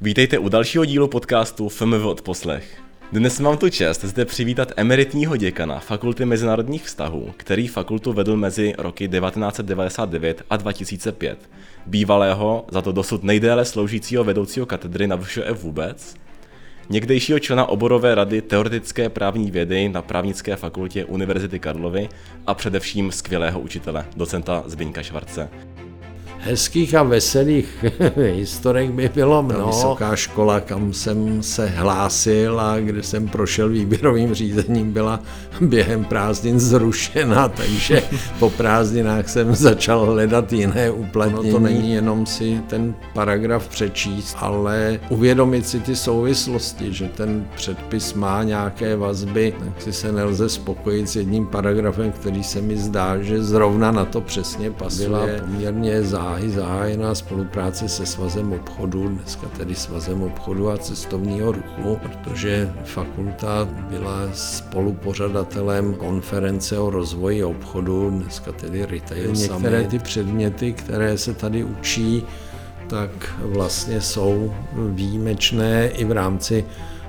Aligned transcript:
Vítejte 0.00 0.38
u 0.38 0.48
dalšího 0.48 0.84
dílu 0.84 1.08
podcastu 1.08 1.68
FMV 1.68 2.04
od 2.04 2.22
poslech. 2.22 2.82
Dnes 3.12 3.40
mám 3.40 3.56
tu 3.56 3.68
čest 3.68 4.04
zde 4.04 4.24
přivítat 4.24 4.72
emeritního 4.76 5.36
děkana 5.36 5.78
Fakulty 5.78 6.24
mezinárodních 6.24 6.84
vztahů, 6.84 7.34
který 7.36 7.68
fakultu 7.68 8.12
vedl 8.12 8.36
mezi 8.36 8.74
roky 8.78 9.08
1999 9.08 10.42
a 10.50 10.56
2005. 10.56 11.50
Bývalého, 11.86 12.66
za 12.70 12.82
to 12.82 12.92
dosud 12.92 13.24
nejdéle 13.24 13.64
sloužícího 13.64 14.24
vedoucího 14.24 14.66
katedry 14.66 15.06
na 15.06 15.16
VŠE 15.16 15.52
vůbec, 15.52 16.14
někdejšího 16.90 17.38
člena 17.38 17.66
oborové 17.66 18.14
rady 18.14 18.42
teoretické 18.42 19.08
právní 19.08 19.50
vědy 19.50 19.88
na 19.88 20.02
právnické 20.02 20.56
fakultě 20.56 21.04
Univerzity 21.04 21.58
Karlovy 21.58 22.08
a 22.46 22.54
především 22.54 23.12
skvělého 23.12 23.60
učitele, 23.60 24.06
docenta 24.16 24.62
Zbyňka 24.66 25.02
Švarce 25.02 25.48
hezkých 26.44 26.94
a 26.94 27.02
veselých 27.02 27.84
historek 28.16 28.90
by 28.90 29.10
bylo 29.14 29.42
mnoho. 29.42 29.66
Vysoká 29.66 30.16
škola, 30.16 30.60
kam 30.60 30.92
jsem 30.92 31.42
se 31.42 31.66
hlásil 31.66 32.60
a 32.60 32.80
kde 32.80 33.02
jsem 33.02 33.28
prošel 33.28 33.68
výběrovým 33.68 34.34
řízením, 34.34 34.92
byla 34.92 35.20
během 35.60 36.04
prázdnin 36.04 36.60
zrušena, 36.60 37.48
takže 37.56 38.02
po 38.38 38.50
prázdninách 38.50 39.28
jsem 39.28 39.54
začal 39.54 40.06
hledat 40.06 40.52
jiné 40.52 40.90
uplatnění. 40.90 41.46
No 41.50 41.52
to 41.52 41.58
není 41.58 41.92
jenom 41.92 42.26
si 42.26 42.60
ten 42.66 42.94
paragraf 43.12 43.68
přečíst, 43.68 44.36
ale 44.40 45.00
uvědomit 45.08 45.68
si 45.68 45.80
ty 45.80 45.96
souvislosti, 45.96 46.92
že 46.92 47.08
ten 47.08 47.46
předpis 47.54 48.14
má 48.14 48.42
nějaké 48.42 48.96
vazby, 48.96 49.54
tak 49.58 49.82
si 49.82 49.92
se 49.92 50.12
nelze 50.12 50.48
spokojit 50.48 51.08
s 51.08 51.16
jedním 51.16 51.46
paragrafem, 51.46 52.12
který 52.12 52.44
se 52.44 52.60
mi 52.60 52.76
zdá, 52.76 53.18
že 53.18 53.42
zrovna 53.42 53.92
na 53.92 54.04
to 54.04 54.20
přesně 54.20 54.70
pasuje. 54.70 55.08
Byla 55.08 55.26
poměrně 55.40 56.02
záhadná 56.02 56.33
záhy 56.34 56.50
zahájená 56.50 57.14
spolupráce 57.14 57.88
se 57.88 58.06
Svazem 58.06 58.52
obchodu, 58.52 59.08
dneska 59.08 59.46
tedy 59.48 59.74
Svazem 59.74 60.22
obchodu 60.22 60.70
a 60.70 60.78
cestovního 60.78 61.52
ruchu, 61.52 61.98
protože 62.02 62.72
fakulta 62.84 63.64
byla 63.64 64.28
spolupořadatelem 64.32 65.94
konference 65.94 66.78
o 66.78 66.90
rozvoji 66.90 67.44
obchodu, 67.44 68.10
dneska 68.10 68.52
tedy 68.52 68.86
Retail 68.86 69.32
Některé 69.32 69.78
Summit. 69.78 69.88
ty 69.90 69.98
předměty, 69.98 70.72
které 70.72 71.18
se 71.18 71.34
tady 71.34 71.64
učí, 71.64 72.22
tak 72.86 73.10
vlastně 73.38 74.00
jsou 74.00 74.54
výjimečné 74.74 75.88
i 75.88 76.04
v 76.04 76.12
rámci 76.12 76.64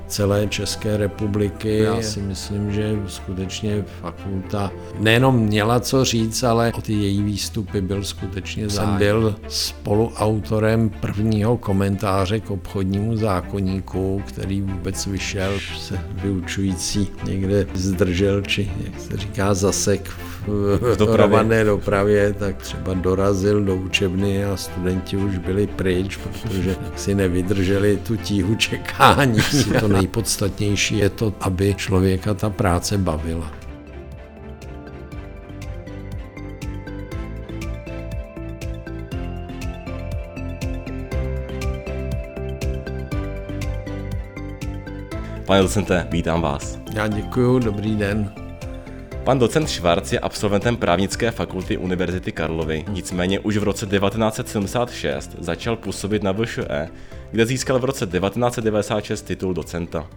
celé 0.07 0.47
České 0.47 0.97
republiky. 0.97 1.77
Já 1.77 2.01
si 2.01 2.21
myslím, 2.21 2.71
že 2.71 2.99
skutečně 3.07 3.85
fakulta 4.01 4.71
nejenom 4.99 5.39
měla 5.39 5.79
co 5.79 6.05
říct, 6.05 6.43
ale 6.43 6.73
o 6.77 6.81
ty 6.81 6.93
její 6.93 7.23
výstupy 7.23 7.81
byl 7.81 8.03
skutečně 8.03 8.69
zájem. 8.69 8.89
Jsem 8.89 8.97
byl 8.97 9.35
spoluautorem 9.47 10.89
prvního 10.89 11.57
komentáře 11.57 12.39
k 12.39 12.51
obchodnímu 12.51 13.17
zákonníku, 13.17 14.23
který 14.27 14.61
vůbec 14.61 15.05
vyšel, 15.05 15.53
se 15.79 15.99
vyučující 16.23 17.07
někde 17.23 17.67
zdržel, 17.73 18.41
či 18.41 18.71
jak 18.83 18.99
se 18.99 19.17
říká, 19.17 19.53
zasek 19.53 20.07
v 20.07 20.34
dopravě. 20.97 21.63
dopravě, 21.63 22.33
tak 22.33 22.57
třeba 22.57 22.93
dorazil 22.93 23.63
do 23.63 23.75
učebny 23.75 24.45
a 24.45 24.57
studenti 24.57 25.17
už 25.17 25.37
byli 25.37 25.67
pryč, 25.67 26.17
protože 26.17 26.75
si 26.95 27.15
nevydrželi 27.15 27.97
tu 27.97 28.15
tíhu 28.15 28.55
čekání. 28.55 29.39
to 29.79 29.87
nejpodstatnější 29.87 30.97
je 30.97 31.09
to, 31.09 31.33
aby 31.39 31.73
člověka 31.73 32.33
ta 32.33 32.49
práce 32.49 32.97
bavila. 32.97 33.51
Pane 45.45 45.61
docente, 45.61 46.07
vítám 46.11 46.41
vás. 46.41 46.79
Já 46.93 47.07
děkuji, 47.07 47.59
dobrý 47.59 47.95
den. 47.95 48.44
Pan 49.25 49.39
docent 49.39 49.69
Švarc 49.69 50.13
je 50.13 50.19
absolventem 50.19 50.77
právnické 50.77 51.31
fakulty 51.31 51.77
Univerzity 51.77 52.31
Karlovy, 52.31 52.85
nicméně 52.89 53.39
už 53.39 53.57
v 53.57 53.63
roce 53.63 53.85
1976 53.85 55.35
začal 55.39 55.75
působit 55.75 56.23
na 56.23 56.31
VŠE, 56.31 56.89
kde 57.31 57.45
získal 57.45 57.79
v 57.79 57.85
roce 57.85 58.05
1996 58.05 59.21
titul 59.21 59.53
docenta. 59.53 60.09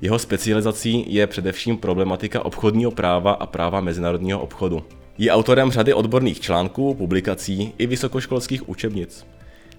Jeho 0.00 0.18
specializací 0.18 1.14
je 1.14 1.26
především 1.26 1.76
problematika 1.76 2.44
obchodního 2.44 2.90
práva 2.90 3.32
a 3.32 3.46
práva 3.46 3.80
mezinárodního 3.80 4.40
obchodu. 4.40 4.84
Je 5.18 5.32
autorem 5.32 5.70
řady 5.70 5.94
odborných 5.94 6.40
článků, 6.40 6.94
publikací 6.94 7.72
i 7.78 7.86
vysokoškolských 7.86 8.68
učebnic. 8.68 9.26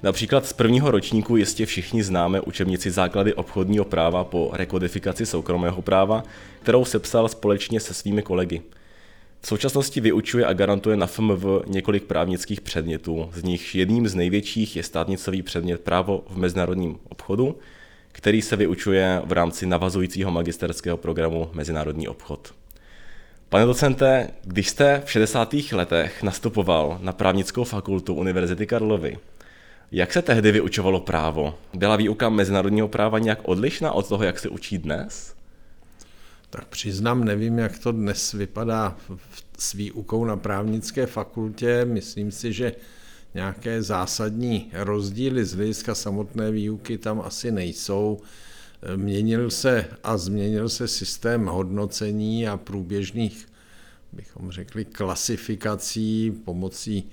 Například 0.04 0.46
z 0.46 0.54
prvního 0.54 0.92
ročníku 0.92 1.38
jistě 1.38 1.66
všichni 1.66 2.04
známe 2.04 2.42
učebnici 2.42 2.92
Základy 2.92 3.34
obchodního 3.34 3.86
práva 3.86 4.24
po 4.24 4.50
rekodifikaci 4.54 5.26
soukromého 5.26 5.82
práva, 5.82 6.24
kterou 6.62 6.86
sepsal 6.86 7.28
společně 7.30 7.80
se 7.80 7.94
svými 7.94 8.22
kolegy. 8.22 8.62
V 9.42 9.48
současnosti 9.48 10.02
vyučuje 10.02 10.46
a 10.46 10.54
garantuje 10.54 10.98
na 10.98 11.08
FMV 11.08 11.46
několik 11.68 12.04
právnických 12.04 12.62
předmětů, 12.62 13.30
z 13.34 13.44
nich 13.44 13.76
jedním 13.76 14.08
z 14.08 14.16
největších 14.16 14.76
je 14.76 14.84
státnicový 14.84 15.42
předmět 15.42 15.82
právo 15.82 16.24
v 16.30 16.38
mezinárodním 16.38 16.98
obchodu, 17.10 17.58
který 18.12 18.42
se 18.42 18.56
vyučuje 18.56 19.22
v 19.26 19.32
rámci 19.32 19.66
navazujícího 19.66 20.32
magisterského 20.32 20.98
programu 20.98 21.50
Mezinárodní 21.54 22.08
obchod. 22.08 22.54
Pane 23.50 23.66
docente, 23.66 24.30
když 24.44 24.70
jste 24.70 25.02
v 25.06 25.12
60. 25.12 25.56
letech 25.72 26.24
nastupoval 26.24 26.98
na 27.02 27.12
právnickou 27.12 27.64
fakultu 27.64 28.14
Univerzity 28.14 28.68
Karlovy, 28.68 29.18
jak 29.92 30.14
se 30.14 30.22
tehdy 30.22 30.52
vyučovalo 30.52 31.00
právo? 31.00 31.60
Byla 31.74 31.96
výuka 31.96 32.30
mezinárodního 32.30 32.88
práva 32.88 33.20
nějak 33.20 33.40
odlišná 33.44 33.92
od 33.92 34.08
toho, 34.08 34.24
jak 34.24 34.40
se 34.40 34.50
učí 34.50 34.78
dnes? 34.78 35.36
Tak 36.50 36.66
přiznám, 36.66 37.24
nevím, 37.24 37.60
jak 37.60 37.80
to 37.80 37.92
dnes 37.92 38.34
vypadá 38.34 38.98
s 39.58 39.74
výukou 39.74 40.26
na 40.26 40.38
právnické 40.38 41.06
fakultě. 41.06 41.86
Myslím 41.86 42.32
si, 42.32 42.54
že 42.54 42.74
nějaké 43.34 43.82
zásadní 43.84 44.72
rozdíly 44.74 45.46
z 45.46 45.54
hlediska 45.56 45.96
samotné 45.96 46.52
výuky 46.52 46.98
tam 46.98 47.22
asi 47.22 47.52
nejsou. 47.52 48.20
Měnil 48.96 49.52
se 49.52 49.86
a 50.04 50.18
změnil 50.18 50.70
se 50.70 50.88
systém 50.88 51.46
hodnocení 51.46 52.48
a 52.48 52.58
průběžných, 52.58 53.48
bychom 54.14 54.52
řekli, 54.52 54.86
klasifikací 54.86 56.32
pomocí 56.46 57.10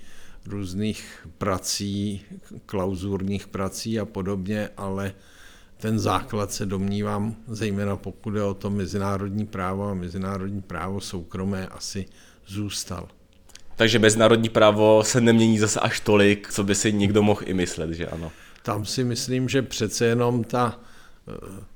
různých 0.47 1.27
prací, 1.37 2.21
klauzurních 2.65 3.47
prací 3.47 3.99
a 3.99 4.05
podobně, 4.05 4.69
ale 4.77 5.13
ten 5.77 5.99
základ 5.99 6.51
se 6.51 6.65
domnívám, 6.65 7.35
zejména 7.47 7.95
pokud 7.95 8.35
je 8.35 8.43
o 8.43 8.53
to 8.53 8.69
mezinárodní 8.69 9.45
právo 9.45 9.87
a 9.87 9.93
mezinárodní 9.93 10.61
právo 10.61 11.01
soukromé, 11.01 11.67
asi 11.67 12.05
zůstal. 12.47 13.07
Takže 13.75 13.99
mezinárodní 13.99 14.49
právo 14.49 15.03
se 15.03 15.21
nemění 15.21 15.59
zase 15.59 15.79
až 15.79 15.99
tolik, 15.99 16.51
co 16.51 16.63
by 16.63 16.75
si 16.75 16.93
někdo 16.93 17.23
mohl 17.23 17.41
i 17.45 17.53
myslet, 17.53 17.91
že 17.93 18.07
ano? 18.07 18.31
Tam 18.63 18.85
si 18.85 19.03
myslím, 19.03 19.49
že 19.49 19.61
přece 19.61 20.05
jenom 20.05 20.43
ta 20.43 20.79
eh, 21.27 21.31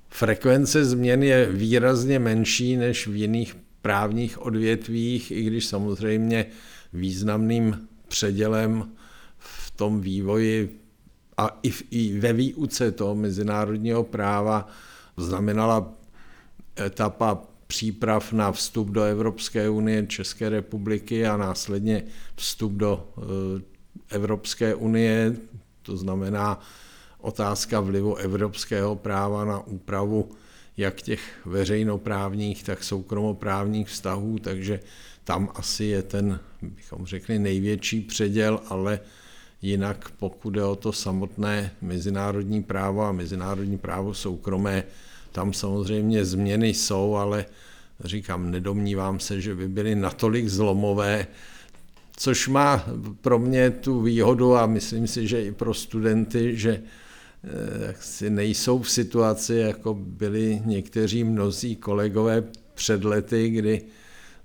frekvence 0.10 0.86
změn 0.86 1.24
je 1.24 1.52
výrazně 1.52 2.20
menší 2.20 2.78
než 2.78 3.08
v 3.08 3.16
jiných 3.16 3.58
právních 3.82 4.42
odvětvích, 4.42 5.32
i 5.32 5.44
když 5.44 5.66
samozřejmě 5.66 6.46
významným 6.94 7.88
předělem 8.08 8.92
v 9.38 9.72
tom 9.72 10.02
vývoji 10.02 10.80
a 11.38 11.60
i, 11.64 11.70
v, 11.70 11.84
i 11.92 12.20
ve 12.20 12.34
výuce 12.34 12.92
toho 12.92 13.16
mezinárodního 13.16 14.04
práva 14.04 14.68
znamenala 15.18 15.94
etapa 16.80 17.42
příprav 17.68 18.34
na 18.34 18.52
vstup 18.52 18.88
do 18.90 19.04
Evropské 19.04 19.70
unie 19.70 20.08
České 20.08 20.50
republiky 20.50 21.28
a 21.28 21.38
následně 21.38 22.04
vstup 22.36 22.72
do 22.72 23.10
eh, 23.18 23.62
Evropské 24.16 24.76
unie, 24.76 25.36
to 25.82 25.98
znamená 25.98 26.60
otázka 27.22 27.80
vlivu 27.80 28.16
evropského 28.16 28.96
práva 28.96 29.46
na 29.46 29.68
úpravu 29.68 30.32
jak 30.78 31.02
těch 31.02 31.22
veřejnoprávních, 31.46 32.64
tak 32.64 32.84
soukromoprávních 32.84 33.88
vztahů, 33.88 34.40
takže 34.40 34.80
tam 35.28 35.50
asi 35.56 35.86
je 35.86 36.04
ten, 36.04 36.40
bychom 36.62 37.06
řekli, 37.06 37.40
největší 37.40 38.02
předěl, 38.02 38.60
ale 38.70 39.00
jinak 39.62 40.12
pokud 40.20 40.56
je 40.56 40.64
o 40.64 40.76
to 40.76 40.94
samotné 40.94 41.72
mezinárodní 41.82 42.64
právo 42.64 43.04
a 43.04 43.12
mezinárodní 43.12 43.78
právo 43.78 44.14
soukromé, 44.14 44.84
tam 45.32 45.54
samozřejmě 45.54 46.26
změny 46.26 46.68
jsou, 46.68 47.16
ale 47.16 47.46
říkám, 48.04 48.52
nedomnívám 48.52 49.20
se, 49.20 49.42
že 49.42 49.56
by 49.56 49.68
byly 49.68 49.96
natolik 49.96 50.48
zlomové, 50.50 51.28
což 52.18 52.48
má 52.48 52.86
pro 53.22 53.40
mě 53.40 53.72
tu 53.72 54.02
výhodu 54.02 54.56
a 54.56 54.66
myslím 54.66 55.08
si, 55.08 55.28
že 55.28 55.44
i 55.44 55.52
pro 55.52 55.74
studenty, 55.74 56.58
že 56.58 56.82
eh, 57.44 57.96
si 58.00 58.30
nejsou 58.30 58.82
v 58.82 58.92
situaci, 58.92 59.56
jako 59.56 59.94
byli 59.94 60.62
někteří 60.66 61.24
mnozí 61.24 61.76
kolegové 61.76 62.44
před 62.74 63.04
lety, 63.04 63.50
kdy 63.50 63.82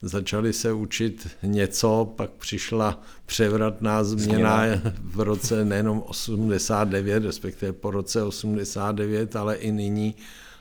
začali 0.03 0.53
se 0.53 0.73
učit 0.73 1.29
něco, 1.43 2.13
pak 2.17 2.31
přišla 2.31 3.03
převratná 3.27 4.05
změna 4.05 4.63
v 5.03 5.21
roce 5.21 5.65
nejenom 5.65 6.03
89, 6.07 7.25
respektive 7.25 7.73
po 7.73 7.91
roce 7.91 8.23
89, 8.23 9.37
ale 9.37 9.57
i 9.57 9.73
nyní. 9.73 10.15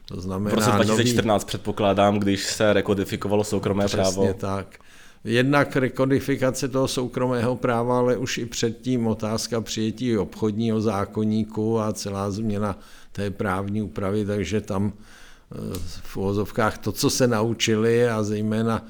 To 0.06 0.22
znamená 0.22 0.50
v 0.50 0.54
roce 0.54 0.72
2014 0.72 1.42
nový... 1.44 1.48
předpokládám, 1.48 2.20
když 2.20 2.46
se 2.46 2.74
rekodifikovalo 2.74 3.44
soukromé 3.44 3.86
Přesně 3.86 4.02
právo. 4.02 4.24
Přesně 4.24 4.40
tak. 4.40 4.78
Jednak 5.24 5.76
rekodifikace 5.76 6.68
toho 6.68 6.88
soukromého 6.88 7.56
práva, 7.56 7.98
ale 7.98 8.18
už 8.18 8.38
i 8.38 8.46
předtím 8.46 9.08
otázka 9.08 9.62
přijetí 9.62 10.18
obchodního 10.18 10.82
zákonníku 10.82 11.80
a 11.80 11.94
celá 11.94 12.32
změna 12.32 12.80
té 13.12 13.32
právní 13.32 13.82
úpravy, 13.82 14.26
takže 14.26 14.62
tam 14.62 14.94
eh, 14.94 15.56
v 16.04 16.18
uvozovkách 16.18 16.78
to, 16.78 16.92
co 16.92 17.10
se 17.10 17.28
naučili 17.28 18.10
a 18.10 18.24
zejména 18.24 18.86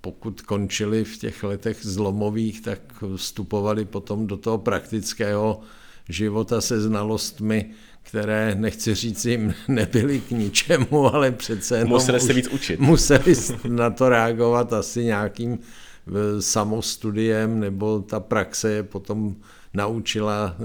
pokud 0.00 0.42
končili 0.42 1.04
v 1.04 1.18
těch 1.18 1.44
letech 1.44 1.78
zlomových, 1.82 2.60
tak 2.60 2.80
vstupovali 3.16 3.84
potom 3.84 4.26
do 4.26 4.36
toho 4.36 4.58
praktického 4.58 5.60
života 6.08 6.60
se 6.60 6.80
znalostmi, 6.80 7.70
které, 8.02 8.54
nechci 8.54 8.94
říct 8.94 9.24
jim, 9.24 9.54
nebyly 9.68 10.20
k 10.20 10.30
ničemu, 10.30 11.14
ale 11.14 11.30
přece 11.30 11.76
jenom 11.76 11.88
museli 11.88 12.20
se 12.20 12.32
víc 12.32 12.48
učit. 12.48 12.80
Museli 12.80 13.34
na 13.68 13.90
to 13.90 14.08
reagovat 14.08 14.72
asi 14.72 15.04
nějakým 15.04 15.58
eh, 15.58 16.42
samostudiem, 16.42 17.60
nebo 17.60 18.00
ta 18.00 18.20
praxe 18.20 18.70
je 18.70 18.82
potom 18.82 19.36
naučila 19.74 20.56
eh, 20.58 20.64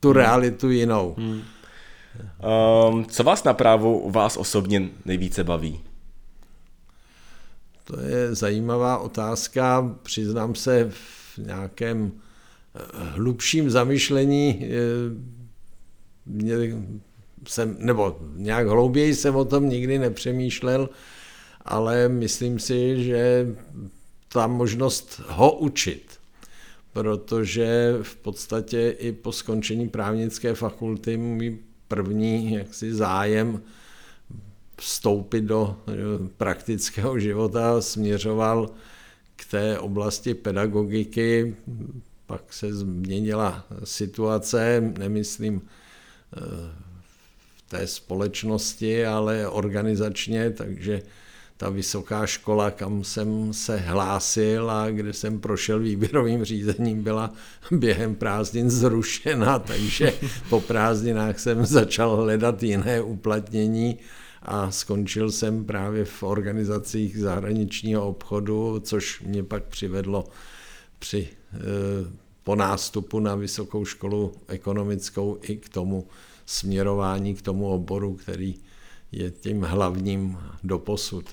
tu 0.00 0.12
realitu 0.12 0.70
jinou. 0.70 1.14
Hmm. 1.18 1.40
Um, 2.90 3.04
co 3.04 3.24
vás 3.24 3.44
na 3.44 3.54
právu 3.54 4.10
vás 4.10 4.36
osobně 4.36 4.88
nejvíce 5.04 5.44
baví? 5.44 5.80
To 7.88 8.00
je 8.00 8.34
zajímavá 8.34 8.98
otázka. 8.98 9.96
Přiznám 10.02 10.54
se 10.54 10.90
v 10.90 11.38
nějakém 11.38 12.12
eh, 12.74 12.80
hlubším 12.92 13.70
zamyšlení 13.70 14.68
jsem, 17.48 17.76
nebo 17.78 18.18
nějak 18.36 18.66
hlouběji 18.66 19.14
jsem 19.14 19.36
o 19.36 19.44
tom 19.44 19.68
nikdy 19.68 19.98
nepřemýšlel, 19.98 20.88
ale 21.64 22.08
myslím 22.08 22.58
si, 22.58 23.04
že 23.04 23.46
ta 24.32 24.46
možnost 24.46 25.20
ho 25.26 25.58
učit, 25.58 26.18
protože 26.92 27.98
v 28.02 28.16
podstatě 28.16 28.90
i 28.98 29.12
po 29.12 29.32
skončení 29.32 29.88
právnické 29.88 30.54
fakulty 30.54 31.16
můj 31.16 31.58
první 31.88 32.52
jaksi 32.52 32.94
zájem 32.94 33.62
vstoupit 34.78 35.40
do 35.40 35.76
eh, 35.88 35.92
praktického 36.36 37.18
života 37.18 37.80
směřoval 37.80 38.70
k 39.36 39.44
té 39.50 39.78
oblasti 39.78 40.34
pedagogiky, 40.34 41.56
pak 42.26 42.52
se 42.52 42.74
změnila 42.74 43.66
situace, 43.84 44.92
nemyslím 44.98 45.62
v 47.56 47.62
té 47.68 47.86
společnosti, 47.86 49.06
ale 49.06 49.48
organizačně, 49.48 50.50
takže 50.50 51.02
ta 51.58 51.70
vysoká 51.70 52.26
škola, 52.26 52.70
kam 52.70 53.04
jsem 53.04 53.52
se 53.52 53.76
hlásil 53.76 54.70
a 54.70 54.90
kde 54.90 55.12
jsem 55.12 55.40
prošel 55.40 55.78
výběrovým 55.78 56.44
řízením, 56.44 57.02
byla 57.02 57.32
během 57.70 58.14
prázdnin 58.14 58.70
zrušena, 58.70 59.58
takže 59.58 60.12
po 60.48 60.60
prázdninách 60.60 61.38
jsem 61.38 61.66
začal 61.66 62.16
hledat 62.16 62.62
jiné 62.62 63.02
uplatnění 63.02 63.98
a 64.42 64.70
skončil 64.70 65.30
jsem 65.30 65.64
právě 65.64 66.04
v 66.04 66.22
organizacích 66.22 67.18
zahraničního 67.18 68.08
obchodu, 68.08 68.80
což 68.80 69.20
mě 69.20 69.42
pak 69.42 69.64
přivedlo 69.64 70.24
při 70.98 71.28
eh, 71.54 71.58
po 72.44 72.54
nástupu 72.54 73.20
na 73.20 73.34
vysokou 73.34 73.84
školu 73.84 74.32
ekonomickou 74.48 75.38
i 75.42 75.56
k 75.56 75.68
tomu 75.68 76.06
směrování, 76.46 77.34
k 77.34 77.42
tomu 77.42 77.68
oboru, 77.68 78.14
který 78.14 78.54
je 79.12 79.30
tím 79.30 79.62
hlavním 79.62 80.38
doposud. 80.64 81.24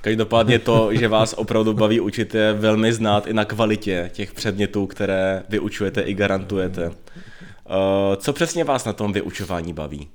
Každopádně 0.00 0.58
to, 0.58 0.94
že 0.94 1.08
vás 1.08 1.32
opravdu 1.32 1.72
baví 1.72 2.00
učit, 2.00 2.34
je 2.34 2.52
velmi 2.52 2.92
znát 2.92 3.26
i 3.26 3.32
na 3.32 3.44
kvalitě 3.44 4.10
těch 4.14 4.32
předmětů, 4.32 4.86
které 4.86 5.42
vyučujete 5.48 6.00
i 6.00 6.14
garantujete. 6.14 6.86
Eh, 6.86 8.16
co 8.16 8.32
přesně 8.32 8.64
vás 8.64 8.84
na 8.84 8.92
tom 8.92 9.12
vyučování 9.12 9.72
baví? 9.72 10.08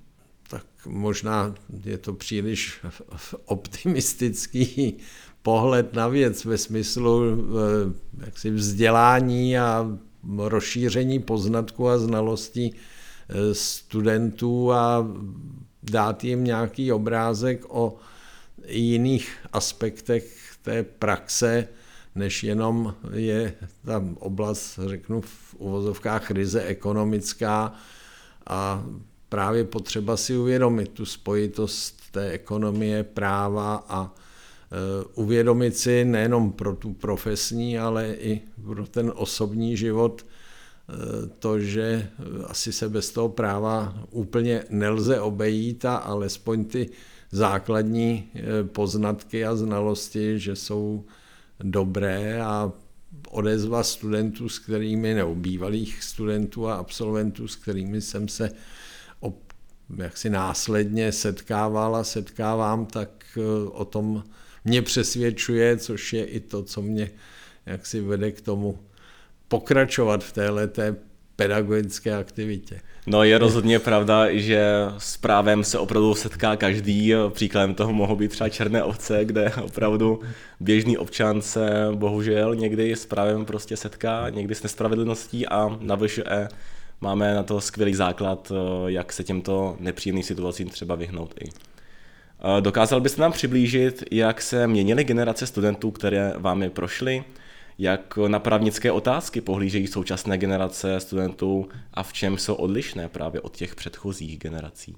Tak 0.49 0.65
možná 0.85 1.55
je 1.83 1.97
to 1.97 2.13
příliš 2.13 2.79
optimistický 3.45 4.97
pohled 5.41 5.93
na 5.93 6.07
věc 6.07 6.45
ve 6.45 6.57
smyslu 6.57 7.23
eh, 7.23 8.25
jaksi 8.25 8.49
vzdělání 8.51 9.57
a 9.57 9.97
rozšíření 10.37 11.19
poznatků 11.19 11.89
a 11.89 11.97
znalostí 11.97 12.73
eh, 12.73 13.53
studentů 13.53 14.73
a 14.73 15.07
dát 15.83 16.23
jim 16.23 16.43
nějaký 16.43 16.91
obrázek 16.91 17.65
o 17.67 17.95
jiných 18.67 19.37
aspektech 19.53 20.55
té 20.61 20.83
praxe, 20.83 21.67
než 22.15 22.43
jenom 22.43 22.95
je 23.13 23.53
ta 23.85 24.03
oblast, 24.19 24.79
řeknu 24.85 25.21
v 25.21 25.55
uvozovkách, 25.57 26.27
krize 26.27 26.63
ekonomická 26.63 27.73
a 28.47 28.85
právě 29.29 29.63
potřeba 29.63 30.17
si 30.17 30.37
uvědomit 30.37 30.89
tu 30.89 31.05
spojitost 31.05 32.11
té 32.11 32.29
ekonomie, 32.29 33.03
práva 33.03 33.85
a 33.89 34.15
Eh, 34.71 35.05
uvědomit 35.15 35.77
si 35.77 36.05
nejenom 36.05 36.51
pro 36.51 36.75
tu 36.75 36.93
profesní, 36.93 37.79
ale 37.79 38.13
i 38.13 38.41
pro 38.65 38.87
ten 38.87 39.11
osobní 39.15 39.77
život 39.77 40.25
eh, 40.25 41.27
to, 41.39 41.59
že 41.59 42.09
asi 42.47 42.73
se 42.73 42.89
bez 42.89 43.09
toho 43.09 43.29
práva 43.29 43.95
úplně 44.11 44.63
nelze 44.69 45.19
obejít 45.19 45.85
a 45.85 45.95
alespoň 45.95 46.65
ty 46.65 46.89
základní 47.31 48.29
eh, 48.35 48.63
poznatky 48.63 49.45
a 49.45 49.55
znalosti, 49.55 50.39
že 50.39 50.55
jsou 50.55 51.05
dobré 51.59 52.41
a 52.41 52.71
odezva 53.29 53.83
studentů, 53.83 54.49
s 54.49 54.59
kterými, 54.59 55.13
nebo 55.13 55.35
bývalých 55.35 56.03
studentů 56.03 56.67
a 56.67 56.75
absolventů, 56.75 57.47
s 57.47 57.55
kterými 57.55 58.01
jsem 58.01 58.27
se 58.27 58.51
jaksi 59.97 60.29
následně 60.29 61.11
setkával 61.11 61.95
a 61.95 62.03
setkávám, 62.03 62.85
tak 62.85 63.09
o 63.71 63.85
tom 63.85 64.23
mě 64.65 64.81
přesvědčuje, 64.81 65.77
což 65.77 66.13
je 66.13 66.25
i 66.25 66.39
to, 66.39 66.63
co 66.63 66.81
mě 66.81 67.11
jaksi 67.65 68.01
vede 68.01 68.31
k 68.31 68.41
tomu 68.41 68.79
pokračovat 69.47 70.23
v 70.23 70.31
této 70.31 70.81
pedagogické 71.35 72.15
aktivitě. 72.15 72.81
No 73.07 73.23
je 73.23 73.37
rozhodně 73.37 73.79
pravda, 73.79 74.33
že 74.33 74.65
s 74.97 75.17
právem 75.17 75.63
se 75.63 75.79
opravdu 75.79 76.15
setká 76.15 76.55
každý. 76.55 77.13
Příkladem 77.29 77.75
toho 77.75 77.93
mohou 77.93 78.15
být 78.15 78.31
třeba 78.31 78.49
černé 78.49 78.83
ovce, 78.83 79.25
kde 79.25 79.51
opravdu 79.63 80.21
běžný 80.59 80.97
občan 80.97 81.41
se 81.41 81.69
bohužel 81.95 82.55
někdy 82.55 82.95
s 82.95 83.05
právem 83.05 83.45
prostě 83.45 83.77
setká, 83.77 84.29
někdy 84.29 84.55
s 84.55 84.63
nespravedlností 84.63 85.47
a 85.47 85.77
na 85.81 85.95
VŠE 85.95 86.47
máme 87.01 87.33
na 87.33 87.43
to 87.43 87.61
skvělý 87.61 87.95
základ, 87.95 88.51
jak 88.87 89.13
se 89.13 89.23
těmto 89.23 89.77
nepříjemným 89.79 90.23
situacím 90.23 90.69
třeba 90.69 90.95
vyhnout 90.95 91.33
i. 91.43 91.49
Dokázal 92.59 93.01
byste 93.01 93.21
nám 93.21 93.31
přiblížit, 93.31 94.03
jak 94.11 94.41
se 94.41 94.67
měnily 94.67 95.03
generace 95.03 95.47
studentů, 95.47 95.91
které 95.91 96.33
vámi 96.37 96.69
prošly, 96.69 97.23
jak 97.77 98.17
na 98.27 98.39
právnické 98.39 98.91
otázky 98.91 99.41
pohlížejí 99.41 99.87
současné 99.87 100.37
generace 100.37 100.99
studentů 100.99 101.69
a 101.93 102.03
v 102.03 102.13
čem 102.13 102.37
jsou 102.37 102.53
odlišné 102.53 103.09
právě 103.09 103.41
od 103.41 103.57
těch 103.57 103.75
předchozích 103.75 104.39
generací? 104.39 104.95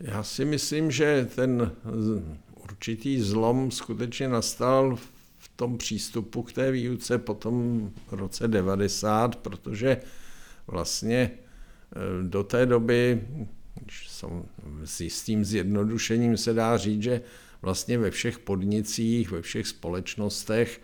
Já 0.00 0.22
si 0.22 0.44
myslím, 0.44 0.90
že 0.90 1.28
ten 1.34 1.72
určitý 2.62 3.20
zlom 3.20 3.70
skutečně 3.70 4.28
nastal 4.28 4.96
v 5.38 5.48
tom 5.56 5.78
přístupu 5.78 6.42
k 6.42 6.52
té 6.52 6.70
výuce 6.70 7.18
po 7.18 7.34
tom 7.34 7.90
roce 8.10 8.48
90, 8.48 9.36
protože 9.36 9.96
vlastně 10.68 11.30
eh, 11.30 11.98
do 12.28 12.44
té 12.44 12.66
doby 12.66 13.22
s 14.84 15.00
jistým 15.00 15.44
zjednodušením 15.44 16.36
se 16.36 16.54
dá 16.54 16.76
říct, 16.76 17.02
že 17.02 17.20
vlastně 17.62 17.98
ve 17.98 18.10
všech 18.10 18.38
podnicích, 18.38 19.30
ve 19.30 19.42
všech 19.42 19.66
společnostech 19.66 20.80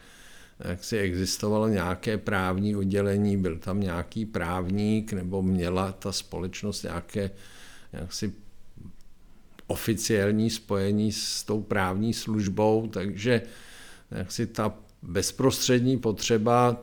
jak 0.61 0.85
si 0.85 0.99
existovalo 0.99 1.69
nějaké 1.69 2.19
právní 2.19 2.77
oddělení, 2.77 3.37
byl 3.37 3.59
tam 3.59 3.81
nějaký 3.81 4.27
právník, 4.27 5.13
nebo 5.13 5.43
měla 5.43 5.93
ta 5.93 6.13
společnost 6.13 6.83
nějaké 6.83 7.31
jaksi 7.93 8.33
oficiální 9.67 10.51
spojení 10.51 11.13
s 11.13 11.45
tou 11.45 11.63
právní 11.63 12.15
službou, 12.15 12.87
takže 12.87 13.43
jak 14.11 14.33
si 14.33 14.47
ta 14.47 14.75
bezprostřední 15.03 15.99
potřeba 15.99 16.83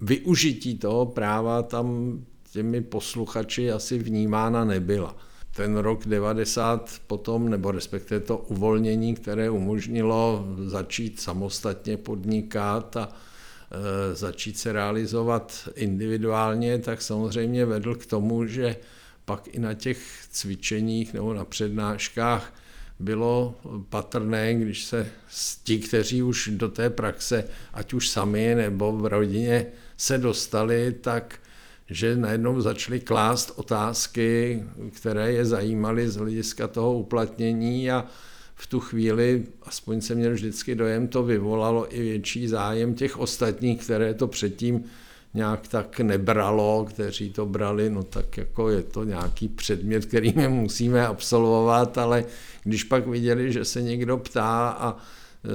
využití 0.00 0.78
toho 0.78 1.06
práva 1.06 1.62
tam 1.62 2.18
těmi 2.52 2.80
posluchači 2.80 3.72
asi 3.72 3.98
vnímána 3.98 4.64
nebyla. 4.64 5.16
ten 5.56 5.76
rok 5.76 6.06
90 6.06 7.00
potom, 7.06 7.50
nebo 7.50 7.70
respektive 7.70 8.20
to 8.20 8.38
uvolnění, 8.38 9.14
které 9.14 9.50
umožnilo 9.50 10.46
začít 10.64 11.20
samostatně 11.20 11.96
podnikat 11.96 12.96
a 12.96 13.08
e, 13.08 14.14
začít 14.14 14.58
se 14.58 14.72
realizovat 14.72 15.68
individuálně, 15.74 16.78
tak 16.78 17.02
samozřejmě 17.02 17.66
vedl 17.66 17.94
k 17.94 18.06
tomu, 18.06 18.46
že 18.46 18.76
pak 19.24 19.48
i 19.48 19.58
na 19.58 19.74
těch 19.74 19.98
cvičeních 20.30 21.14
nebo 21.14 21.34
na 21.34 21.44
přednáškách 21.44 22.54
bylo 23.00 23.54
patrné, 23.88 24.54
když 24.54 24.84
se 24.84 25.10
ti, 25.64 25.78
kteří 25.78 26.22
už 26.22 26.50
do 26.52 26.68
té 26.68 26.90
praxe, 26.90 27.44
ať 27.72 27.92
už 27.92 28.08
sami 28.08 28.54
nebo 28.54 28.92
v 28.92 29.06
rodině 29.06 29.66
se 29.96 30.18
dostali, 30.18 30.94
tak 31.00 31.38
že 31.90 32.16
najednou 32.16 32.60
začali 32.60 33.00
klást 33.00 33.52
otázky, 33.56 34.62
které 34.96 35.32
je 35.32 35.44
zajímaly 35.44 36.08
z 36.08 36.16
hlediska 36.16 36.68
toho 36.68 36.98
uplatnění 36.98 37.90
a 37.90 38.04
v 38.54 38.66
tu 38.66 38.80
chvíli, 38.80 39.44
aspoň 39.62 40.00
jsem 40.00 40.18
měl 40.18 40.32
vždycky 40.32 40.74
dojem, 40.74 41.08
to 41.08 41.22
vyvolalo 41.22 41.96
i 41.96 42.02
větší 42.02 42.48
zájem 42.48 42.94
těch 42.94 43.18
ostatních, 43.18 43.80
které 43.80 44.14
to 44.14 44.26
předtím 44.26 44.84
nějak 45.34 45.68
tak 45.68 46.00
nebralo, 46.00 46.84
kteří 46.88 47.30
to 47.30 47.46
brali, 47.46 47.90
no 47.90 48.02
tak 48.02 48.36
jako 48.36 48.70
je 48.70 48.82
to 48.82 49.04
nějaký 49.04 49.48
předmět, 49.48 50.06
který 50.06 50.32
my 50.36 50.48
musíme 50.48 51.06
absolvovat, 51.06 51.98
ale 51.98 52.24
když 52.64 52.84
pak 52.84 53.06
viděli, 53.06 53.52
že 53.52 53.64
se 53.64 53.82
někdo 53.82 54.18
ptá 54.18 54.68
a 54.68 54.96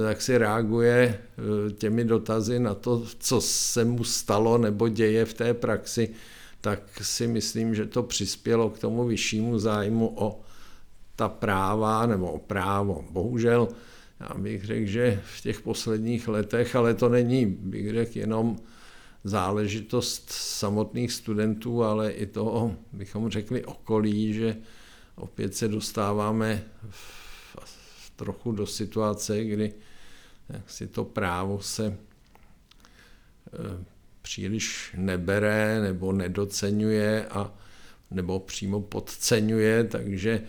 tak 0.00 0.22
si 0.22 0.38
reaguje 0.38 1.18
eh, 1.18 1.72
těmi 1.72 2.04
dotazy 2.04 2.58
na 2.58 2.74
to, 2.74 3.02
co 3.18 3.40
se 3.40 3.84
mu 3.84 4.04
stalo 4.04 4.58
nebo 4.58 4.88
děje 4.88 5.24
v 5.24 5.34
té 5.34 5.54
praxi, 5.54 6.10
tak 6.60 6.82
si 7.02 7.26
myslím, 7.26 7.74
že 7.74 7.86
to 7.86 8.02
přispělo 8.02 8.70
k 8.70 8.78
tomu 8.78 9.04
vyššímu 9.04 9.58
zájmu 9.58 10.12
o 10.16 10.40
ta 11.16 11.28
práva 11.28 12.06
nebo 12.06 12.32
o 12.32 12.38
právo. 12.38 13.04
Bohužel, 13.10 13.68
já 14.20 14.34
bych 14.38 14.64
řekl, 14.64 14.86
že 14.86 15.20
v 15.36 15.40
těch 15.40 15.60
posledních 15.60 16.28
letech, 16.28 16.76
ale 16.76 16.94
to 16.94 17.08
není, 17.08 17.46
bych 17.46 17.90
řekl, 17.90 18.18
jenom 18.18 18.58
záležitost 19.24 20.30
samotných 20.30 21.12
studentů, 21.12 21.84
ale 21.84 22.12
i 22.12 22.26
toho, 22.26 22.76
bychom 22.92 23.30
řekli, 23.30 23.64
okolí, 23.64 24.32
že 24.32 24.56
opět 25.14 25.54
se 25.54 25.68
dostáváme 25.68 26.62
v, 26.90 26.96
v 27.18 27.21
trochu 28.22 28.52
do 28.52 28.66
situace, 28.66 29.44
kdy 29.44 29.74
jak 30.48 30.70
si 30.70 30.86
to 30.86 31.04
právo 31.04 31.60
se 31.60 31.86
e, 31.86 31.96
příliš 34.22 34.94
nebere 34.96 35.80
nebo 35.80 36.12
nedocenuje 36.12 37.26
a 37.26 37.54
nebo 38.10 38.40
přímo 38.40 38.80
podceňuje, 38.80 39.84
takže 39.84 40.30
e, 40.30 40.42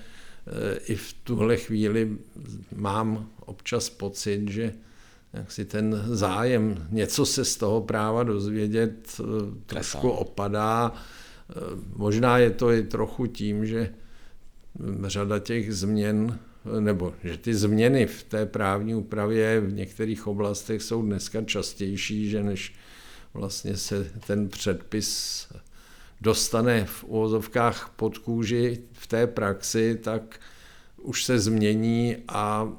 i 0.78 0.96
v 0.96 1.14
tuhle 1.14 1.58
chvíli 1.58 2.18
mám 2.76 3.30
občas 3.46 3.90
pocit, 3.90 4.50
že 4.50 4.74
jak 5.34 5.52
si 5.52 5.66
ten 5.66 6.04
zájem 6.06 6.88
něco 6.90 7.26
se 7.26 7.46
z 7.46 7.58
toho 7.58 7.82
práva 7.82 8.24
dozvědět 8.24 9.20
eh, 9.20 9.24
trošku 9.66 10.10
opadá. 10.10 10.94
Možná 11.96 12.38
je 12.38 12.52
to 12.52 12.72
i 12.72 12.84
trochu 12.84 13.28
tím, 13.28 13.66
že 13.66 13.94
řada 15.08 15.40
těch 15.40 15.76
změn, 15.76 16.40
nebo 16.80 17.14
že 17.24 17.38
ty 17.38 17.56
změny 17.56 18.06
v 18.06 18.24
té 18.24 18.46
právní 18.46 18.96
úpravě 18.96 19.60
v 19.60 19.74
některých 19.74 20.28
oblastech 20.28 20.82
jsou 20.82 21.02
dneska 21.02 21.42
častější, 21.42 22.30
že 22.30 22.44
než 22.44 22.74
vlastně 23.34 23.78
se 23.78 24.12
ten 24.28 24.50
předpis 24.50 25.48
dostane 26.22 26.86
v 26.86 27.04
úvozovkách 27.04 27.94
pod 27.96 28.18
kůži 28.18 28.82
v 28.94 29.08
té 29.08 29.28
praxi, 29.28 30.00
tak 30.04 30.40
už 31.02 31.24
se 31.24 31.40
změní 31.40 32.18
a 32.28 32.72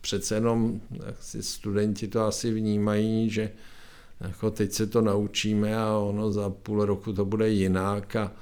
přece 0.00 0.34
jenom 0.34 0.80
si 1.20 1.42
studenti 1.42 2.08
to 2.08 2.24
asi 2.24 2.52
vnímají, 2.52 3.30
že 3.30 3.50
jako 4.20 4.50
teď 4.50 4.72
se 4.72 4.86
to 4.86 5.00
naučíme 5.00 5.76
a 5.76 5.96
ono 5.96 6.32
za 6.32 6.50
půl 6.50 6.84
roku 6.84 7.12
to 7.12 7.24
bude 7.24 7.48
jinak 7.48 8.16
a 8.16 8.32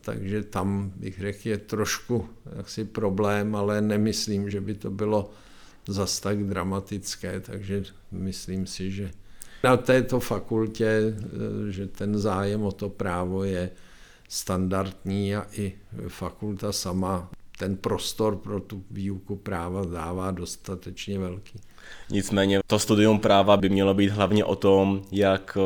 takže 0.00 0.42
tam 0.42 0.92
bych 0.96 1.20
řekl 1.20 1.48
je 1.48 1.58
trošku 1.58 2.28
jaksi 2.56 2.84
problém, 2.84 3.56
ale 3.56 3.80
nemyslím, 3.80 4.50
že 4.50 4.60
by 4.60 4.74
to 4.74 4.90
bylo 4.90 5.30
zas 5.88 6.20
tak 6.20 6.44
dramatické, 6.44 7.40
takže 7.40 7.84
myslím 8.10 8.66
si, 8.66 8.90
že 8.90 9.10
na 9.64 9.76
této 9.76 10.20
fakultě, 10.20 10.86
e, 10.86 11.72
že 11.72 11.86
ten 11.86 12.18
zájem 12.18 12.62
o 12.62 12.72
to 12.72 12.88
právo 12.88 13.44
je 13.44 13.70
standardní 14.28 15.36
a 15.36 15.46
i 15.52 15.72
fakulta 16.08 16.72
sama 16.72 17.30
ten 17.58 17.76
prostor 17.76 18.36
pro 18.36 18.60
tu 18.60 18.84
výuku 18.90 19.36
práva 19.36 19.84
dává 19.84 20.30
dostatečně 20.30 21.18
velký. 21.18 21.60
Nicméně 22.10 22.60
to 22.66 22.78
studium 22.78 23.18
práva 23.18 23.56
by 23.56 23.68
mělo 23.68 23.94
být 23.94 24.10
hlavně 24.10 24.44
o 24.44 24.56
tom, 24.56 25.02
jak, 25.12 25.58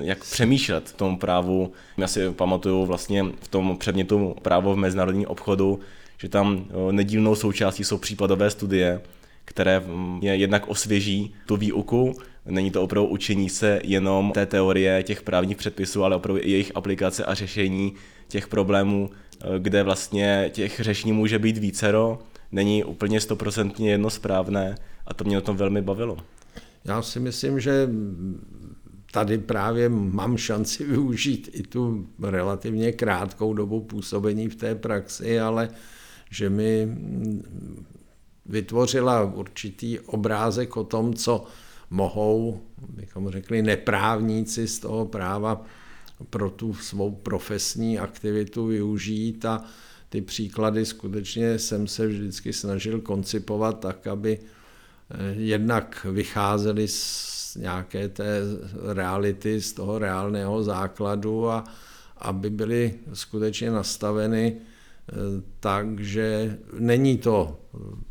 jak 0.00 0.24
přemýšlet 0.24 0.88
v 0.88 0.92
tom 0.92 1.18
právu. 1.18 1.72
Já 1.96 2.06
si 2.06 2.30
pamatuju 2.30 2.86
vlastně 2.86 3.24
v 3.40 3.48
tom 3.48 3.76
předmětu 3.78 4.36
právo 4.42 4.74
v 4.74 4.78
mezinárodním 4.78 5.26
obchodu, 5.26 5.80
že 6.18 6.28
tam 6.28 6.64
nedílnou 6.90 7.34
součástí 7.34 7.84
jsou 7.84 7.98
případové 7.98 8.50
studie, 8.50 9.00
které 9.44 9.82
je 10.20 10.36
jednak 10.36 10.68
osvěží 10.68 11.34
tu 11.46 11.56
výuku. 11.56 12.14
Není 12.46 12.70
to 12.70 12.82
opravdu 12.82 13.08
učení 13.08 13.48
se 13.48 13.80
jenom 13.84 14.32
té 14.32 14.46
teorie 14.46 15.02
těch 15.02 15.22
právních 15.22 15.56
předpisů, 15.56 16.04
ale 16.04 16.16
opravdu 16.16 16.42
i 16.42 16.50
jejich 16.50 16.72
aplikace 16.74 17.24
a 17.24 17.34
řešení 17.34 17.92
těch 18.28 18.48
problémů 18.48 19.10
kde 19.58 19.82
vlastně 19.82 20.50
těch 20.52 20.80
řešení 20.80 21.12
může 21.12 21.38
být 21.38 21.58
vícero, 21.58 22.18
není 22.52 22.84
úplně 22.84 23.20
stoprocentně 23.20 23.90
jedno 23.90 24.10
správné 24.10 24.74
a 25.10 25.14
to 25.14 25.24
mě 25.24 25.38
o 25.38 25.40
tom 25.40 25.56
velmi 25.56 25.82
bavilo. 25.82 26.16
Já 26.84 27.02
si 27.02 27.20
myslím, 27.20 27.60
že 27.60 27.88
tady 29.12 29.38
právě 29.38 29.88
mám 29.88 30.36
šanci 30.36 30.84
využít 30.90 31.50
i 31.52 31.62
tu 31.62 32.08
relativně 32.22 32.92
krátkou 32.92 33.54
dobu 33.54 33.80
působení 33.80 34.48
v 34.48 34.56
té 34.56 34.74
praxi, 34.74 35.40
ale 35.40 35.68
že 36.30 36.50
mi 36.50 36.98
vytvořila 38.46 39.24
určitý 39.24 39.98
obrázek 39.98 40.76
o 40.76 40.84
tom, 40.84 41.14
co 41.14 41.44
mohou, 41.90 42.60
bychom 42.88 43.30
řekli, 43.30 43.62
neprávníci 43.62 44.68
z 44.68 44.78
toho 44.78 45.06
práva 45.06 45.64
pro 46.30 46.50
tu 46.50 46.74
svou 46.74 47.10
profesní 47.10 47.98
aktivitu 47.98 48.66
využít 48.66 49.44
a 49.44 49.64
ty 50.08 50.20
příklady 50.20 50.86
skutečně 50.86 51.58
jsem 51.58 51.86
se 51.86 52.06
vždycky 52.06 52.52
snažil 52.52 53.00
koncipovat 53.00 53.80
tak, 53.80 54.06
aby 54.06 54.38
jednak 55.32 56.06
vycházely 56.10 56.88
z 56.88 57.56
nějaké 57.56 58.08
té 58.08 58.40
reality, 58.92 59.60
z 59.60 59.72
toho 59.72 59.98
reálného 59.98 60.62
základu 60.62 61.50
a 61.50 61.64
aby 62.16 62.50
byly 62.50 62.94
skutečně 63.12 63.70
nastaveny 63.70 64.56
eh, 64.56 65.12
tak, 65.60 66.00
že 66.00 66.58
není 66.78 67.18
to 67.18 67.60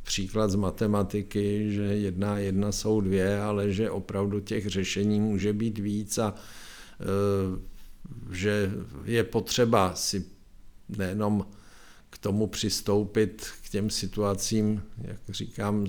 příklad 0.03 0.51
z 0.51 0.56
matematiky, 0.56 1.72
že 1.72 1.82
jedna 1.82 2.38
jedna 2.38 2.72
jsou 2.72 3.01
dvě, 3.01 3.41
ale 3.41 3.72
že 3.72 3.89
opravdu 3.89 4.39
těch 4.39 4.68
řešení 4.68 5.20
může 5.20 5.53
být 5.53 5.77
víc 5.77 6.18
a 6.18 6.34
eh, 6.36 7.70
že 8.32 8.72
je 9.06 9.24
potřeba 9.24 9.96
si 9.96 10.25
nejenom 10.98 11.46
k 12.10 12.18
tomu 12.18 12.48
přistoupit 12.48 13.48
k 13.65 13.70
těm 13.70 13.89
situacím, 13.89 14.84
jak 15.01 15.20
říkám, 15.29 15.88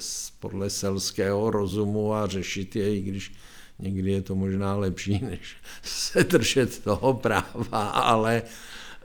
se, 0.00 0.32
podle 0.40 0.70
selského 0.70 1.50
rozumu 1.50 2.14
a 2.14 2.26
řešit 2.26 2.76
je, 2.76 2.96
i 2.96 3.00
když 3.00 3.32
někdy 3.78 4.12
je 4.12 4.22
to 4.22 4.34
možná 4.34 4.76
lepší, 4.76 5.20
než 5.30 5.56
se 5.82 6.24
držet 6.24 6.78
toho 6.78 7.14
práva, 7.14 7.88
ale 7.88 8.42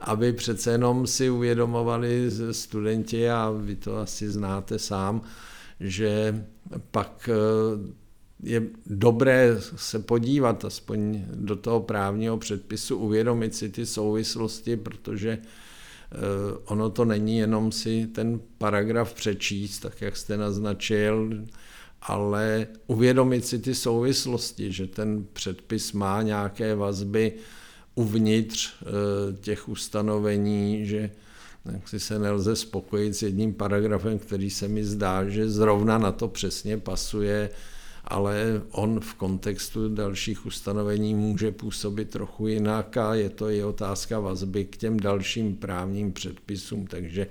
aby 0.00 0.32
přece 0.32 0.70
jenom 0.70 1.06
si 1.06 1.30
uvědomovali 1.30 2.30
studenti, 2.50 3.30
a 3.30 3.50
vy 3.50 3.76
to 3.76 3.96
asi 3.96 4.30
znáte 4.30 4.78
sám, 4.78 5.22
že 5.80 6.44
pak 6.90 7.30
je 8.42 8.62
dobré 8.86 9.56
se 9.76 9.98
podívat 9.98 10.64
aspoň 10.64 11.24
do 11.34 11.56
toho 11.56 11.80
právního 11.80 12.38
předpisu, 12.38 12.96
uvědomit 12.96 13.54
si 13.54 13.68
ty 13.68 13.86
souvislosti, 13.86 14.76
protože 14.76 15.30
eh, 15.30 15.46
ono 16.64 16.90
to 16.90 17.04
není 17.04 17.38
jenom 17.38 17.72
si 17.72 18.06
ten 18.06 18.40
paragraf 18.58 19.14
přečíst, 19.14 19.78
tak 19.78 20.02
jak 20.02 20.16
jste 20.16 20.36
naznačil, 20.36 21.30
ale 22.02 22.66
uvědomit 22.86 23.46
si 23.46 23.58
ty 23.58 23.74
souvislosti, 23.74 24.72
že 24.72 24.86
ten 24.86 25.26
předpis 25.32 25.92
má 25.92 26.22
nějaké 26.22 26.74
vazby 26.74 27.32
uvnitř 27.94 28.72
eh, 28.82 28.86
těch 29.40 29.68
ustanovení, 29.68 30.86
že 30.86 31.10
jak 31.72 31.88
si 31.88 32.00
se 32.00 32.18
nelze 32.18 32.56
spokojit 32.56 33.14
s 33.14 33.22
jedním 33.22 33.54
paragrafem, 33.54 34.18
který 34.18 34.50
se 34.50 34.68
mi 34.68 34.84
zdá, 34.84 35.28
že 35.28 35.50
zrovna 35.50 35.98
na 35.98 36.12
to 36.12 36.28
přesně 36.28 36.78
pasuje, 36.78 37.50
ale 38.12 38.62
on 38.70 39.00
v 39.00 39.14
kontextu 39.14 39.88
dalších 39.88 40.46
ustanovení 40.46 41.14
může 41.14 41.52
působit 41.52 42.10
trochu 42.10 42.46
jinak 42.46 42.96
a 42.96 43.14
je 43.14 43.30
to 43.30 43.50
i 43.50 43.64
otázka 43.64 44.20
vazby 44.20 44.64
k 44.64 44.76
těm 44.76 45.00
dalším 45.00 45.56
právním 45.56 46.12
předpisům, 46.12 46.86
takže 46.86 47.26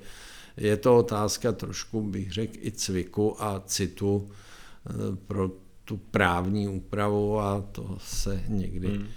je 0.58 0.78
to 0.78 0.98
otázka 0.98 1.52
trošku, 1.52 2.02
bych 2.02 2.32
řekl, 2.32 2.54
i 2.62 2.72
cviku 2.72 3.44
a 3.44 3.64
citu 3.66 4.30
eh, 4.30 4.94
pro 5.28 5.52
tu 5.86 5.98
právní 5.98 6.68
úpravu 6.68 7.40
a 7.40 7.62
to 7.72 7.98
se 8.00 8.44
někdy 8.48 8.88
hmm 8.88 9.08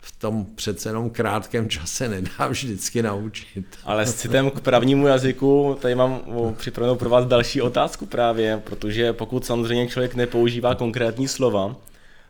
v 0.00 0.18
tom 0.18 0.46
přece 0.54 0.88
jenom 0.88 1.10
krátkém 1.10 1.68
čase 1.68 2.08
nedá 2.08 2.48
vždycky 2.48 3.02
naučit. 3.02 3.66
Ale 3.84 4.06
s 4.06 4.14
citem 4.14 4.50
k 4.50 4.60
právnímu 4.60 5.06
jazyku, 5.06 5.76
tady 5.80 5.94
mám 5.94 6.20
připravenou 6.56 6.96
pro 6.96 7.10
vás 7.10 7.26
další 7.26 7.62
otázku 7.62 8.06
právě, 8.06 8.62
protože 8.64 9.12
pokud 9.12 9.46
samozřejmě 9.46 9.88
člověk 9.88 10.14
nepoužívá 10.14 10.74
konkrétní 10.74 11.28
slova, 11.28 11.76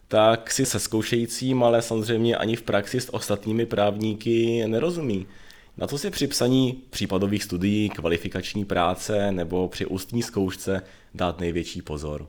tak 0.09 0.51
si 0.51 0.67
se 0.67 0.79
zkoušejícím, 0.79 1.63
ale 1.63 1.83
samozřejmě 1.83 2.37
ani 2.37 2.57
v 2.57 2.63
praxi 2.63 3.01
s 3.01 3.15
ostatními 3.15 3.67
právníky 3.67 4.65
nerozumí. 4.67 5.27
Na 5.77 5.87
to 5.87 5.99
si 5.99 6.11
při 6.11 6.27
psaní 6.27 6.83
případových 6.91 7.45
studií, 7.45 7.89
kvalifikační 7.89 8.65
práce 8.65 9.33
nebo 9.33 9.69
při 9.69 9.87
ústní 9.87 10.23
zkoušce 10.23 10.83
dát 11.15 11.41
největší 11.41 11.83
pozor. 11.83 12.27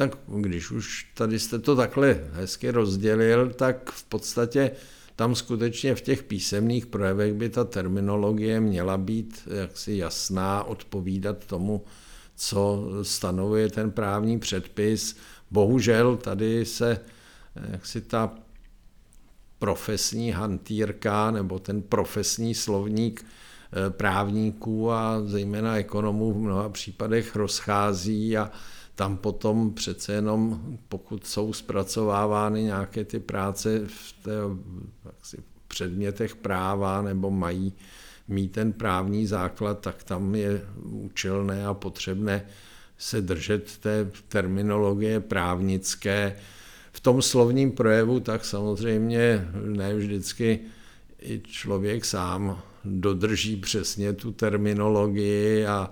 Tak 0.00 0.18
když 0.26 0.70
už 0.70 1.06
tady 1.14 1.38
jste 1.38 1.58
to 1.58 1.76
takhle 1.76 2.20
hezky 2.32 2.70
rozdělil, 2.70 3.50
tak 3.50 3.90
v 3.90 4.04
podstatě 4.04 4.70
tam 5.16 5.34
skutečně 5.34 5.94
v 5.94 6.00
těch 6.00 6.22
písemných 6.22 6.86
projevech 6.86 7.34
by 7.34 7.48
ta 7.48 7.64
terminologie 7.64 8.60
měla 8.60 8.98
být 8.98 9.48
jaksi 9.60 9.96
jasná, 9.96 10.64
odpovídat 10.64 11.44
tomu, 11.44 11.84
co 12.36 12.88
stanovuje 13.02 13.68
ten 13.68 13.90
právní 13.90 14.38
předpis. 14.38 15.16
Bohužel 15.50 16.16
tady 16.16 16.64
se 16.64 17.00
jaksi 17.70 18.00
ta 18.00 18.34
profesní 19.58 20.30
hantýrka 20.30 21.30
nebo 21.30 21.58
ten 21.58 21.82
profesní 21.82 22.54
slovník 22.54 23.24
eh, 23.24 23.90
právníků 23.90 24.92
a 24.92 25.20
zejména 25.24 25.76
ekonomů 25.76 26.32
v 26.32 26.38
mnoha 26.38 26.68
případech 26.68 27.36
rozchází 27.36 28.36
a 28.36 28.50
tam 29.00 29.16
potom 29.16 29.74
přece 29.74 30.12
jenom, 30.12 30.60
pokud 30.88 31.26
jsou 31.26 31.52
zpracovávány 31.52 32.62
nějaké 32.62 33.04
ty 33.04 33.20
práce 33.20 33.82
v 33.86 34.12
té, 34.22 34.30
jaksi, 35.04 35.36
předmětech 35.68 36.36
práva 36.36 37.02
nebo 37.02 37.30
mají 37.30 37.72
mít 38.28 38.52
ten 38.52 38.72
právní 38.72 39.26
základ, 39.26 39.80
tak 39.80 40.02
tam 40.02 40.34
je 40.34 40.62
účelné 40.82 41.66
a 41.66 41.74
potřebné 41.74 42.46
se 42.98 43.20
držet 43.20 43.78
té 43.78 44.10
terminologie 44.28 45.20
právnické. 45.20 46.36
V 46.92 47.00
tom 47.00 47.22
slovním 47.22 47.72
projevu 47.72 48.20
tak 48.20 48.44
samozřejmě 48.44 49.48
ne 49.64 49.94
vždycky 49.94 50.60
i 51.22 51.40
člověk 51.46 52.04
sám 52.04 52.62
dodrží 52.84 53.56
přesně 53.56 54.12
tu 54.12 54.32
terminologii 54.32 55.66
a 55.66 55.90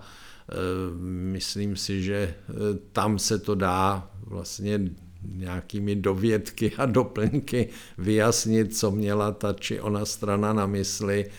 myslím 1.33 1.77
si, 1.77 2.03
že 2.03 2.17
eh, 2.17 2.55
tam 2.93 3.19
se 3.19 3.39
to 3.39 3.55
dá 3.55 4.11
vlastně 4.23 4.81
nějakými 5.23 5.97
dovědky 5.97 6.73
a 6.79 6.87
doplňky 6.87 7.69
vyjasnit, 7.99 8.77
co 8.77 8.91
měla 8.91 9.33
ta 9.33 9.53
či 9.53 9.81
ona 9.81 10.05
strana 10.05 10.53
na 10.53 10.67
mysli, 10.67 11.31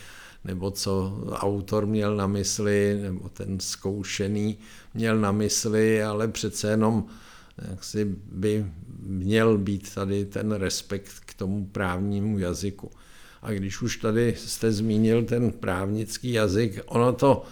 nebo 0.45 0.71
co 0.71 1.23
autor 1.31 1.85
měl 1.85 2.15
na 2.15 2.27
mysli, 2.27 2.99
nebo 3.01 3.29
ten 3.29 3.59
zkoušený 3.59 4.57
měl 4.93 5.17
na 5.17 5.31
mysli, 5.31 6.03
ale 6.03 6.27
přece 6.27 6.69
jenom 6.69 7.05
jaksi 7.69 8.15
by 8.31 8.65
měl 8.99 9.57
být 9.57 9.93
tady 9.95 10.25
ten 10.25 10.51
respekt 10.51 11.11
k 11.25 11.33
tomu 11.33 11.65
právnímu 11.65 12.39
jazyku. 12.39 12.91
A 13.41 13.51
když 13.51 13.81
už 13.81 13.97
tady 13.97 14.35
jste 14.37 14.71
zmínil 14.71 15.23
ten 15.23 15.51
právnický 15.51 16.31
jazyk, 16.31 16.81
ono 16.85 17.13
to 17.13 17.43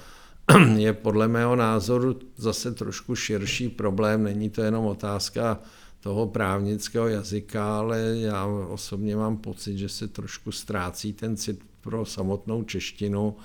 je 0.78 0.94
podle 0.94 1.28
mého 1.28 1.56
názoru 1.56 2.20
zase 2.36 2.72
trošku 2.72 3.16
širší 3.16 3.70
problém. 3.70 4.24
Není 4.24 4.50
to 4.50 4.62
jenom 4.62 4.86
otázka 4.86 5.60
toho 6.00 6.28
právnického 6.28 7.08
jazyka, 7.08 7.78
ale 7.78 8.00
já 8.18 8.46
osobně 8.46 9.16
mám 9.16 9.38
pocit, 9.38 9.78
že 9.78 9.90
se 9.90 10.08
trošku 10.08 10.52
ztrácí 10.52 11.14
ten 11.14 11.38
cit 11.38 11.64
pro 11.82 12.06
samotnou 12.06 12.64
češtinu 12.64 13.36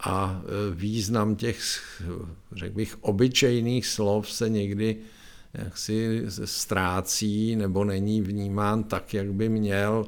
a 0.00 0.42
e, 0.42 0.74
význam 0.74 1.36
těch, 1.36 1.60
řekl 2.52 2.74
bych, 2.74 2.96
obyčejných 3.00 3.86
slov 3.86 4.32
se 4.32 4.48
někdy 4.48 4.96
jaksi 5.54 6.22
ztrácí 6.44 7.56
nebo 7.56 7.84
není 7.84 8.22
vnímán 8.22 8.84
tak, 8.84 9.14
jak 9.14 9.32
by 9.32 9.48
měl. 9.48 10.06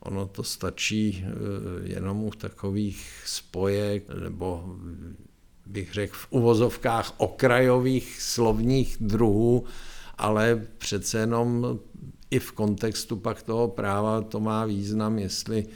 Ono 0.00 0.26
to 0.26 0.42
stačí 0.42 1.24
e, 1.24 1.32
jenom 1.92 2.24
u 2.24 2.30
takových 2.30 3.22
spojek 3.26 4.08
nebo 4.20 4.76
bych 5.68 5.92
řekl, 5.92 6.16
v 6.16 6.26
uvozovkách 6.30 7.14
okrajových 7.16 8.22
slovních 8.22 8.96
druhů, 9.00 9.64
ale 10.18 10.66
přece 10.78 11.18
jenom 11.18 11.78
i 12.30 12.38
v 12.38 12.52
kontextu 12.52 13.16
pak 13.16 13.42
toho 13.42 13.68
práva 13.68 14.20
to 14.20 14.40
má 14.40 14.64
význam, 14.64 15.18
jestli 15.18 15.66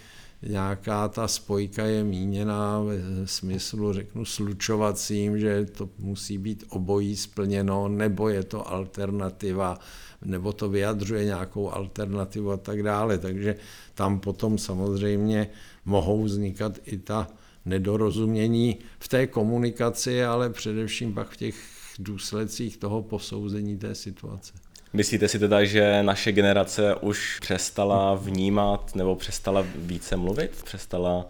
nějaká 0.49 1.09
ta 1.09 1.29
spojka 1.29 1.85
je 1.85 2.05
míněna 2.05 2.81
ve 2.81 3.27
smyslu, 3.27 3.93
řeknu, 3.93 4.25
slučovacím, 4.25 5.39
že 5.39 5.65
to 5.65 5.89
musí 5.99 6.39
být 6.39 6.65
obojí 6.69 7.17
splněno, 7.17 7.89
nebo 7.89 8.29
je 8.29 8.43
to 8.43 8.73
alternativa, 8.73 9.79
nebo 10.25 10.53
to 10.53 10.69
vyjadřuje 10.69 11.25
nějakou 11.25 11.71
alternativu 11.71 12.51
a 12.51 12.57
tak 12.57 12.83
dále. 12.83 13.19
Takže 13.19 13.57
tam 13.95 14.21
potom 14.21 14.59
samozřejmě 14.59 15.49
mohou 15.85 16.23
vznikat 16.23 16.79
i 16.85 16.99
ta 16.99 17.29
nedorozumění 17.65 18.79
v 18.99 19.09
té 19.09 19.27
komunikaci, 19.27 20.25
ale 20.25 20.51
především 20.51 21.15
pak 21.15 21.31
v 21.31 21.37
těch 21.37 21.55
důsledcích 21.99 22.77
toho 22.77 23.03
posouzení 23.03 23.79
té 23.79 23.95
situace. 23.95 24.53
Myslíte 24.93 25.29
si 25.29 25.39
teda, 25.39 25.65
že 25.65 26.03
naše 26.03 26.33
generace 26.33 26.95
už 26.95 27.39
přestala 27.41 28.15
vnímat 28.15 28.95
nebo 28.95 29.17
přestala 29.17 29.67
více 29.77 30.17
mluvit? 30.17 30.63
Přestala, 30.65 31.27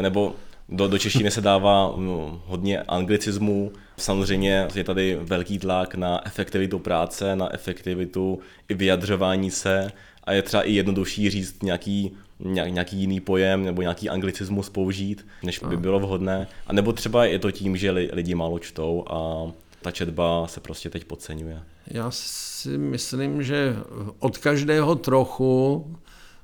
nebo 0.00 0.34
do, 0.68 0.88
do 0.88 0.98
češtiny 0.98 1.30
se 1.30 1.40
dává 1.40 1.94
no, 1.96 2.42
hodně 2.46 2.82
anglicismů. 2.82 3.72
Samozřejmě 3.96 4.68
je 4.74 4.84
tady 4.84 5.18
velký 5.20 5.58
tlak 5.58 5.94
na 5.94 6.26
efektivitu 6.26 6.78
práce, 6.78 7.36
na 7.36 7.54
efektivitu 7.54 8.38
i 8.68 8.74
vyjadřování 8.74 9.50
se 9.50 9.92
a 10.24 10.32
je 10.32 10.42
třeba 10.42 10.62
i 10.62 10.72
jednodušší 10.72 11.30
říct 11.30 11.62
nějaký 11.62 12.16
nějaký 12.44 12.96
jiný 12.96 13.20
pojem 13.20 13.64
nebo 13.64 13.82
nějaký 13.82 14.08
anglicismus 14.08 14.70
použít, 14.70 15.26
než 15.42 15.58
by 15.58 15.76
bylo 15.76 16.00
vhodné. 16.00 16.46
A 16.66 16.72
nebo 16.72 16.92
třeba 16.92 17.24
je 17.24 17.38
to 17.38 17.50
tím, 17.50 17.76
že 17.76 17.90
lidi 17.90 18.34
málo 18.34 18.58
čtou 18.58 19.04
a 19.10 19.46
ta 19.82 19.90
četba 19.90 20.46
se 20.46 20.60
prostě 20.60 20.90
teď 20.90 21.04
podceňuje. 21.04 21.62
Já 21.86 22.10
si 22.10 22.78
myslím, 22.78 23.42
že 23.42 23.76
od 24.18 24.38
každého 24.38 24.94
trochu 24.94 25.84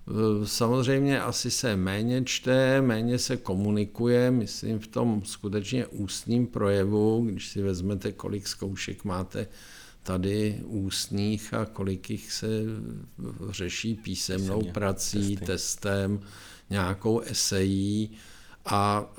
eh, 0.09 0.47
Samozřejmě 0.47 1.21
asi 1.21 1.51
se 1.51 1.77
méně 1.77 2.25
čte, 2.25 2.81
méně 2.83 3.19
se 3.19 3.37
komunikuje, 3.37 4.31
myslím 4.31 4.79
v 4.79 4.87
tom 4.87 5.23
skutečně 5.25 5.87
ústním 5.87 6.47
projevu, 6.47 7.27
když 7.31 7.49
si 7.49 7.63
vezmete, 7.63 8.13
kolik 8.13 8.47
zkoušek 8.47 9.05
máte 9.05 9.47
tady 10.11 10.61
ústních 10.65 11.55
a 11.55 11.65
kolik 11.65 12.11
jich 12.11 12.33
se 12.33 12.47
řeší 13.51 13.95
písemnou 13.95 14.59
Písemně, 14.59 14.73
prací, 14.73 15.37
testy. 15.37 15.47
testem, 15.47 16.21
nějakou 16.71 17.21
esejí 17.21 18.11
a 18.67 19.13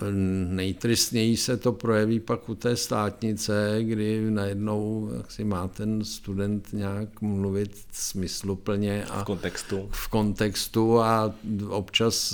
nejtristněji 0.47 1.37
se 1.37 1.57
to 1.57 1.71
projeví 1.71 2.19
pak 2.19 2.49
u 2.49 2.55
té 2.55 2.75
státnice, 2.75 3.77
kdy 3.81 4.31
najednou 4.31 5.11
jak 5.17 5.31
si 5.31 5.43
má 5.43 5.67
ten 5.67 6.03
student 6.03 6.73
nějak 6.73 7.21
mluvit 7.21 7.85
smysluplně 7.91 9.05
a 9.05 9.21
v 9.21 9.25
kontextu. 9.25 9.89
v 9.91 10.07
kontextu 10.07 10.99
a 10.99 11.33
občas 11.69 12.33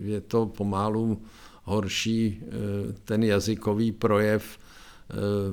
je 0.00 0.20
to 0.20 0.46
pomalu 0.46 1.22
horší 1.64 2.40
eh, 2.42 2.48
ten 3.04 3.24
jazykový 3.24 3.92
projev, 3.92 4.58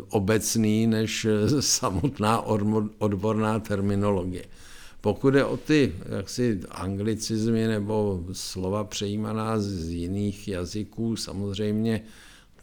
obecný 0.10 0.88
než 0.88 1.26
eh, 1.26 1.62
samotná 1.62 2.42
odborná 2.98 3.60
terminologie. 3.60 4.46
Pokud 5.02 5.36
je 5.36 5.46
o 5.46 5.58
ty 5.58 5.96
jaksi 6.18 6.60
anglicizmy 6.70 7.68
nebo 7.68 8.24
slova 8.32 8.84
přejímaná 8.84 9.60
z 9.60 9.90
jiných 9.90 10.48
jazyků, 10.48 11.16
samozřejmě 11.16 12.02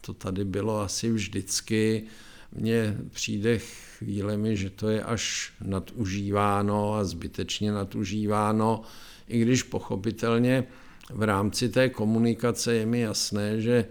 to 0.01 0.13
tady 0.13 0.45
bylo 0.45 0.81
asi 0.81 1.11
vždycky. 1.11 2.03
Mně 2.51 2.97
přijde 3.11 3.59
chvílemi, 3.97 4.57
že 4.57 4.69
to 4.69 4.89
je 4.89 5.03
až 5.03 5.53
nadužíváno 5.61 6.93
a 6.93 7.03
zbytečně 7.03 7.71
nadužíváno, 7.71 8.81
i 9.27 9.39
když 9.39 9.63
pochopitelně 9.63 10.63
v 11.09 11.23
rámci 11.23 11.69
té 11.69 11.89
komunikace 11.89 12.73
je 12.73 12.85
mi 12.85 12.99
jasné, 12.99 13.61
že 13.61 13.85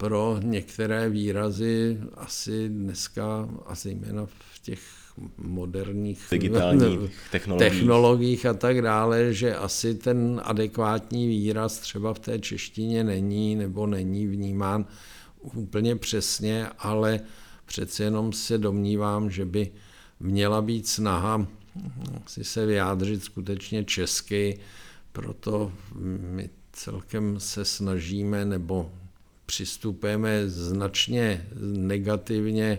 pro 0.00 0.38
některé 0.42 1.08
výrazy 1.08 1.98
asi 2.14 2.68
dneska, 2.68 3.48
a 3.66 3.74
zejména 3.74 4.26
v 4.26 4.58
těch 4.62 4.80
moderních 5.36 6.26
digitálních 6.30 7.10
technologiích. 7.30 7.72
technologiích 7.72 8.46
a 8.46 8.54
tak 8.54 8.82
dále, 8.82 9.34
že 9.34 9.56
asi 9.56 9.94
ten 9.94 10.40
adekvátní 10.44 11.28
výraz 11.28 11.78
třeba 11.78 12.14
v 12.14 12.18
té 12.18 12.38
češtině 12.38 13.04
není 13.04 13.56
nebo 13.56 13.86
není 13.86 14.26
vnímán 14.26 14.86
úplně 15.40 15.96
přesně, 15.96 16.66
ale 16.78 17.20
přece 17.66 18.04
jenom 18.04 18.32
se 18.32 18.58
domnívám, 18.58 19.30
že 19.30 19.44
by 19.44 19.70
měla 20.20 20.62
být 20.62 20.88
snaha 20.88 21.46
si 22.26 22.44
se 22.44 22.66
vyjádřit 22.66 23.24
skutečně 23.24 23.84
česky, 23.84 24.60
proto 25.12 25.72
my 26.20 26.50
celkem 26.72 27.40
se 27.40 27.64
snažíme 27.64 28.44
nebo 28.44 28.90
přistupujeme 29.50 30.48
značně 30.48 31.46
negativně 31.62 32.78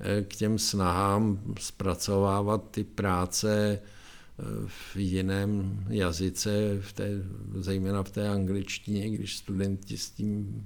eh, 0.00 0.22
k 0.22 0.36
těm 0.36 0.58
snahám 0.58 1.40
zpracovávat 1.60 2.70
ty 2.70 2.84
práce 2.84 3.78
eh, 3.78 4.42
v 4.66 4.96
jiném 4.96 5.84
jazyce, 5.88 6.50
v 6.80 6.92
té, 6.92 7.10
zejména 7.54 8.02
v 8.02 8.10
té 8.10 8.28
angličtině, 8.28 9.10
když 9.10 9.36
studenti 9.36 9.98
s 9.98 10.10
tím 10.10 10.64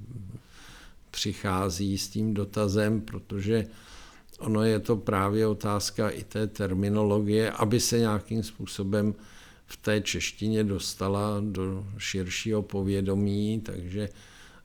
přichází 1.11 1.99
s 1.99 2.09
tím 2.09 2.35
dotazem, 2.35 3.01
protože 3.01 3.67
ono 4.39 4.63
je 4.63 4.79
to 4.79 4.97
právě 4.97 5.47
otázka 5.47 6.11
i 6.11 6.25
té 6.25 6.47
terminologie, 6.47 7.51
aby 7.51 7.81
se 7.81 7.99
nějakým 7.99 8.43
způsobem 8.43 9.15
v 9.67 9.77
té 9.77 10.01
češtině 10.01 10.65
dostala 10.65 11.41
do 11.41 11.87
širšího 11.99 12.63
povědomí, 12.63 13.61
takže 13.61 14.09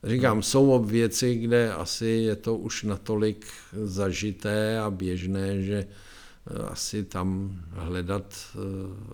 říkám, 0.05 0.43
jsou 0.43 0.83
věci, 0.83 1.35
kde 1.35 1.73
asi 1.73 2.05
je 2.05 2.35
to 2.35 2.55
už 2.55 2.83
natolik 2.83 3.45
zažité 3.83 4.79
a 4.79 4.89
běžné, 4.89 5.61
že 5.61 5.87
eh, 5.87 6.63
asi 6.63 7.03
tam 7.03 7.59
hledat 7.69 8.33
eh, 8.33 8.59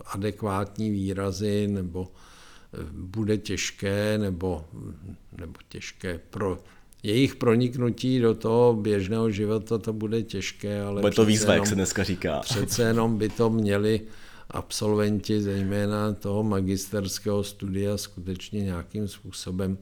adekvátní 0.06 0.92
výrazy 0.92 1.68
nebo 1.68 2.12
eh, 2.74 2.78
bude 2.92 3.38
těžké 3.38 4.18
nebo, 4.18 4.66
nebo 5.38 5.54
těžké 5.70 6.20
pro 6.30 6.58
jejich 7.04 7.36
proniknutí 7.36 8.20
do 8.20 8.34
toho 8.34 8.74
běžného 8.74 9.32
života 9.32 9.78
to 9.78 9.94
bude 9.94 10.24
těžké, 10.24 10.82
ale 10.82 11.02
bude 11.02 11.16
to 11.16 11.26
výzva, 11.26 11.54
jenom, 11.54 11.64
jak 11.64 11.70
se 11.70 11.76
dneska 11.76 12.04
říká. 12.04 12.40
Přece 12.40 12.84
jenom 12.84 13.18
by 13.18 13.30
to 13.30 13.50
měli 13.50 14.02
absolventi, 14.50 15.42
zejména 15.42 16.14
toho 16.14 16.44
magisterského 16.44 17.44
studia, 17.44 17.98
skutečně 17.98 18.64
nějakým 18.64 19.08
způsobem 19.08 19.78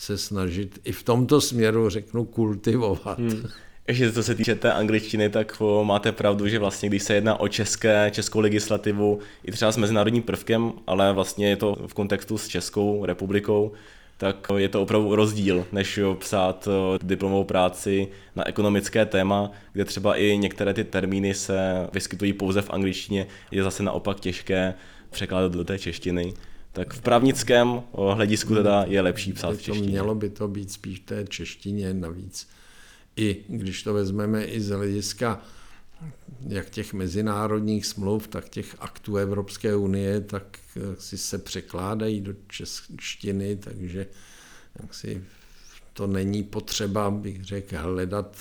se 0.00 0.18
snažit 0.18 0.80
i 0.84 0.92
v 0.92 1.02
tomto 1.02 1.40
směru, 1.40 1.88
řeknu, 1.88 2.24
kultivovat. 2.24 3.18
Hmm. 3.18 3.48
Ještě 3.88 4.12
co 4.12 4.22
se 4.22 4.34
týče 4.34 4.54
té 4.54 4.72
angličtiny, 4.72 5.30
tak 5.30 5.62
máte 5.82 6.12
pravdu, 6.12 6.48
že 6.48 6.58
vlastně 6.58 6.88
když 6.88 7.02
se 7.02 7.14
jedná 7.14 7.40
o 7.40 7.48
české, 7.48 8.10
českou 8.14 8.40
legislativu, 8.40 9.18
i 9.44 9.52
třeba 9.52 9.72
s 9.72 9.76
mezinárodním 9.76 10.22
prvkem, 10.22 10.72
ale 10.86 11.12
vlastně 11.12 11.48
je 11.48 11.56
to 11.56 11.76
v 11.86 11.94
kontextu 11.94 12.38
s 12.38 12.48
Českou 12.48 13.04
republikou, 13.04 13.72
tak 14.16 14.46
je 14.56 14.68
to 14.68 14.82
opravdu 14.82 15.14
rozdíl, 15.14 15.66
než 15.72 16.00
psát 16.18 16.68
diplomovou 17.02 17.44
práci 17.44 18.08
na 18.36 18.48
ekonomické 18.48 19.06
téma, 19.06 19.50
kde 19.72 19.84
třeba 19.84 20.16
i 20.16 20.38
některé 20.38 20.74
ty 20.74 20.84
termíny 20.84 21.34
se 21.34 21.88
vyskytují 21.92 22.32
pouze 22.32 22.62
v 22.62 22.70
angličtině, 22.70 23.26
je 23.50 23.62
zase 23.62 23.82
naopak 23.82 24.20
těžké 24.20 24.74
překládat 25.10 25.52
do 25.52 25.64
té 25.64 25.78
češtiny. 25.78 26.34
Tak 26.72 26.94
v 26.94 27.00
právnickém 27.00 27.82
hledisku 28.14 28.54
teda 28.54 28.84
je 28.88 29.00
lepší 29.00 29.32
psát 29.32 29.56
v 29.56 29.62
češtině. 29.62 29.88
Mělo 29.88 30.14
by 30.14 30.30
to 30.30 30.48
být 30.48 30.72
spíš 30.72 30.98
v 31.00 31.04
té 31.04 31.24
češtině 31.28 31.94
navíc. 31.94 32.48
I 33.16 33.44
když 33.48 33.82
to 33.82 33.94
vezmeme 33.94 34.44
i 34.44 34.60
z 34.60 34.68
hlediska 34.68 35.42
jak 36.48 36.70
těch 36.70 36.92
mezinárodních 36.92 37.86
smluv, 37.86 38.28
tak 38.28 38.48
těch 38.48 38.76
aktů 38.78 39.16
Evropské 39.16 39.76
unie, 39.76 40.20
tak 40.20 40.58
si 40.98 41.18
se 41.18 41.38
překládají 41.38 42.20
do 42.20 42.34
češtiny, 42.48 43.56
takže 43.56 44.06
jak 44.82 44.94
si 44.94 45.24
to 45.92 46.06
není 46.06 46.42
potřeba, 46.42 47.10
bych 47.10 47.44
řekl, 47.44 47.76
hledat, 47.78 48.36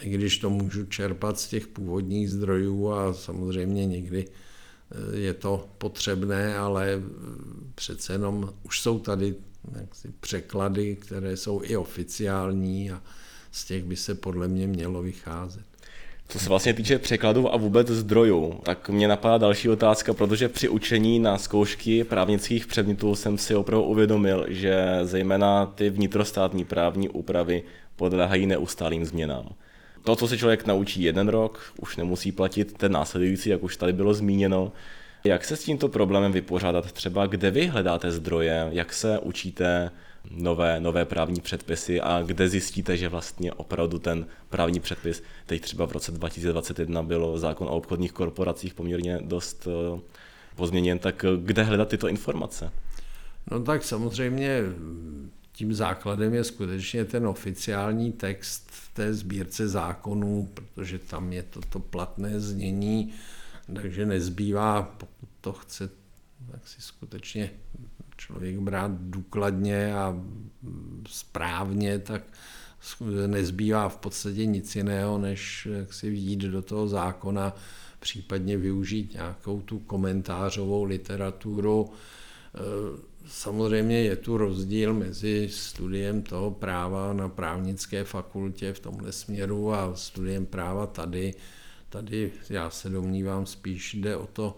i 0.00 0.10
když 0.10 0.38
to 0.38 0.50
můžu 0.50 0.86
čerpat 0.86 1.40
z 1.40 1.48
těch 1.48 1.66
původních 1.66 2.30
zdrojů 2.30 2.92
a 2.92 3.14
samozřejmě 3.14 3.86
někdy 3.86 4.24
eh, 4.28 4.45
je 5.14 5.34
to 5.34 5.68
potřebné, 5.78 6.58
ale 6.58 7.02
přece 7.74 8.12
jenom 8.12 8.52
už 8.62 8.80
jsou 8.80 8.98
tady 8.98 9.34
jaksi 9.80 10.08
překlady, 10.20 10.96
které 10.96 11.36
jsou 11.36 11.60
i 11.64 11.76
oficiální 11.76 12.90
a 12.90 13.02
z 13.50 13.64
těch 13.64 13.84
by 13.84 13.96
se 13.96 14.14
podle 14.14 14.48
mě 14.48 14.66
mělo 14.66 15.02
vycházet. 15.02 15.64
Co 16.28 16.38
se 16.38 16.48
vlastně 16.48 16.74
týče 16.74 16.98
překladů 16.98 17.54
a 17.54 17.56
vůbec 17.56 17.88
zdrojů, 17.88 18.60
tak 18.62 18.88
mě 18.88 19.08
napadá 19.08 19.38
další 19.38 19.68
otázka, 19.68 20.14
protože 20.14 20.48
při 20.48 20.68
učení 20.68 21.18
na 21.18 21.38
zkoušky 21.38 22.04
právnických 22.04 22.66
předmětů 22.66 23.14
jsem 23.14 23.38
si 23.38 23.54
opravdu 23.54 23.86
uvědomil, 23.86 24.46
že 24.48 24.98
zejména 25.02 25.66
ty 25.66 25.90
vnitrostátní 25.90 26.64
právní 26.64 27.08
úpravy 27.08 27.62
podléhají 27.96 28.46
neustálým 28.46 29.04
změnám. 29.04 29.48
To, 30.06 30.16
co 30.16 30.28
se 30.28 30.38
člověk 30.38 30.66
naučí 30.66 31.02
jeden 31.02 31.28
rok, 31.28 31.72
už 31.80 31.96
nemusí 31.96 32.32
platit 32.32 32.78
ten 32.78 32.92
následující, 32.92 33.50
jak 33.50 33.62
už 33.62 33.76
tady 33.76 33.92
bylo 33.92 34.14
zmíněno. 34.14 34.72
Jak 35.24 35.44
se 35.44 35.56
s 35.56 35.64
tímto 35.64 35.88
problémem 35.88 36.32
vypořádat? 36.32 36.92
Třeba 36.92 37.26
kde 37.26 37.50
vy 37.50 37.66
hledáte 37.66 38.12
zdroje, 38.12 38.68
jak 38.70 38.92
se 38.92 39.18
učíte 39.18 39.90
nové, 40.30 40.80
nové 40.80 41.04
právní 41.04 41.40
předpisy 41.40 42.00
a 42.00 42.22
kde 42.26 42.48
zjistíte, 42.48 42.96
že 42.96 43.08
vlastně 43.08 43.52
opravdu 43.52 43.98
ten 43.98 44.26
právní 44.48 44.80
předpis, 44.80 45.22
teď 45.46 45.62
třeba 45.62 45.86
v 45.86 45.92
roce 45.92 46.12
2021 46.12 47.02
bylo 47.02 47.38
zákon 47.38 47.68
o 47.68 47.76
obchodních 47.76 48.12
korporacích 48.12 48.74
poměrně 48.74 49.18
dost 49.22 49.66
uh, 49.66 50.00
pozměněn, 50.56 50.98
tak 50.98 51.24
kde 51.36 51.62
hledat 51.62 51.88
tyto 51.88 52.08
informace? 52.08 52.70
No 53.50 53.62
tak 53.62 53.84
samozřejmě 53.84 54.62
tím 55.56 55.74
základem 55.74 56.34
je 56.34 56.44
skutečně 56.44 57.04
ten 57.04 57.26
oficiální 57.26 58.12
text 58.12 58.70
té 58.94 59.14
sbírce 59.14 59.68
zákonů, 59.68 60.50
protože 60.54 60.98
tam 60.98 61.32
je 61.32 61.42
toto 61.42 61.68
to 61.68 61.78
platné 61.78 62.40
znění, 62.40 63.12
takže 63.74 64.06
nezbývá, 64.06 64.82
pokud 64.82 65.28
to 65.40 65.52
chce 65.52 65.90
tak 66.50 66.68
si 66.68 66.82
skutečně 66.82 67.50
člověk 68.16 68.58
brát 68.58 68.90
důkladně 69.00 69.94
a 69.94 70.22
správně, 71.08 71.98
tak 71.98 72.22
nezbývá 73.26 73.88
v 73.88 73.96
podstatě 73.96 74.46
nic 74.46 74.76
jiného, 74.76 75.18
než 75.18 75.68
jak 75.72 75.92
si 75.92 76.06
jít 76.06 76.40
do 76.40 76.62
toho 76.62 76.88
zákona, 76.88 77.56
případně 78.00 78.56
využít 78.56 79.12
nějakou 79.12 79.60
tu 79.60 79.78
komentářovou 79.78 80.84
literaturu. 80.84 81.90
Samozřejmě 83.28 84.02
je 84.02 84.16
tu 84.16 84.36
rozdíl 84.36 84.94
mezi 84.94 85.48
studiem 85.52 86.22
toho 86.22 86.50
práva 86.50 87.12
na 87.12 87.28
právnické 87.28 88.04
fakultě 88.04 88.72
v 88.72 88.80
tomhle 88.80 89.12
směru 89.12 89.74
a 89.74 89.96
studiem 89.96 90.46
práva 90.46 90.86
tady. 90.86 91.34
Tady 91.88 92.32
já 92.50 92.70
se 92.70 92.88
domnívám 92.88 93.46
spíš 93.46 93.94
jde 93.94 94.16
o 94.16 94.26
to 94.26 94.56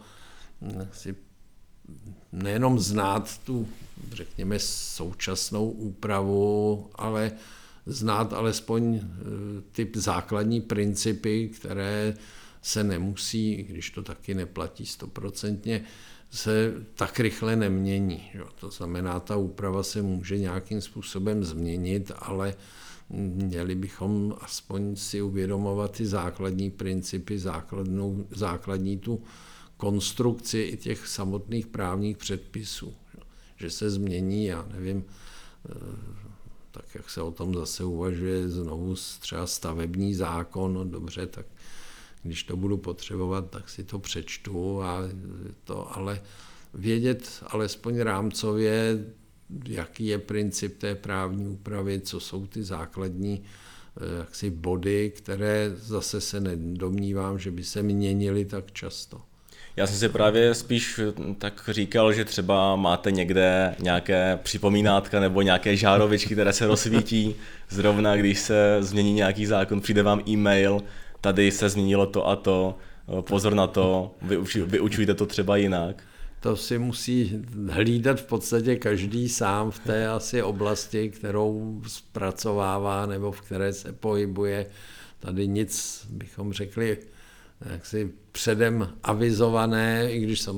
si 0.92 1.16
nejenom 2.32 2.78
znát 2.78 3.38
tu, 3.38 3.68
řekněme, 4.12 4.58
současnou 4.58 5.70
úpravu, 5.70 6.86
ale 6.94 7.32
znát 7.86 8.32
alespoň 8.32 8.94
e, 8.94 9.02
ty 9.72 9.90
základní 9.94 10.60
principy, 10.60 11.48
které 11.48 12.14
se 12.62 12.84
nemusí, 12.84 13.56
když 13.56 13.90
to 13.90 14.02
taky 14.02 14.34
neplatí 14.34 14.86
stoprocentně, 14.86 15.84
se 16.30 16.74
tak 16.94 17.20
rychle 17.20 17.56
nemění. 17.56 18.30
Jo. 18.34 18.46
To 18.60 18.70
znamená, 18.70 19.20
ta 19.20 19.36
úprava 19.36 19.82
se 19.82 20.02
může 20.02 20.38
nějakým 20.38 20.80
způsobem 20.80 21.44
změnit, 21.44 22.12
ale 22.18 22.54
měli 23.10 23.74
bychom 23.74 24.34
aspoň 24.40 24.96
si 24.96 25.22
uvědomovat 25.22 25.92
ty 25.92 26.06
základní 26.06 26.70
principy, 26.70 27.38
základnou, 27.38 28.26
základní 28.30 28.98
tu 28.98 29.22
konstrukci 29.76 30.58
i 30.58 30.76
těch 30.76 31.06
samotných 31.06 31.66
právních 31.66 32.16
předpisů. 32.16 32.94
Že 33.56 33.70
se 33.70 33.90
změní, 33.90 34.46
já 34.46 34.66
nevím, 34.72 35.04
eh, 35.70 35.74
tak 36.70 36.94
jak 36.94 37.10
se 37.10 37.22
o 37.22 37.30
tom 37.30 37.54
zase 37.54 37.84
uvažuje 37.84 38.48
znovu 38.48 38.94
třeba 39.20 39.46
stavební 39.46 40.14
zákon, 40.14 40.74
no 40.74 40.84
dobře, 40.84 41.26
tak 41.26 41.46
když 42.22 42.42
to 42.42 42.56
budu 42.56 42.76
potřebovat, 42.76 43.50
tak 43.50 43.68
si 43.68 43.84
to 43.84 43.98
přečtu, 43.98 44.82
a 44.82 45.02
to, 45.64 45.96
ale 45.96 46.20
vědět 46.74 47.42
alespoň 47.46 47.98
rámcově, 47.98 48.98
jaký 49.68 50.06
je 50.06 50.18
princip 50.18 50.78
té 50.78 50.94
právní 50.94 51.48
úpravy, 51.48 52.00
co 52.00 52.20
jsou 52.20 52.46
ty 52.46 52.62
základní 52.62 53.42
eh, 53.42 54.18
jaksi 54.18 54.50
body, 54.50 55.12
které 55.16 55.72
zase 55.76 56.20
se 56.20 56.40
nedomnívám, 56.40 57.38
že 57.38 57.50
by 57.50 57.64
se 57.64 57.82
měnily 57.82 58.44
tak 58.44 58.72
často. 58.72 59.20
Já 59.78 59.86
jsem 59.86 59.96
si 59.96 60.08
právě 60.08 60.54
spíš 60.54 61.00
tak 61.38 61.70
říkal, 61.72 62.12
že 62.12 62.24
třeba 62.24 62.76
máte 62.76 63.10
někde 63.10 63.74
nějaké 63.78 64.38
připomínátka 64.42 65.20
nebo 65.20 65.42
nějaké 65.42 65.76
žárovičky, 65.76 66.34
které 66.34 66.52
se 66.52 66.66
rozsvítí. 66.66 67.34
Zrovna 67.68 68.16
když 68.16 68.38
se 68.38 68.76
změní 68.80 69.12
nějaký 69.12 69.46
zákon, 69.46 69.80
přijde 69.80 70.02
vám 70.02 70.22
e-mail, 70.28 70.82
tady 71.20 71.50
se 71.50 71.68
změnilo 71.68 72.06
to 72.06 72.28
a 72.28 72.36
to. 72.36 72.76
pozor 73.20 73.54
na 73.54 73.66
to, 73.66 74.14
vyučuj, 74.22 74.62
vyučujte 74.62 75.14
to 75.14 75.26
třeba 75.26 75.56
jinak. 75.56 76.02
To 76.40 76.56
si 76.56 76.78
musí 76.78 77.42
hlídat 77.68 78.20
v 78.20 78.24
podstatě 78.24 78.76
každý 78.76 79.28
sám 79.28 79.70
v 79.70 79.78
té 79.78 80.08
asi 80.08 80.42
oblasti, 80.42 81.10
kterou 81.10 81.82
zpracovává 81.86 83.06
nebo 83.06 83.32
v 83.32 83.40
které 83.40 83.72
se 83.72 83.92
pohybuje. 83.92 84.66
Tady 85.20 85.48
nic, 85.48 86.06
bychom 86.10 86.52
řekli, 86.52 86.98
jaksi 87.70 88.12
předem 88.32 88.88
avizované, 89.02 90.12
i 90.12 90.20
když 90.20 90.40
jsem 90.40 90.56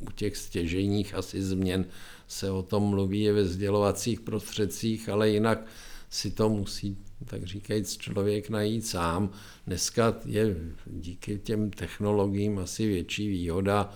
u 0.00 0.10
těch 0.14 0.36
stěžejních 0.36 1.14
asi 1.14 1.42
změn 1.42 1.84
se 2.28 2.50
o 2.50 2.62
tom 2.62 2.82
mluví 2.82 3.30
ve 3.30 3.44
sdělovacích 3.44 4.20
prostředcích, 4.20 5.08
ale 5.08 5.30
jinak 5.30 5.66
si 6.12 6.30
to 6.30 6.48
musí, 6.48 6.96
tak 7.24 7.44
říkajíc, 7.44 7.96
člověk 7.96 8.50
najít 8.50 8.86
sám. 8.86 9.30
Dneska 9.66 10.14
je 10.24 10.56
díky 10.86 11.38
těm 11.38 11.70
technologiím 11.70 12.58
asi 12.58 12.86
větší 12.86 13.28
výhoda 13.28 13.90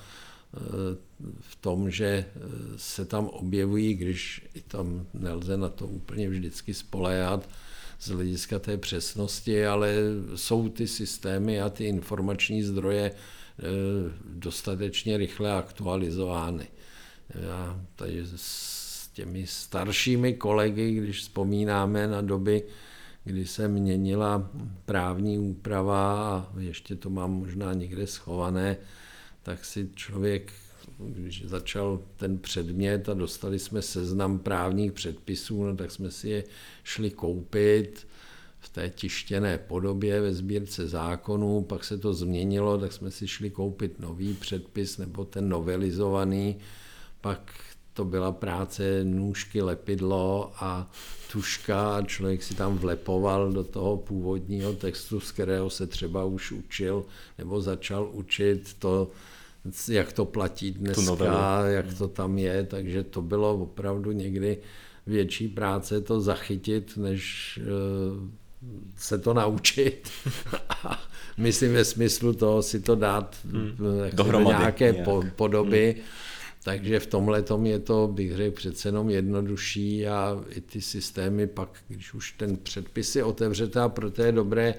eh, 0.55 0.59
v 1.41 1.57
tom, 1.57 1.91
že 1.91 2.07
eh, 2.07 2.41
se 2.77 3.05
tam 3.05 3.27
objevují, 3.27 3.95
když 3.95 4.49
i 4.55 4.61
tam 4.61 5.07
nelze 5.15 5.57
na 5.57 5.69
to 5.69 5.87
úplně 5.87 6.29
vždycky 6.29 6.75
spoléhat, 6.75 7.49
z 8.01 8.09
hlediska 8.09 8.59
té 8.59 8.77
přesnosti, 8.77 9.67
ale 9.67 9.95
jsou 10.35 10.69
ty 10.69 10.89
systémy 10.89 11.61
a 11.61 11.71
ty 11.71 11.85
informační 11.85 12.63
zdroje 12.63 13.13
eh, 13.13 13.63
dostatečně 14.25 15.17
rychle 15.17 15.53
aktualizovány. 15.53 16.69
Já 17.35 17.81
tady 17.97 18.27
těmi 19.17 19.47
staršími 19.47 20.35
kolegy, 20.35 20.93
když 20.93 21.21
vzpomínáme 21.21 22.07
na 22.07 22.21
doby, 22.21 22.63
kdy 23.25 23.47
se 23.47 23.69
měnila 23.69 24.51
právní 24.85 25.39
úprava 25.39 26.29
a 26.29 26.53
ještě 26.59 26.97
to 26.97 27.11
mám 27.11 27.33
možná 27.33 27.73
někde 27.73 28.07
schované, 28.07 28.77
tak 29.43 29.65
si 29.65 29.91
člověk 29.95 30.53
když 30.99 31.45
začal 31.47 32.03
ten 32.17 32.39
předmět 32.39 33.09
a 33.09 33.15
dostali 33.15 33.59
jsme 33.59 33.83
seznam 33.83 34.39
právních 34.39 34.93
předpisů, 34.93 35.65
no 35.65 35.77
tak 35.77 35.91
jsme 35.91 36.11
si 36.11 36.29
je 36.29 36.45
šli 36.85 37.11
koupit 37.11 38.07
v 38.59 38.69
té 38.69 38.91
tištěné 38.91 39.59
podobě 39.59 40.21
ve 40.21 40.35
sbírce 40.35 40.89
zákonů, 40.89 41.63
pak 41.63 41.85
se 41.85 41.99
to 41.99 42.15
změnilo, 42.15 42.79
tak 42.79 42.93
jsme 42.93 43.11
si 43.11 43.29
šli 43.29 43.51
koupit 43.51 44.01
nový 44.01 44.35
předpis 44.35 44.99
nebo 44.99 45.25
ten 45.25 45.49
novelizovaný, 45.49 46.57
pak 47.21 47.53
to 47.97 48.05
byla 48.05 48.33
práce 48.33 49.05
nůžky, 49.05 49.63
lepidlo 49.63 50.53
a 50.57 50.91
tuška 51.33 51.97
a 51.97 52.03
člověk 52.03 52.43
si 52.43 52.55
tam 52.55 52.79
vlepoval 52.79 53.53
do 53.53 53.65
toho 53.65 53.97
původního 53.97 54.73
textu, 54.73 55.21
z 55.21 55.33
kterého 55.33 55.71
se 55.71 55.87
třeba 55.87 56.25
už 56.25 56.53
učil 56.53 57.05
nebo 57.39 57.61
začal 57.61 58.09
učit 58.13 58.77
to, 58.79 59.11
jak 59.89 60.13
to 60.13 60.25
platí 60.25 60.71
dneska, 60.71 61.67
jak 61.67 61.95
to 61.95 62.09
tam 62.09 62.39
je, 62.39 62.65
takže 62.65 63.03
to 63.03 63.23
bylo 63.23 63.55
opravdu 63.55 64.13
někdy 64.13 64.59
větší 65.07 65.49
práce 65.49 66.01
to 66.01 66.21
zachytit, 66.21 66.97
než 66.97 67.59
uh, 67.63 68.29
se 68.97 69.19
to 69.19 69.35
naučit. 69.35 70.11
Myslím 71.37 71.73
ve 71.73 71.85
smyslu 71.85 72.33
toho 72.33 72.63
si 72.63 72.81
to 72.81 72.95
dát 72.95 73.37
hmm. 73.51 73.77
do 74.13 74.41
nějaké 74.41 74.93
nějak. 74.93 75.05
po, 75.05 75.25
podoby. 75.37 75.95
Hmm. 75.97 76.26
Takže 76.67 77.01
v 77.01 77.07
tomhle 77.07 77.43
tom 77.43 77.67
je 77.67 77.79
to, 77.79 78.09
bych 78.15 78.37
řekl, 78.37 78.57
přece 78.57 78.89
jenom 78.89 79.11
jednodušší 79.11 80.07
a 80.07 80.45
i 80.49 80.61
ty 80.61 80.81
systémy 80.81 81.47
pak, 81.47 81.69
když 81.89 82.15
už 82.15 82.33
ten 82.33 82.57
předpis 82.57 83.17
je 83.17 83.25
otevřete 83.25 83.81
a 83.81 83.89
proto 83.89 84.23
je 84.23 84.33
dobré, 84.33 84.75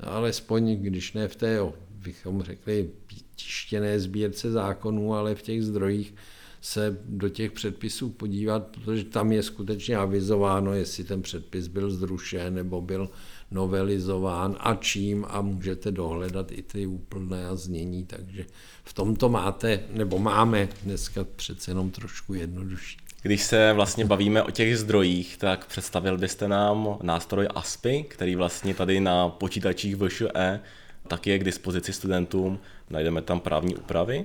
alespoň 0.00 0.76
když 0.76 1.12
ne 1.12 1.28
v 1.28 1.36
té, 1.36 1.58
bychom 1.90 2.42
řekli, 2.42 2.90
tištěné 3.34 4.00
sbírce 4.00 4.50
zákonů, 4.50 5.14
ale 5.14 5.34
v 5.34 5.42
těch 5.42 5.64
zdrojích 5.64 6.14
se 6.60 6.98
do 7.04 7.28
těch 7.28 7.52
předpisů 7.52 8.08
podívat, 8.08 8.66
protože 8.66 9.04
tam 9.04 9.32
je 9.32 9.42
skutečně 9.42 9.96
avizováno, 9.96 10.74
jestli 10.74 11.04
ten 11.04 11.22
předpis 11.22 11.66
byl 11.66 11.90
zrušen 11.90 12.54
nebo 12.54 12.80
byl 12.80 13.10
novelizován 13.50 14.56
a 14.60 14.74
čím 14.74 15.26
a 15.28 15.40
můžete 15.40 15.90
dohledat 15.90 16.52
i 16.52 16.62
ty 16.62 16.86
úplné 16.86 17.46
a 17.46 17.56
znění, 17.56 18.04
takže 18.04 18.44
v 18.84 18.92
tomto 18.92 19.28
máte, 19.28 19.80
nebo 19.92 20.18
máme 20.18 20.68
dneska 20.84 21.26
přece 21.36 21.70
jenom 21.70 21.90
trošku 21.90 22.34
jednodušší. 22.34 22.98
Když 23.22 23.42
se 23.42 23.72
vlastně 23.72 24.04
bavíme 24.04 24.42
o 24.42 24.50
těch 24.50 24.78
zdrojích, 24.78 25.36
tak 25.36 25.66
představil 25.66 26.18
byste 26.18 26.48
nám 26.48 26.98
nástroj 27.02 27.48
ASPI, 27.54 28.02
který 28.08 28.36
vlastně 28.36 28.74
tady 28.74 29.00
na 29.00 29.28
počítačích 29.28 29.96
VŠE 29.96 30.60
tak 31.06 31.26
je 31.26 31.38
k 31.38 31.44
dispozici 31.44 31.92
studentům, 31.92 32.58
najdeme 32.90 33.22
tam 33.22 33.40
právní 33.40 33.76
úpravy. 33.76 34.24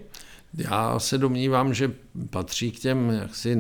Já 0.54 1.00
se 1.00 1.18
domnívám, 1.18 1.74
že 1.74 1.92
patří 2.30 2.72
k 2.72 2.80
těm 2.80 3.10
jaksi 3.10 3.56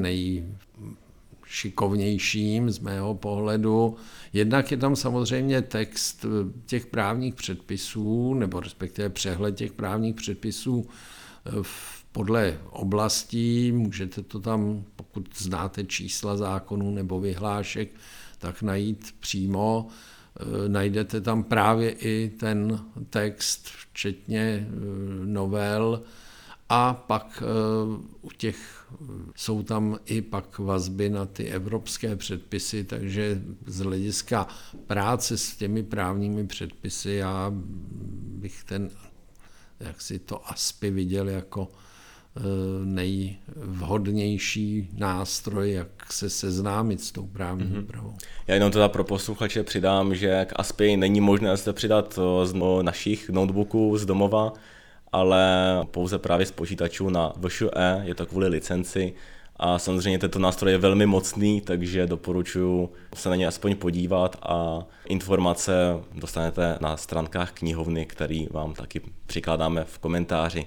nejšikovnějším 1.51 2.69
z 2.69 2.79
mého 2.79 3.15
pohledu. 3.15 3.95
Jednak 4.33 4.71
je 4.71 4.77
tam 4.77 4.95
samozřejmě 4.95 5.61
text 5.61 6.25
těch 6.65 6.85
právních 6.85 7.35
předpisů, 7.35 8.33
nebo 8.33 8.59
respektive 8.59 9.09
přehled 9.09 9.55
těch 9.55 9.71
právních 9.73 10.15
předpisů 10.15 10.87
podle 12.11 12.57
oblastí. 12.69 13.71
Můžete 13.71 14.23
to 14.23 14.39
tam, 14.39 14.83
pokud 14.95 15.29
znáte 15.37 15.83
čísla 15.83 16.37
zákonů 16.37 16.91
nebo 16.91 17.19
vyhlášek, 17.19 17.89
tak 18.37 18.61
najít 18.61 19.15
přímo. 19.19 19.87
Eh, 20.39 20.69
najdete 20.69 21.21
tam 21.21 21.43
právě 21.43 21.91
i 21.91 22.31
ten 22.39 22.79
text, 23.09 23.67
včetně 23.67 24.67
eh, 24.67 24.75
novel, 25.25 26.01
a 26.73 26.93
pak 26.93 27.43
eh, 27.43 27.45
u 28.21 28.29
těch 28.37 28.85
jsou 29.35 29.63
tam 29.63 29.99
i 30.05 30.21
pak 30.21 30.59
vazby 30.59 31.09
na 31.09 31.25
ty 31.25 31.45
evropské 31.45 32.15
předpisy, 32.15 32.83
takže 32.83 33.41
z 33.65 33.79
hlediska 33.79 34.47
práce 34.87 35.37
s 35.37 35.57
těmi 35.57 35.83
právními 35.83 36.47
předpisy 36.47 37.11
já 37.11 37.51
bych 38.41 38.63
ten, 38.63 38.89
jak 39.79 40.01
si 40.01 40.19
to 40.19 40.49
ASPI 40.49 40.91
viděl 40.91 41.29
jako 41.29 41.67
Eh, 42.37 42.41
nejvhodnější 42.85 44.89
nástroj, 44.97 45.71
jak 45.71 46.13
se 46.13 46.29
seznámit 46.29 47.01
s 47.01 47.11
tou 47.11 47.27
právní 47.27 47.65
mm-hmm. 47.65 47.83
úpravou. 47.83 48.13
Já 48.47 48.53
jenom 48.53 48.71
teda 48.71 48.89
pro 48.89 49.03
posluchače 49.03 49.63
přidám, 49.63 50.15
že 50.15 50.45
k 50.45 50.53
ASPI 50.55 50.97
není 50.97 51.21
možné 51.21 51.57
se 51.57 51.73
přidat 51.73 52.19
z 52.43 52.53
našich 52.81 53.29
notebooků 53.29 53.97
z 53.97 54.05
domova, 54.05 54.53
ale 55.11 55.43
pouze 55.91 56.17
právě 56.17 56.45
z 56.45 56.51
počítačů 56.51 57.09
na 57.09 57.33
VŠE, 57.47 58.01
je 58.03 58.15
to 58.15 58.25
kvůli 58.25 58.47
licenci 58.47 59.13
a 59.55 59.79
samozřejmě 59.79 60.19
tento 60.19 60.39
nástroj 60.39 60.71
je 60.71 60.77
velmi 60.77 61.05
mocný, 61.05 61.61
takže 61.61 62.07
doporučuji 62.07 62.93
se 63.15 63.29
na 63.29 63.35
ně 63.35 63.47
aspoň 63.47 63.75
podívat 63.75 64.37
a 64.41 64.85
informace 65.05 65.73
dostanete 66.13 66.77
na 66.81 66.97
stránkách 66.97 67.51
knihovny, 67.51 68.05
který 68.05 68.47
vám 68.51 68.73
taky 68.73 69.01
přikládáme 69.25 69.83
v 69.83 69.99
komentáři. 69.99 70.65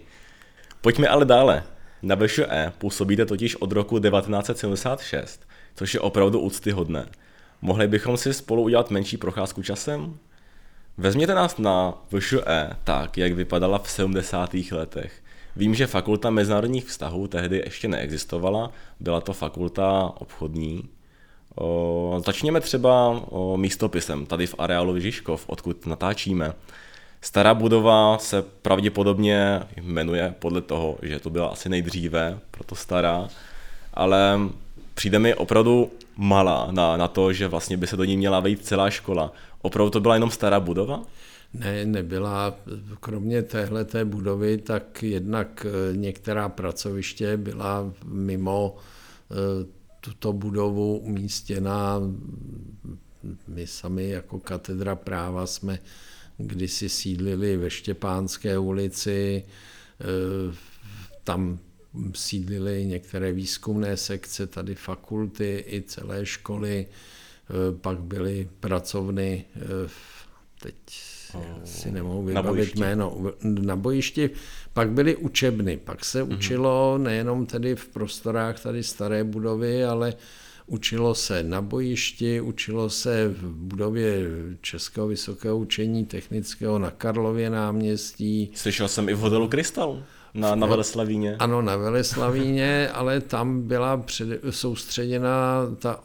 Pojďme 0.80 1.08
ale 1.08 1.24
dále. 1.24 1.62
Na 2.02 2.14
VŠE 2.14 2.72
působíte 2.78 3.26
totiž 3.26 3.56
od 3.56 3.72
roku 3.72 3.98
1976, 3.98 5.48
což 5.74 5.94
je 5.94 6.00
opravdu 6.00 6.40
úctyhodné. 6.40 7.06
Mohli 7.62 7.88
bychom 7.88 8.16
si 8.16 8.34
spolu 8.34 8.62
udělat 8.62 8.90
menší 8.90 9.16
procházku 9.16 9.62
časem? 9.62 10.18
Vezměte 10.98 11.34
nás 11.34 11.58
na 11.58 11.94
VŠE 12.18 12.70
tak, 12.84 13.18
jak 13.18 13.32
vypadala 13.32 13.78
v 13.78 13.90
70. 13.90 14.54
letech. 14.72 15.22
Vím, 15.56 15.74
že 15.74 15.86
fakulta 15.86 16.30
mezinárodních 16.30 16.86
vztahů 16.86 17.26
tehdy 17.26 17.62
ještě 17.64 17.88
neexistovala, 17.88 18.70
byla 19.00 19.20
to 19.20 19.32
fakulta 19.32 20.12
obchodní. 20.20 20.88
O, 21.54 22.22
začněme 22.26 22.60
třeba 22.60 23.22
o, 23.30 23.56
místopisem, 23.56 24.26
tady 24.26 24.46
v 24.46 24.54
areálu 24.58 24.98
Žižkov, 24.98 25.44
odkud 25.46 25.86
natáčíme. 25.86 26.52
Stará 27.20 27.54
budova 27.54 28.18
se 28.18 28.42
pravděpodobně 28.42 29.60
jmenuje 29.76 30.34
podle 30.38 30.60
toho, 30.60 30.98
že 31.02 31.18
to 31.18 31.30
byla 31.30 31.48
asi 31.48 31.68
nejdříve, 31.68 32.38
proto 32.50 32.74
stará, 32.74 33.28
ale 33.94 34.38
přijde 34.94 35.18
mi 35.18 35.34
opravdu 35.34 35.90
malá 36.16 36.68
na, 36.70 36.96
na 36.96 37.08
to, 37.08 37.32
že 37.32 37.48
vlastně 37.48 37.76
by 37.76 37.86
se 37.86 37.96
do 37.96 38.04
ní 38.04 38.16
měla 38.16 38.40
vejít 38.40 38.66
celá 38.66 38.90
škola. 38.90 39.32
Opravdu 39.64 39.90
to 39.90 40.00
byla 40.00 40.14
jenom 40.14 40.30
stará 40.30 40.60
budova? 40.60 41.02
Ne, 41.54 41.84
nebyla. 41.86 42.58
Kromě 43.00 43.42
téhle 43.42 43.84
té 43.84 44.04
budovy, 44.04 44.58
tak 44.58 45.02
jednak 45.02 45.66
eh, 45.66 45.96
některá 45.96 46.48
pracoviště 46.48 47.36
byla 47.36 47.92
mimo 48.04 48.76
eh, 49.30 49.34
tuto 50.00 50.32
budovu 50.32 50.98
umístěna. 50.98 52.00
My 53.48 53.66
sami 53.66 54.08
jako 54.08 54.38
katedra 54.38 54.96
práva 54.96 55.46
jsme 55.46 55.78
kdysi 56.38 56.88
sídlili 56.88 57.56
ve 57.56 57.70
Štěpánské 57.70 58.58
ulici, 58.58 59.44
eh, 60.00 60.54
tam 61.24 61.58
sídlily 62.14 62.86
některé 62.86 63.32
výzkumné 63.32 63.96
sekce, 63.96 64.46
tady 64.46 64.74
fakulty 64.74 65.64
i 65.68 65.82
celé 65.82 66.26
školy, 66.26 66.86
pak 67.80 67.98
byly 67.98 68.48
pracovny, 68.60 69.44
eh, 69.56 69.60
teď 70.62 70.74
si, 70.88 71.38
si 71.64 71.90
nemohu 71.90 72.22
vybavit 72.22 72.76
na 72.76 72.86
jméno. 72.86 73.32
Na 73.42 73.76
bojišti 73.76 74.30
pak 74.72 74.90
byly 74.90 75.16
učebny, 75.16 75.76
pak 75.76 76.04
se 76.04 76.22
mm-hmm. 76.22 76.36
učilo 76.36 76.98
nejenom 76.98 77.46
tedy 77.46 77.76
v 77.76 77.88
prostorách 77.88 78.62
tady 78.62 78.82
staré 78.82 79.24
budovy, 79.24 79.84
ale 79.84 80.14
učilo 80.66 81.14
se 81.14 81.42
na 81.42 81.62
bojišti, 81.62 82.40
učilo 82.40 82.90
se 82.90 83.28
v 83.28 83.46
budově 83.46 84.20
Českého 84.60 85.06
vysokého 85.06 85.58
učení 85.58 86.06
technického 86.06 86.78
na 86.78 86.90
Karlově 86.90 87.50
náměstí. 87.50 88.50
Slyšel 88.54 88.88
jsem 88.88 89.08
i 89.08 89.14
v 89.14 89.18
hotelu 89.18 89.48
Krystal. 89.48 90.02
Na, 90.34 90.54
na 90.54 90.66
Veleslavíně. 90.66 91.36
Ano, 91.38 91.62
na 91.62 91.76
Veleslavíně, 91.76 92.88
ale 92.88 93.20
tam 93.20 93.62
byla 93.62 93.96
před, 93.96 94.40
soustředěna 94.50 95.66
ta, 95.78 96.00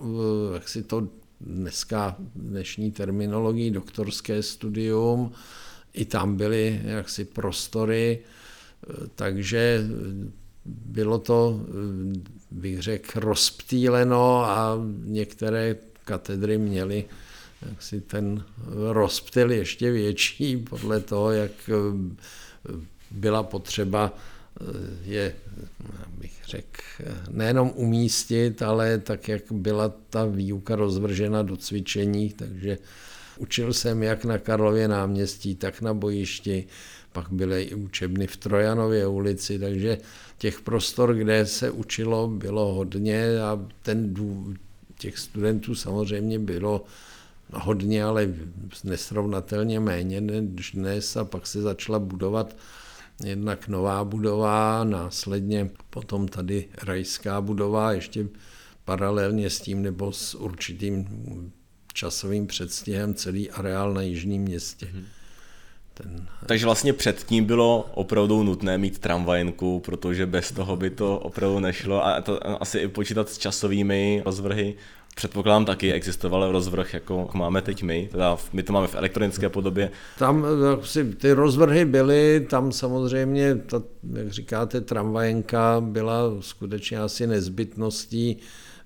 jak 0.54 0.70
si 0.70 0.84
to 0.84 1.08
dneska 1.42 2.16
dnešní 2.36 2.92
terminologií 2.92 3.72
doktorské 3.72 4.44
studium, 4.44 5.32
i 5.94 6.06
tam 6.06 6.38
byly 6.38 6.82
jaksi 6.84 7.26
prostory, 7.26 8.20
takže 9.16 9.84
bylo 10.66 11.20
to, 11.20 11.62
bych 12.52 12.82
řekl, 12.82 13.20
rozptýleno 13.20 14.44
a 14.46 14.78
některé 15.04 15.76
katedry 16.06 16.58
měly 16.58 17.06
jaksi 17.70 18.02
ten 18.02 18.44
rozptyl 18.92 19.52
ještě 19.52 19.92
větší 19.92 20.58
podle 20.58 21.00
toho, 21.00 21.32
jak 21.32 21.52
byla 23.12 23.44
potřeba 23.44 24.14
je, 25.04 25.36
bych 26.18 26.42
řekl, 26.48 26.82
nejenom 27.30 27.72
umístit, 27.76 28.62
ale 28.62 28.98
tak, 28.98 29.28
jak 29.28 29.42
byla 29.52 29.94
ta 30.10 30.26
výuka 30.26 30.76
rozvržena 30.76 31.44
do 31.44 31.58
cvičení, 31.58 32.30
takže 32.30 32.78
učil 33.38 33.74
jsem 33.74 34.04
jak 34.04 34.26
na 34.26 34.38
Karlově 34.38 34.88
náměstí, 34.88 35.56
tak 35.56 35.82
na 35.82 35.94
bojišti, 35.94 36.68
pak 37.12 37.32
byly 37.32 37.64
i 37.64 37.76
učebny 37.76 38.28
v 38.28 38.38
Trojanově 38.38 39.08
ulici, 39.08 39.60
takže 39.60 39.98
těch 40.38 40.62
prostor, 40.62 41.16
kde 41.16 41.46
se 41.46 41.72
učilo, 41.72 42.28
bylo 42.28 42.74
hodně 42.74 43.42
a 43.42 43.66
ten 43.82 44.14
těch 44.98 45.18
studentů 45.18 45.76
samozřejmě 45.76 46.40
bylo 46.40 46.84
hodně, 47.54 48.04
ale 48.04 48.34
nesrovnatelně 48.84 49.80
méně 49.80 50.22
než 50.22 50.72
dnes 50.72 51.18
a 51.18 51.26
pak 51.26 51.48
se 51.48 51.62
začala 51.62 52.00
budovat 52.00 52.56
jednak 53.24 53.68
nová 53.68 54.04
budova, 54.04 54.84
následně 54.84 55.70
potom 55.90 56.28
tady 56.28 56.68
rajská 56.84 57.42
budova, 57.42 57.92
ještě 57.92 58.28
paralelně 58.86 59.50
s 59.50 59.60
tím 59.60 59.82
nebo 59.82 60.12
s 60.12 60.36
určitým 60.36 61.08
časovým 61.94 62.48
předstihem 62.48 63.14
celý 63.14 63.52
areál 63.52 63.94
na 63.94 64.02
jižním 64.02 64.42
městě. 64.42 64.88
Hmm. 64.92 65.06
Ten... 65.94 66.28
Takže 66.46 66.66
vlastně 66.66 66.94
předtím 66.94 67.46
bylo 67.46 67.90
opravdu 67.94 68.44
nutné 68.44 68.78
mít 68.78 69.00
tramvajenku, 69.00 69.80
protože 69.80 70.26
bez 70.26 70.52
toho 70.52 70.76
by 70.76 70.90
to 70.90 71.20
opravdu 71.20 71.60
nešlo 71.60 72.06
a 72.06 72.22
to 72.22 72.62
asi 72.62 72.80
i 72.80 72.88
počítat 72.88 73.30
s 73.30 73.38
časovými 73.38 74.22
rozvrhy 74.26 74.76
předpokládám 75.20 75.66
taky 75.66 75.94
existoval 75.94 76.52
rozvrh, 76.52 76.94
jako 76.94 77.30
máme 77.34 77.62
teď 77.62 77.84
my, 77.84 78.10
teda 78.12 78.38
my 78.54 78.64
to 78.64 78.74
máme 78.74 78.88
v 78.88 78.96
elektronické 78.96 79.50
podobě. 79.50 79.92
Tam 80.20 80.46
si, 80.84 81.14
ty 81.16 81.32
rozvrhy 81.32 81.86
byly, 81.86 82.46
tam 82.50 82.72
samozřejmě, 82.72 83.56
ta, 83.56 83.84
jak 84.14 84.32
říkáte, 84.32 84.82
tramvajenka 84.82 85.82
byla 85.82 86.22
skutečně 86.40 87.00
asi 87.00 87.28
nezbytností 87.28 88.38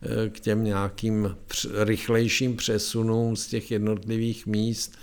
eh, 0.01 0.29
k 0.29 0.39
těm 0.39 0.63
nějakým 0.63 1.35
rychlejším 1.83 2.55
přesunům 2.55 3.35
z 3.35 3.47
těch 3.47 3.71
jednotlivých 3.71 4.47
míst, 4.47 4.97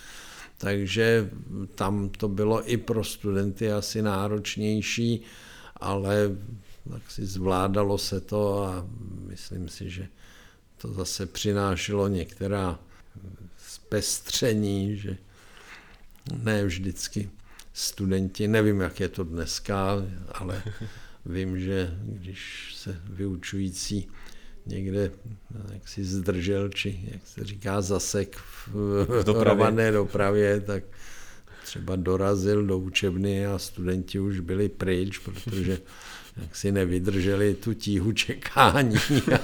takže 0.59 1.31
tam 1.75 2.09
to 2.09 2.29
bylo 2.29 2.71
i 2.71 2.77
pro 2.77 3.05
studenty 3.05 3.73
asi 3.73 4.03
náročnější, 4.03 5.23
ale 5.77 6.37
tak 6.90 7.11
si 7.11 7.27
zvládalo 7.27 7.99
se 7.99 8.21
to 8.21 8.64
a 8.64 8.87
myslím 9.29 9.69
si, 9.69 9.90
že 9.90 10.09
to 10.81 10.93
zase 10.93 11.27
přinášelo 11.27 12.09
některá 12.09 12.79
zpestření, 13.59 14.97
že 14.97 15.16
ne 16.43 16.64
vždycky 16.64 17.31
studenti, 17.73 18.49
nevím, 18.49 18.81
jak 18.81 19.01
je 19.01 19.09
to 19.09 19.25
dneska, 19.25 19.97
ale 20.33 20.62
vím, 21.27 21.61
že 21.61 21.99
když 22.03 22.73
se 22.77 23.01
vyučující 23.05 24.09
někde 24.66 25.11
jak 25.73 25.88
si 25.88 26.05
zdržel, 26.05 26.69
či 26.69 27.09
jak 27.12 27.27
se 27.27 27.45
říká 27.45 27.83
zasek 27.83 28.37
v, 28.37 28.69
v 29.05 29.25
dopravě. 29.25 29.93
dopravě, 29.93 30.61
tak 30.61 30.85
třeba 31.64 31.97
dorazil 31.97 32.66
do 32.66 32.79
učebny 32.79 33.47
a 33.47 33.59
studenti 33.59 34.21
už 34.21 34.40
byli 34.40 34.69
pryč, 34.69 35.19
protože 35.19 35.79
jak 36.37 36.57
si 36.57 36.73
nevydrželi 36.73 37.55
tu 37.55 37.75
tíhu 37.75 38.12
čekání 38.12 38.97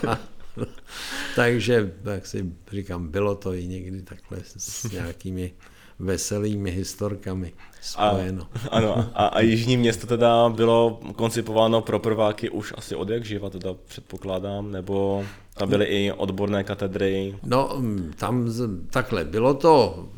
a 0.08 0.18
Takže, 1.36 1.92
tak 2.04 2.26
si 2.26 2.52
říkám, 2.72 3.08
bylo 3.08 3.34
to 3.34 3.54
i 3.54 3.66
někdy 3.66 4.02
takhle 4.02 4.38
s 4.56 4.92
nějakými 4.92 5.52
veselými 5.98 6.70
historkami 6.70 7.52
spojeno. 7.80 8.48
A, 8.70 8.76
ano, 8.76 9.10
a, 9.14 9.26
a 9.26 9.40
Jižní 9.40 9.76
město 9.76 10.06
teda 10.06 10.48
bylo 10.48 11.00
koncipováno 11.16 11.82
pro 11.82 11.98
prváky 11.98 12.50
už 12.50 12.74
asi 12.76 12.94
od 12.94 13.08
jak 13.08 13.24
živa, 13.24 13.50
teda 13.50 13.74
předpokládám, 13.86 14.72
nebo 14.72 15.24
tam 15.54 15.68
byly 15.68 15.84
i 15.84 16.12
odborné 16.12 16.64
katedry? 16.64 17.38
No, 17.42 17.82
tam 18.16 18.52
takhle, 18.90 19.24
bylo 19.24 19.54
to, 19.54 20.08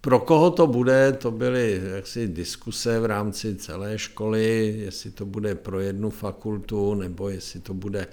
pro 0.00 0.18
koho 0.18 0.50
to 0.50 0.66
bude, 0.66 1.12
to 1.12 1.30
byly 1.30 1.80
jaksi 1.94 2.28
diskuse 2.28 3.00
v 3.00 3.04
rámci 3.04 3.56
celé 3.56 3.98
školy, 3.98 4.74
jestli 4.78 5.10
to 5.10 5.26
bude 5.26 5.54
pro 5.54 5.80
jednu 5.80 6.10
fakultu, 6.10 6.94
nebo 6.94 7.28
jestli 7.28 7.60
to 7.60 7.74
bude 7.74 8.06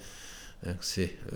jaksi 0.63 1.10
eh, 1.13 1.30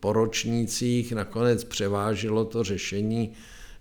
po 0.00 0.12
ročnících 0.12 1.12
nakonec 1.12 1.64
převážilo 1.64 2.44
to 2.44 2.64
řešení, 2.64 3.32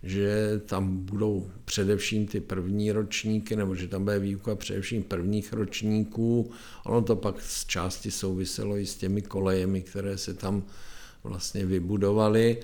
že 0.03 0.61
tam 0.65 0.97
budou 0.97 1.51
především 1.65 2.27
ty 2.27 2.39
první 2.39 2.91
ročníky, 2.91 3.55
nebo 3.55 3.75
že 3.75 3.87
tam 3.87 4.03
bude 4.03 4.19
výuka 4.19 4.55
především 4.55 5.03
prvních 5.03 5.53
ročníků. 5.53 6.51
Ono 6.85 7.01
to 7.01 7.15
pak 7.15 7.41
z 7.41 7.65
části 7.65 8.11
souviselo 8.11 8.77
i 8.77 8.85
s 8.85 8.95
těmi 8.95 9.21
kolejemi, 9.21 9.81
které 9.81 10.17
se 10.17 10.33
tam 10.33 10.63
vlastně 11.23 11.65
vybudovaly. 11.65 12.57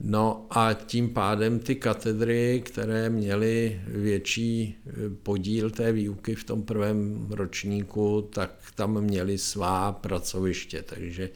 No 0.00 0.46
a 0.50 0.74
tím 0.74 1.08
pádem 1.08 1.58
ty 1.58 1.74
katedry, 1.74 2.62
které 2.64 3.10
měly 3.10 3.80
větší 3.86 4.76
eh, 4.86 4.92
podíl 5.22 5.70
té 5.70 5.92
výuky 5.92 6.34
v 6.34 6.44
tom 6.44 6.62
prvém 6.62 7.26
ročníku, 7.30 8.28
tak 8.32 8.50
tam 8.74 9.00
měly 9.00 9.38
svá 9.38 9.92
pracoviště, 9.92 10.82
takže 10.82 11.30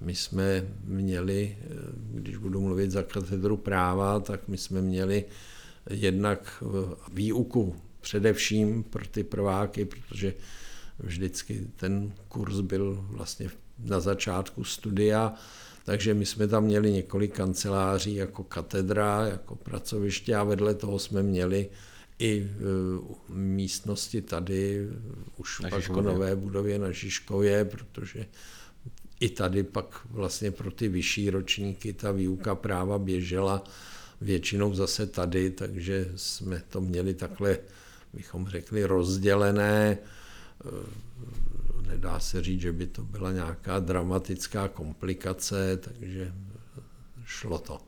my 0.00 0.14
jsme 0.14 0.64
měli, 0.84 1.56
eh, 1.60 1.66
když 1.94 2.36
budu 2.36 2.60
mluvit 2.60 2.90
za 2.90 3.02
katedru 3.02 3.56
práva, 3.56 4.20
tak 4.20 4.48
my 4.48 4.58
jsme 4.58 4.82
měli 4.82 5.24
jednak 5.90 6.62
eh, 6.62 6.94
výuku 7.12 7.76
především 8.00 8.82
pro 8.82 9.06
ty 9.06 9.24
prváky, 9.24 9.84
protože 9.84 10.34
vždycky 10.98 11.66
ten 11.76 12.12
kurz 12.28 12.60
byl 12.60 13.06
vlastně 13.08 13.50
na 13.78 14.00
začátku 14.00 14.64
studia, 14.64 15.34
takže 15.84 16.14
my 16.14 16.26
jsme 16.26 16.48
tam 16.48 16.64
měli 16.64 16.92
několik 16.92 17.34
kanceláří 17.34 18.14
jako 18.14 18.44
katedra, 18.44 19.26
jako 19.26 19.56
pracoviště 19.56 20.36
a 20.36 20.44
vedle 20.44 20.74
toho 20.74 20.98
jsme 20.98 21.22
měli 21.22 21.68
i 22.18 22.50
eh, 22.50 23.32
místnosti 23.32 24.22
tady, 24.22 24.88
už 25.36 25.60
v 25.88 26.02
nové 26.02 26.36
budově 26.36 26.78
na 26.78 26.90
Žižkově, 26.90 27.64
protože 27.64 28.26
i 29.20 29.28
tady 29.28 29.62
pak 29.62 30.00
vlastně 30.10 30.50
pro 30.50 30.70
ty 30.70 30.88
vyšší 30.88 31.30
ročníky 31.30 31.92
ta 31.92 32.12
výuka 32.12 32.54
práva 32.54 32.98
běžela 32.98 33.64
většinou 34.20 34.74
zase 34.74 35.06
tady, 35.06 35.50
takže 35.50 36.08
jsme 36.16 36.62
to 36.68 36.80
měli 36.80 37.14
takhle, 37.14 37.58
bychom 38.12 38.48
řekli, 38.48 38.84
rozdělené. 38.84 39.98
Nedá 41.88 42.20
se 42.20 42.42
říct, 42.42 42.60
že 42.60 42.72
by 42.72 42.86
to 42.86 43.02
byla 43.02 43.32
nějaká 43.32 43.78
dramatická 43.78 44.68
komplikace, 44.68 45.76
takže 45.76 46.32
šlo 47.24 47.58
to. 47.58 47.78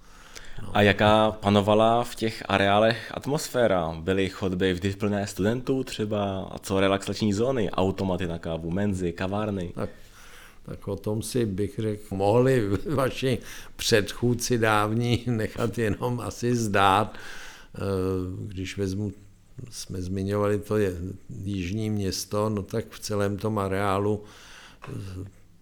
No. 0.62 0.76
A 0.76 0.82
jaká 0.82 1.30
panovala 1.30 2.04
v 2.04 2.14
těch 2.14 2.42
areálech 2.48 3.12
atmosféra? 3.14 3.96
Byly 4.00 4.28
chodby 4.28 4.72
vždy 4.72 4.92
plné 4.92 5.26
studentů 5.26 5.84
třeba? 5.84 6.42
A 6.42 6.58
co 6.58 6.80
relaxační 6.80 7.32
zóny? 7.32 7.70
Automaty 7.70 8.26
na 8.26 8.38
kávu, 8.38 8.70
menzy, 8.70 9.12
kavárny? 9.12 9.72
Tak 9.74 9.90
tak 10.63 10.88
o 10.88 10.96
tom 10.96 11.23
si 11.23 11.46
bych 11.46 11.79
řekl, 11.79 12.02
mohli 12.11 12.69
vaši 12.94 13.38
předchůdci 13.77 14.58
dávní 14.58 15.25
nechat 15.27 15.79
jenom 15.79 16.21
asi 16.21 16.56
zdát, 16.56 17.15
eh, 17.75 17.81
když 18.46 18.77
vezmu, 18.77 19.13
jsme 19.71 20.02
zmiňovali 20.02 20.58
to 20.58 20.77
je 20.77 20.94
jižní 21.44 21.90
město, 21.90 22.48
no 22.48 22.63
tak 22.63 22.85
v 22.90 23.00
celém 23.00 23.37
tom 23.37 23.58
areálu, 23.58 24.25
eh, 24.88 24.92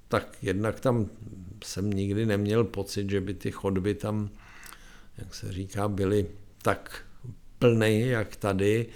tak 0.08 0.36
jednak 0.42 0.80
tam 0.80 1.06
jsem 1.64 1.90
nikdy 1.90 2.26
neměl 2.26 2.64
pocit, 2.64 3.10
že 3.10 3.20
by 3.20 3.34
ty 3.34 3.50
chodby 3.50 3.94
tam, 3.94 4.30
jak 5.18 5.34
se 5.34 5.52
říká, 5.52 5.88
byly 5.88 6.26
tak 6.62 7.02
plný, 7.58 8.00
jak 8.00 8.36
tady, 8.36 8.86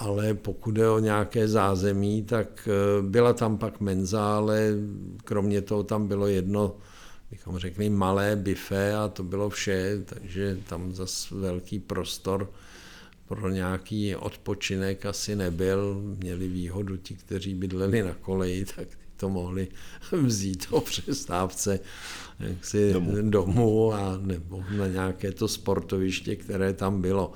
ale 0.00 0.34
pokud 0.34 0.76
je 0.76 0.90
o 0.90 0.98
nějaké 0.98 1.48
zázemí, 1.48 2.22
tak 2.22 2.68
eh, 2.68 3.02
byla 3.02 3.32
tam 3.32 3.58
pak 3.58 3.80
menza, 3.80 4.36
ale 4.36 4.72
kromě 5.24 5.62
toho 5.62 5.82
tam 5.82 6.08
bylo 6.08 6.26
jedno, 6.26 6.76
bychom 7.30 7.58
řekli, 7.58 7.90
malé 7.90 8.36
bife 8.36 8.94
a 8.94 9.08
to 9.08 9.22
bylo 9.22 9.50
vše, 9.50 10.02
takže 10.04 10.58
tam 10.68 10.94
zas 10.94 11.30
velký 11.30 11.78
prostor 11.78 12.50
pro 13.28 13.48
nějaký 13.48 14.16
odpočinek 14.16 15.06
asi 15.06 15.36
nebyl. 15.36 16.00
Měli 16.18 16.48
výhodu 16.48 16.96
ti, 16.96 17.14
kteří 17.14 17.54
bydleli 17.54 18.02
na 18.02 18.14
koleji, 18.14 18.64
tak 18.76 18.88
to 19.16 19.28
mohli 19.28 19.68
vzít 20.22 20.66
o 20.70 20.80
přestávce 20.80 21.80
jaksi 22.40 22.92
domů. 22.92 23.30
domů 23.30 23.92
a 23.92 24.18
nebo 24.22 24.64
na 24.76 24.86
nějaké 24.86 25.32
to 25.32 25.48
sportoviště, 25.48 26.36
které 26.36 26.72
tam 26.72 27.00
bylo. 27.00 27.32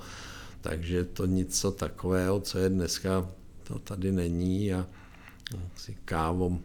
Takže 0.63 1.03
to 1.03 1.25
něco 1.25 1.71
takového, 1.71 2.39
co 2.39 2.59
je 2.59 2.69
dneska, 2.69 3.27
to 3.63 3.79
tady 3.79 4.11
není 4.11 4.73
a 4.73 4.87
si 5.75 5.97
kávo, 6.05 6.57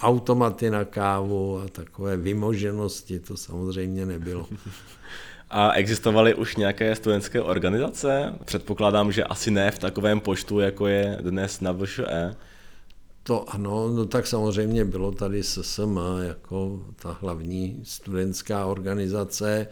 automaty 0.00 0.70
na 0.70 0.84
kávu 0.84 1.60
a 1.60 1.68
takové 1.68 2.16
vymoženosti, 2.16 3.18
to 3.18 3.36
samozřejmě 3.36 4.06
nebylo. 4.06 4.48
A 5.50 5.72
existovaly 5.72 6.34
už 6.34 6.56
nějaké 6.56 6.96
studentské 6.96 7.42
organizace? 7.42 8.34
Předpokládám, 8.44 9.12
že 9.12 9.24
asi 9.24 9.50
ne 9.50 9.70
v 9.70 9.78
takovém 9.78 10.20
počtu, 10.20 10.60
jako 10.60 10.86
je 10.86 11.18
dnes 11.20 11.60
na 11.60 11.72
VŠE. 11.72 12.36
To 13.22 13.50
ano, 13.50 13.88
no 13.88 14.04
tak 14.06 14.26
samozřejmě 14.26 14.84
bylo 14.84 15.12
tady 15.12 15.42
SSM 15.42 15.98
jako 16.22 16.82
ta 17.02 17.18
hlavní 17.20 17.80
studentská 17.82 18.66
organizace, 18.66 19.66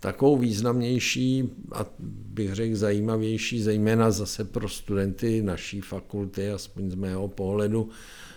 takovou 0.00 0.36
významnější 0.36 1.50
a 1.72 1.86
bych 2.28 2.54
řekl 2.54 2.76
zajímavější, 2.76 3.62
zejména 3.62 4.10
zase 4.10 4.44
pro 4.44 4.68
studenty 4.68 5.42
naší 5.42 5.80
fakulty, 5.80 6.50
aspoň 6.50 6.90
z 6.90 6.94
mého 6.94 7.28
pohledu, 7.28 7.88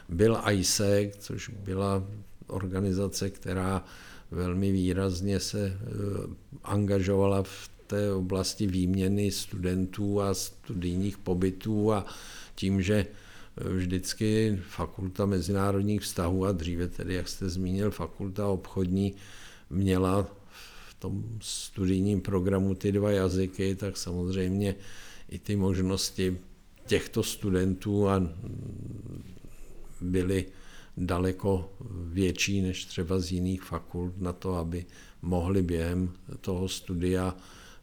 byl 0.09 0.41
ISEC, 0.51 1.15
což 1.19 1.49
byla 1.49 2.03
organizace, 2.47 3.29
která 3.29 3.85
velmi 4.31 4.71
výrazně 4.71 5.39
se 5.39 5.65
eh, 5.65 5.79
angažovala 6.63 7.43
v 7.43 7.69
té 7.87 8.13
oblasti 8.13 8.67
výměny 8.67 9.31
studentů 9.31 10.21
a 10.21 10.33
studijních 10.33 11.17
pobytů 11.17 11.93
a 11.93 12.05
tím, 12.55 12.81
že 12.81 13.05
vždycky 13.57 14.59
fakulta 14.69 15.25
mezinárodních 15.25 16.01
vztahů 16.01 16.45
a 16.45 16.51
dříve 16.51 16.87
tedy, 16.87 17.13
jak 17.13 17.27
jste 17.27 17.49
zmínil, 17.49 17.91
fakulta 17.91 18.47
obchodní 18.47 19.13
měla 19.69 20.27
tom 21.03 21.23
studijním 21.41 22.21
programu 22.21 22.75
ty 22.75 22.91
dva 22.91 23.11
jazyky, 23.11 23.75
tak 23.75 23.97
samozřejmě 23.97 24.75
i 25.29 25.39
ty 25.39 25.55
možnosti 25.55 26.37
těchto 26.87 27.23
studentů 27.23 28.09
a 28.09 28.23
byly 30.01 30.45
daleko 30.97 31.73
větší 31.91 32.61
než 32.61 32.85
třeba 32.85 33.19
z 33.19 33.31
jiných 33.31 33.63
fakult 33.63 34.21
na 34.21 34.33
to, 34.33 34.55
aby 34.55 34.85
mohli 35.21 35.61
během 35.61 36.11
toho 36.41 36.69
studia 36.69 37.35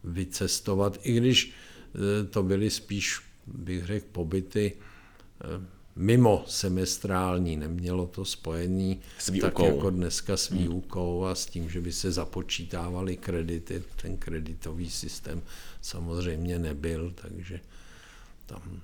vycestovat, 0.03 0.99
i 1.03 1.13
když 1.13 1.53
e, 1.53 2.25
to 2.25 2.43
byly 2.43 2.69
spíš, 2.69 3.21
bych 3.47 3.85
řekl, 3.85 4.05
pobyty 4.11 4.73
e, 4.73 5.80
mimo 6.01 6.43
semestrální, 6.47 7.55
nemělo 7.55 8.07
to 8.07 8.25
spojení 8.25 8.99
s 9.17 9.39
tak 9.41 9.59
jako 9.59 9.89
dneska 9.89 10.37
s 10.37 10.49
výukou 10.49 11.25
a 11.25 11.35
s 11.35 11.45
tím, 11.45 11.69
že 11.69 11.81
by 11.81 11.91
se 11.91 12.11
započítávaly 12.11 13.17
kredity. 13.17 13.83
Ten 14.01 14.17
kreditový 14.17 14.89
systém 14.89 15.41
samozřejmě 15.81 16.59
nebyl, 16.59 17.13
takže 17.21 17.59
tam 18.45 18.81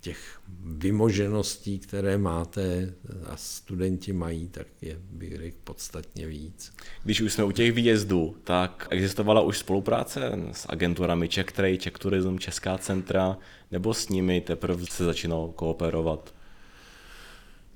těch 0.00 0.40
vymožeností, 0.64 1.78
které 1.78 2.18
máte 2.18 2.94
a 3.26 3.36
studenti 3.36 4.12
mají, 4.12 4.48
tak 4.48 4.66
je, 4.82 4.98
bych 5.10 5.36
řekl, 5.36 5.56
podstatně 5.64 6.26
víc. 6.26 6.72
Když 7.04 7.20
už 7.20 7.32
jsme 7.32 7.44
u 7.44 7.52
těch 7.52 7.72
výjezdů, 7.72 8.36
tak 8.44 8.88
existovala 8.90 9.40
už 9.40 9.58
spolupráce 9.58 10.32
s 10.52 10.66
agenturami 10.68 11.28
Czech 11.28 11.52
Trade, 11.52 11.76
Czech 11.76 11.92
Tourism, 11.92 12.38
Česká 12.38 12.78
centra, 12.78 13.38
nebo 13.70 13.94
s 13.94 14.08
nimi 14.08 14.40
teprve 14.40 14.86
se 14.86 15.04
začínalo 15.04 15.52
kooperovat? 15.52 16.33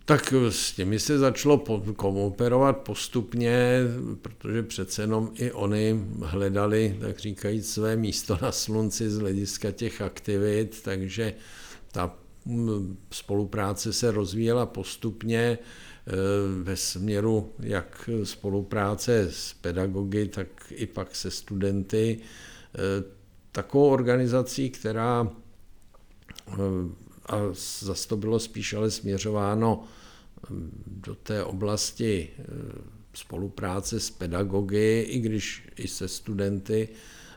Tak 0.09 0.33
s 0.49 0.73
těmi 0.73 0.99
se 0.99 1.19
začalo 1.19 1.59
kooperovat 1.97 2.77
postupně, 2.77 3.81
protože 4.23 4.63
přece 4.63 5.03
jenom 5.03 5.31
i 5.35 5.53
oni 5.53 6.05
hledali, 6.23 6.97
tak 7.01 7.19
říkají, 7.19 7.63
své 7.63 7.97
místo 7.97 8.39
na 8.43 8.53
slunci 8.53 9.11
z 9.11 9.19
hlediska 9.19 9.71
těch 9.71 10.03
aktivit, 10.03 10.83
takže 10.83 11.35
ta 11.93 12.15
spolupráce 13.13 13.93
se 13.93 14.11
rozvíjela 14.11 14.67
postupně 14.67 15.41
e, 15.41 15.59
ve 16.63 16.77
směru 16.77 17.53
jak 17.59 18.11
spolupráce 18.25 19.29
s 19.33 19.53
pedagogy, 19.61 20.29
tak 20.29 20.49
i 20.71 20.87
pak 20.87 21.17
se 21.17 21.31
studenty. 21.31 22.19
E, 22.19 22.79
takovou 23.53 23.89
organizací, 23.89 24.71
která 24.71 25.29
e, 26.49 26.53
a 27.27 27.37
zase 27.83 28.09
to 28.09 28.17
bylo 28.17 28.39
spíš 28.39 28.75
ale 28.75 28.91
směřováno 28.91 29.85
do 30.87 31.15
té 31.15 31.45
oblasti 31.45 32.31
spolupráce 33.15 34.01
s 34.01 34.11
pedagogy, 34.11 35.01
i 35.09 35.19
když 35.19 35.69
i 35.77 35.89
se 35.89 36.09
studenty, 36.09 36.89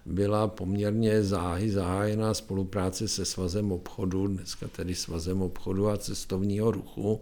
byla 0.05 0.47
poměrně 0.47 1.23
záhy 1.23 1.71
zahájená 1.71 2.33
spolupráce 2.33 3.07
se 3.07 3.25
Svazem 3.25 3.71
obchodu, 3.71 4.27
dneska 4.27 4.67
tedy 4.67 4.95
Svazem 4.95 5.41
obchodu 5.41 5.89
a 5.89 5.97
cestovního 5.97 6.71
ruchu, 6.71 7.21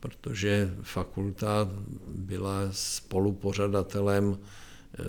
protože 0.00 0.74
fakulta 0.82 1.68
byla 2.08 2.68
spolupořadatelem 2.70 4.38
eh, 4.38 5.02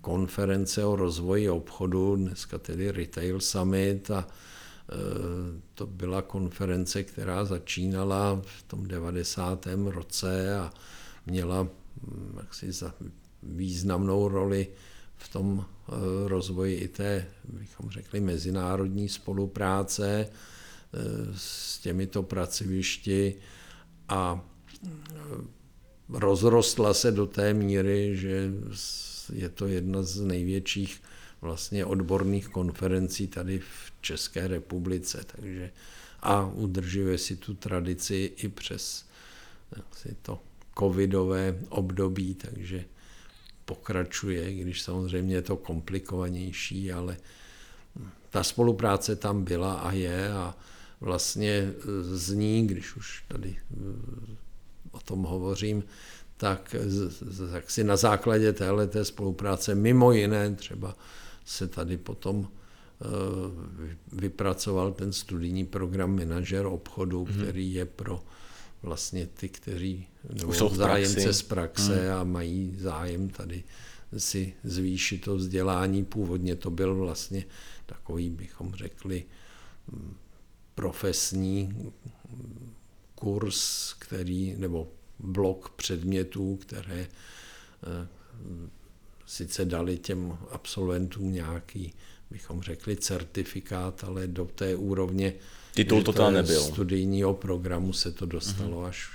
konference 0.00 0.84
o 0.84 0.96
rozvoji 0.96 1.50
obchodu, 1.50 2.16
dneska 2.16 2.58
tedy 2.58 2.90
Retail 2.90 3.40
Summit 3.40 4.10
a 4.10 4.28
eh, 4.28 4.55
to 5.74 5.86
byla 5.86 6.22
konference, 6.22 7.02
která 7.02 7.44
začínala 7.44 8.42
v 8.44 8.62
tom 8.62 8.88
90. 8.88 9.66
roce 9.84 10.58
a 10.58 10.72
měla 11.26 11.62
hm, 11.62 12.34
jaksi 12.38 12.72
za 12.72 12.94
významnou 13.42 14.28
roli 14.28 14.68
v 15.16 15.28
tom 15.28 15.64
eh, 15.64 15.92
rozvoji 16.28 16.76
i 16.76 16.88
té, 16.88 17.26
bychom 17.44 17.90
řekli, 17.90 18.20
mezinárodní 18.20 19.08
spolupráce 19.08 20.28
eh, 20.28 20.98
s 21.36 21.78
těmito 21.78 22.22
pracovišti 22.22 23.34
a 24.08 24.44
eh, 24.86 24.90
rozrostla 26.08 26.94
se 26.94 27.12
do 27.12 27.26
té 27.26 27.54
míry, 27.54 28.16
že 28.16 28.50
je 29.32 29.48
to 29.48 29.66
jedna 29.66 30.02
z 30.02 30.20
největších 30.20 31.02
vlastně 31.46 31.84
odborných 31.84 32.48
konferencí 32.48 33.26
tady 33.26 33.58
v 33.58 33.92
České 34.00 34.48
republice, 34.48 35.24
takže 35.36 35.70
a 36.20 36.46
udržuje 36.46 37.18
si 37.18 37.36
tu 37.36 37.54
tradici 37.54 38.32
i 38.36 38.48
přes 38.48 39.06
si 39.92 40.16
to 40.22 40.40
covidové 40.78 41.58
období, 41.68 42.34
takže 42.34 42.84
pokračuje, 43.64 44.54
když 44.54 44.82
samozřejmě 44.82 45.34
je 45.34 45.42
to 45.42 45.56
komplikovanější, 45.56 46.92
ale 46.92 47.16
ta 48.30 48.42
spolupráce 48.42 49.16
tam 49.16 49.44
byla 49.44 49.74
a 49.74 49.92
je 49.92 50.32
a 50.32 50.54
vlastně 51.00 51.72
z 52.02 52.30
ní, 52.30 52.66
když 52.66 52.96
už 52.96 53.24
tady 53.28 53.56
eh, 53.56 53.76
o 54.90 55.00
tom 55.00 55.22
hovořím, 55.22 55.84
tak, 56.36 56.76
tak 57.52 57.70
si 57.70 57.84
na 57.84 57.96
základě 57.96 58.52
téhle 58.52 58.88
spolupráce 59.02 59.74
mimo 59.74 60.12
jiné 60.12 60.54
třeba 60.54 60.96
se 61.46 61.68
tady 61.68 61.96
potom 61.96 62.48
eh, 62.48 63.06
vypracoval 64.12 64.92
ten 64.92 65.12
studijní 65.12 65.66
program 65.66 66.18
manažer 66.18 66.66
obchodu, 66.66 67.24
mm-hmm. 67.24 67.42
který 67.42 67.74
je 67.74 67.84
pro 67.84 68.22
vlastně 68.82 69.26
ty, 69.26 69.48
kteří 69.48 70.06
nebo 70.32 70.52
jsou 70.52 70.74
zájemce 70.74 71.32
z 71.32 71.42
praxe 71.42 72.02
hmm. 72.02 72.20
a 72.20 72.24
mají 72.24 72.76
zájem 72.78 73.28
tady 73.28 73.64
si 74.18 74.54
zvýšit 74.64 75.18
to 75.18 75.36
vzdělání. 75.36 76.04
Původně 76.04 76.56
to 76.56 76.70
byl 76.70 76.94
vlastně 76.94 77.44
takový, 77.86 78.30
bychom 78.30 78.74
řekli, 78.74 79.24
profesní 80.74 81.92
kurz, 83.14 83.92
který, 83.98 84.54
nebo 84.56 84.88
blok 85.18 85.70
předmětů, 85.70 86.56
které 86.56 87.00
eh, 87.00 88.08
sice 89.26 89.64
dali 89.64 89.98
těm 89.98 90.38
absolventům 90.50 91.32
nějaký, 91.32 91.92
bychom 92.30 92.62
řekli, 92.62 92.96
certifikát, 92.96 94.04
ale 94.04 94.26
do 94.26 94.44
té 94.44 94.76
úrovně 94.76 95.32
Titul 95.74 96.02
to 96.02 96.12
tam 96.12 96.34
nebyl. 96.34 96.60
studijního 96.60 97.34
programu 97.34 97.92
se 97.92 98.12
to 98.12 98.26
dostalo 98.26 98.80
uh-huh. 98.80 98.86
až 98.86 99.08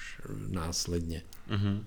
následně. 0.49 1.21
Uh-huh. 1.49 1.83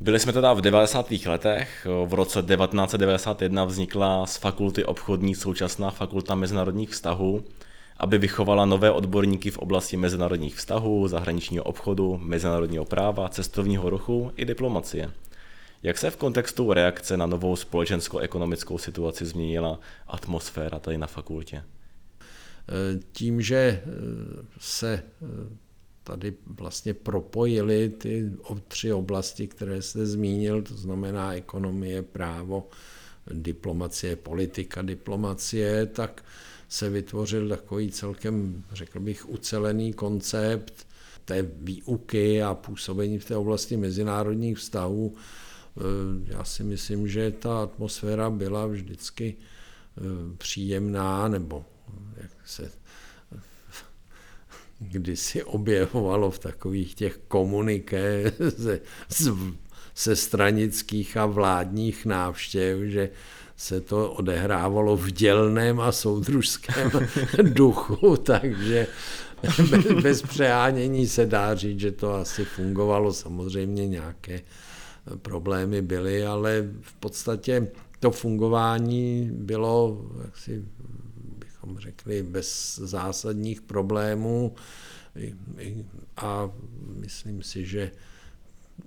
Byli 0.00 0.20
jsme 0.20 0.32
teda 0.32 0.52
v 0.52 0.60
90. 0.60 1.10
letech. 1.26 1.86
V 2.06 2.14
roce 2.14 2.42
1991 2.42 3.64
vznikla 3.64 4.26
z 4.26 4.36
fakulty 4.36 4.84
obchodní 4.84 5.34
současná 5.34 5.90
fakulta 5.90 6.34
mezinárodních 6.34 6.90
vztahů, 6.90 7.44
aby 7.96 8.18
vychovala 8.18 8.64
nové 8.64 8.90
odborníky 8.90 9.50
v 9.50 9.58
oblasti 9.58 9.96
mezinárodních 9.96 10.56
vztahů, 10.56 11.08
zahraničního 11.08 11.64
obchodu, 11.64 12.18
mezinárodního 12.22 12.84
práva, 12.84 13.28
cestovního 13.28 13.90
ruchu 13.90 14.32
i 14.36 14.44
diplomacie. 14.44 15.10
Jak 15.82 15.98
se 15.98 16.10
v 16.10 16.16
kontextu 16.16 16.72
reakce 16.72 17.16
na 17.16 17.26
novou 17.26 17.56
společensko-ekonomickou 17.56 18.78
situaci 18.78 19.26
změnila 19.26 19.80
atmosféra 20.06 20.78
tady 20.78 20.98
na 20.98 21.06
fakultě? 21.06 21.64
Tím, 23.12 23.42
že 23.42 23.82
se 24.58 25.02
tady 26.04 26.34
vlastně 26.46 26.94
propojili 26.94 27.88
ty 27.88 28.30
tři 28.68 28.92
oblasti, 28.92 29.46
které 29.46 29.82
jste 29.82 30.06
zmínil, 30.06 30.62
to 30.62 30.74
znamená 30.74 31.34
ekonomie, 31.34 32.02
právo, 32.02 32.68
diplomacie, 33.32 34.16
politika, 34.16 34.82
diplomacie, 34.82 35.86
tak 35.86 36.24
se 36.68 36.90
vytvořil 36.90 37.48
takový 37.48 37.90
celkem, 37.90 38.64
řekl 38.72 39.00
bych, 39.00 39.28
ucelený 39.28 39.92
koncept 39.92 40.86
té 41.24 41.42
výuky 41.42 42.42
a 42.42 42.54
působení 42.54 43.18
v 43.18 43.24
té 43.24 43.36
oblasti 43.36 43.76
mezinárodních 43.76 44.58
vztahů. 44.58 45.14
Já 46.24 46.44
si 46.44 46.64
myslím, 46.64 47.08
že 47.08 47.30
ta 47.30 47.62
atmosféra 47.62 48.30
byla 48.30 48.66
vždycky 48.66 49.36
eh, 49.36 50.00
příjemná, 50.38 51.28
nebo 51.28 51.64
jak 52.16 52.30
se 52.44 52.70
kdysi 54.78 55.44
objevovalo 55.44 56.30
v 56.30 56.38
takových 56.38 56.94
těch 56.94 57.18
komuniké 57.28 58.32
ze, 58.38 58.80
se 59.94 60.16
stranických 60.16 61.16
a 61.16 61.26
vládních 61.26 62.06
návštěv, 62.06 62.80
že 62.80 63.10
se 63.56 63.80
to 63.80 64.12
odehrávalo 64.12 64.96
v 64.96 65.10
dělném 65.10 65.80
a 65.80 65.92
soudružském 65.92 66.90
duchu, 67.42 68.16
takže 68.16 68.86
bez, 69.70 69.86
bez 70.02 70.22
přehánění 70.22 71.06
se 71.06 71.26
dá 71.26 71.54
říct, 71.54 71.80
že 71.80 71.92
to 71.92 72.14
asi 72.14 72.44
fungovalo. 72.44 73.12
Samozřejmě 73.12 73.86
nějaké 73.86 74.40
problémy 75.22 75.82
byly, 75.82 76.26
ale 76.26 76.68
v 76.80 76.94
podstatě 76.94 77.68
to 78.00 78.10
fungování 78.10 79.30
bylo 79.32 80.06
jaksi 80.24 80.64
bychom 81.38 81.78
řekli, 81.78 82.22
bez 82.22 82.78
zásadních 82.82 83.60
problémů 83.60 84.54
a 86.16 86.50
myslím 87.00 87.42
si, 87.42 87.64
že 87.64 87.90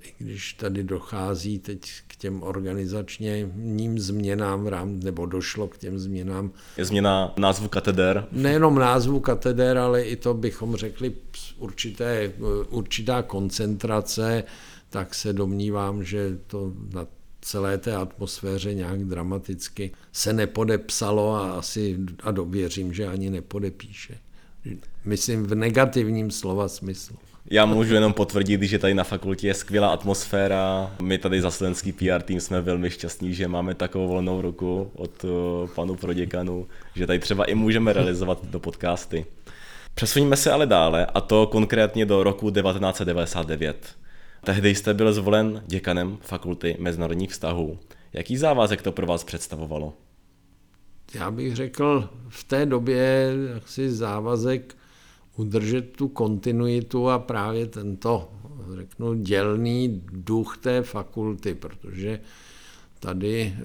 i 0.01 0.23
když 0.23 0.53
tady 0.53 0.83
dochází 0.83 1.59
teď 1.59 1.81
k 2.07 2.15
těm 2.15 2.43
organizačním 2.43 3.99
změnám, 3.99 4.67
rám, 4.67 4.99
nebo 4.99 5.25
došlo 5.25 5.67
k 5.67 5.77
těm 5.77 5.99
změnám. 5.99 6.51
Je 6.77 6.85
změna 6.85 7.33
názvu 7.37 7.67
kateder? 7.67 8.27
Nejenom 8.31 8.75
názvu 8.75 9.19
kateder, 9.19 9.77
ale 9.77 10.03
i 10.03 10.15
to 10.15 10.33
bychom 10.33 10.75
řekli 10.75 11.13
určité, 11.57 12.33
určitá 12.69 13.21
koncentrace, 13.21 14.43
tak 14.89 15.15
se 15.15 15.33
domnívám, 15.33 16.03
že 16.03 16.37
to 16.47 16.73
na 16.93 17.07
celé 17.41 17.77
té 17.77 17.95
atmosféře 17.95 18.73
nějak 18.73 19.05
dramaticky 19.05 19.91
se 20.13 20.33
nepodepsalo 20.33 21.35
a 21.35 21.51
asi 21.51 21.97
a 22.23 22.31
dověřím, 22.31 22.93
že 22.93 23.07
ani 23.07 23.29
nepodepíše. 23.29 24.17
Myslím 25.05 25.43
v 25.43 25.55
negativním 25.55 26.31
slova 26.31 26.67
smyslu. 26.67 27.17
Já 27.51 27.65
můžu 27.65 27.93
jenom 27.93 28.13
potvrdit, 28.13 28.63
že 28.63 28.79
tady 28.79 28.93
na 28.93 29.03
fakultě 29.03 29.47
je 29.47 29.53
skvělá 29.53 29.89
atmosféra. 29.89 30.91
My 31.01 31.17
tady 31.17 31.41
za 31.41 31.51
studentský 31.51 31.91
PR 31.91 32.21
tým 32.21 32.39
jsme 32.39 32.61
velmi 32.61 32.89
šťastní, 32.89 33.33
že 33.33 33.47
máme 33.47 33.75
takovou 33.75 34.07
volnou 34.07 34.41
ruku 34.41 34.91
od 34.95 35.25
eh, 35.25 35.67
panu 35.75 35.95
proděkanu, 35.95 36.67
že 36.95 37.07
tady 37.07 37.19
třeba 37.19 37.45
i 37.45 37.55
můžeme 37.55 37.93
realizovat 37.93 38.45
do 38.45 38.59
podcasty. 38.59 39.25
Přesuníme 39.93 40.37
se 40.37 40.51
ale 40.51 40.65
dále, 40.65 41.05
a 41.05 41.21
to 41.21 41.47
konkrétně 41.47 42.05
do 42.05 42.23
roku 42.23 42.51
1999. 42.51 43.87
Tehdy 44.45 44.75
jste 44.75 44.93
byl 44.93 45.13
zvolen 45.13 45.63
děkanem 45.67 46.17
fakulty 46.21 46.77
mezinárodních 46.79 47.29
vztahů. 47.31 47.79
Jaký 48.13 48.37
závazek 48.37 48.81
to 48.81 48.91
pro 48.91 49.05
vás 49.05 49.23
představovalo? 49.23 49.93
Já 51.13 51.31
bych 51.31 51.55
řekl 51.55 52.09
v 52.29 52.43
té 52.43 52.65
době 52.65 53.33
jaksi 53.53 53.91
závazek 53.91 54.75
udržet 55.35 55.97
tu 55.97 56.07
kontinuitu 56.07 57.09
a 57.09 57.19
právě 57.19 57.67
tento, 57.67 58.31
řeknu, 58.75 59.13
dělný 59.13 60.03
duch 60.11 60.57
té 60.57 60.81
fakulty, 60.81 61.53
protože 61.53 62.19
tady 62.99 63.41
e, 63.41 63.55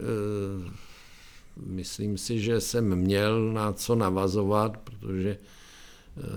myslím 1.67 2.19
si, 2.19 2.41
že 2.41 2.61
jsem 2.61 2.97
měl 2.97 3.53
na 3.53 3.73
co 3.73 3.95
navazovat, 3.95 4.77
protože 4.77 5.39
Eh, 5.39 5.64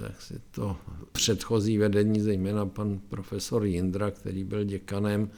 jak 0.04 0.22
si 0.22 0.42
to 0.52 0.78
předchozí 1.12 1.78
vedení, 1.78 2.22
zejména 2.22 2.66
pan 2.66 3.00
profesor 3.10 3.66
Jindra, 3.66 4.12
který 4.12 4.44
byl 4.44 4.64
děkanem, 4.64 5.30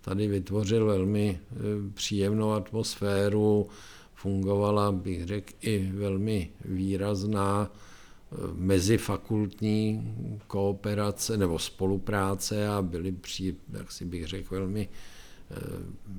tady 0.00 0.28
vytvořil 0.28 0.86
velmi 0.86 1.40
eh, 1.40 1.56
příjemnou 1.94 2.52
atmosféru, 2.52 3.68
fungovala, 4.14 4.92
bych 4.92 5.26
řekl, 5.26 5.52
i 5.60 5.90
velmi 5.94 6.50
výrazná 6.64 7.70
eh, 7.72 8.36
mezifakultní 8.54 10.14
kooperace 10.46 11.36
nebo 11.36 11.58
spolupráce 11.58 12.68
a 12.68 12.82
byly, 12.82 13.12
při, 13.12 13.56
jak 13.72 13.92
si 13.92 14.04
bych 14.04 14.26
řekl, 14.26 14.54
velmi 14.54 14.88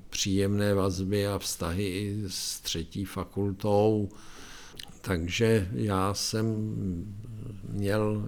příjemné 0.10 0.74
vazby 0.74 1.28
a 1.28 1.40
vztahy 1.40 1.88
i 1.88 2.24
s 2.28 2.60
třetí 2.60 3.06
fakultou. 3.06 4.10
Takže 5.06 5.68
já 5.74 6.14
jsem 6.14 6.56
měl 7.70 8.26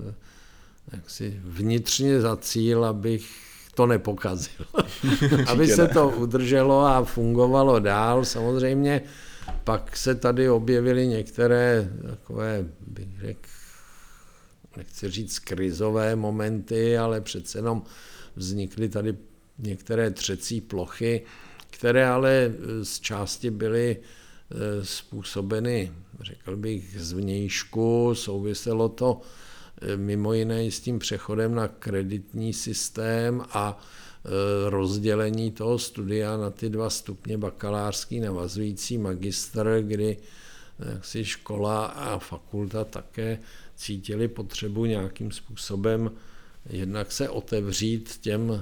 jaksi 0.92 1.40
vnitřně 1.44 2.22
za 2.22 2.38
cíl, 2.38 2.86
abych 2.86 3.32
to 3.74 3.86
nepokazil. 3.86 4.66
Aby 5.48 5.68
se 5.68 5.88
to 5.88 6.10
udrželo 6.10 6.86
a 6.86 7.04
fungovalo 7.04 7.80
dál. 7.80 8.26
Samozřejmě 8.26 9.02
pak 9.64 9.98
se 9.98 10.16
tady 10.16 10.50
objevily 10.50 11.08
některé 11.08 11.92
takové, 12.10 12.66
bych 12.88 13.20
řekl, 13.20 13.50
nechci 14.78 15.10
říct 15.10 15.40
krizové 15.40 16.16
momenty, 16.16 16.98
ale 16.98 17.22
přece 17.22 17.58
jenom 17.58 17.84
vznikly 18.36 18.90
tady 18.90 19.16
některé 19.60 20.12
třecí 20.12 20.62
plochy, 20.62 21.22
které 21.70 22.08
ale 22.08 22.54
z 22.84 23.00
části 23.00 23.52
byly 23.52 23.98
Eh, 24.52 24.86
způsobeny, 24.86 25.92
řekl 26.22 26.56
bych, 26.56 27.02
zvnějšku. 27.02 28.16
Souviselo 28.16 28.90
to 28.90 29.22
eh, 29.82 29.98
mimo 29.98 30.34
jiné 30.34 30.72
s 30.72 30.80
tím 30.80 31.00
přechodem 31.00 31.56
na 31.56 31.68
kreditní 31.68 32.54
systém 32.54 33.46
a 33.50 33.80
eh, 33.80 34.30
rozdělení 34.70 35.52
toho 35.52 35.80
studia 35.80 36.38
na 36.38 36.50
ty 36.50 36.70
dva 36.70 36.90
stupně 36.90 37.38
bakalářský 37.38 38.20
navazující 38.20 38.98
magistr, 38.98 39.78
kdy 39.82 40.18
si 41.02 41.26
škola 41.26 41.86
a 41.86 42.20
fakulta 42.20 42.84
také 42.84 43.40
cítili 43.76 44.28
potřebu 44.28 44.86
nějakým 44.86 45.32
způsobem 45.32 46.12
jednak 46.70 47.12
se 47.12 47.30
otevřít 47.30 48.18
těm 48.22 48.52
e, 48.52 48.62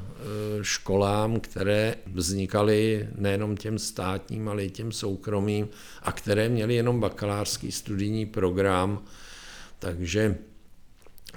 školám, 0.61 1.39
které 1.39 1.95
vznikaly 2.13 3.07
nejenom 3.15 3.57
těm 3.57 3.79
státním, 3.79 4.49
ale 4.49 4.65
i 4.65 4.69
těm 4.69 4.91
soukromým 4.91 5.67
a 6.01 6.11
které 6.11 6.49
měly 6.49 6.75
jenom 6.75 6.99
bakalářský 6.99 7.71
studijní 7.71 8.25
program. 8.25 9.03
Takže 9.79 10.37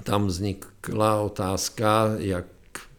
tam 0.02 0.26
vznikla 0.26 1.20
otázka, 1.20 2.14
jak 2.18 2.46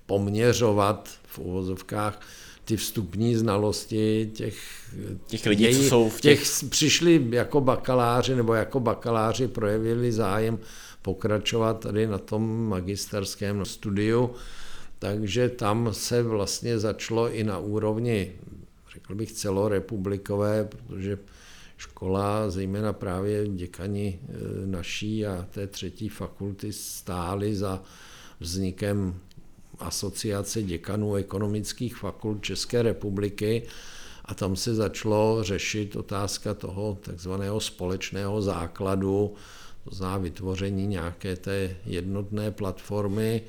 poměřovat 0.05 1.09
v 1.25 1.39
uvozovkách 1.39 2.21
ty 2.65 2.77
vstupní 2.77 3.35
znalosti 3.35 4.31
těch, 4.33 4.57
těch 5.27 5.45
lidí, 5.45 5.63
jej, 5.63 5.75
co 5.75 5.83
jsou 5.83 6.09
v 6.09 6.21
těch... 6.21 6.39
těch... 6.39 6.69
Přišli 6.69 7.27
jako 7.29 7.61
bakaláři 7.61 8.35
nebo 8.35 8.53
jako 8.53 8.79
bakaláři 8.79 9.47
projevili 9.47 10.11
zájem 10.11 10.59
pokračovat 11.07 11.79
tady 11.79 12.07
na 12.07 12.17
tom 12.17 12.67
magisterském 12.67 13.65
studiu, 13.65 14.31
takže 14.99 15.49
tam 15.49 15.93
se 15.93 16.23
vlastně 16.23 16.79
začalo 16.79 17.31
i 17.31 17.43
na 17.43 17.59
úrovni, 17.59 18.31
řekl 18.93 19.15
bych, 19.15 19.31
celorepublikové, 19.31 20.65
protože 20.65 21.17
škola, 21.77 22.49
zejména 22.49 22.93
právě 22.93 23.47
děkani 23.47 24.19
e, 24.19 24.67
naší 24.67 25.25
a 25.25 25.47
té 25.51 25.67
třetí 25.67 26.09
fakulty 26.09 26.73
stály 26.73 27.55
za 27.55 27.81
vznikem 28.39 29.15
asociace 29.79 30.63
děkanů 30.63 31.15
ekonomických 31.15 31.95
fakult 31.95 32.43
České 32.43 32.81
republiky 32.81 33.63
a 34.25 34.33
tam 34.33 34.55
se 34.55 34.75
začalo 34.75 35.43
řešit 35.43 35.95
otázka 35.95 36.53
toho 36.53 36.97
takzvaného 37.01 37.59
společného 37.59 38.41
základu, 38.41 39.35
to 39.89 39.95
znamená 39.95 40.17
vytvoření 40.17 40.87
nějaké 40.87 41.35
té 41.35 41.75
jednotné 41.85 42.51
platformy, 42.51 43.41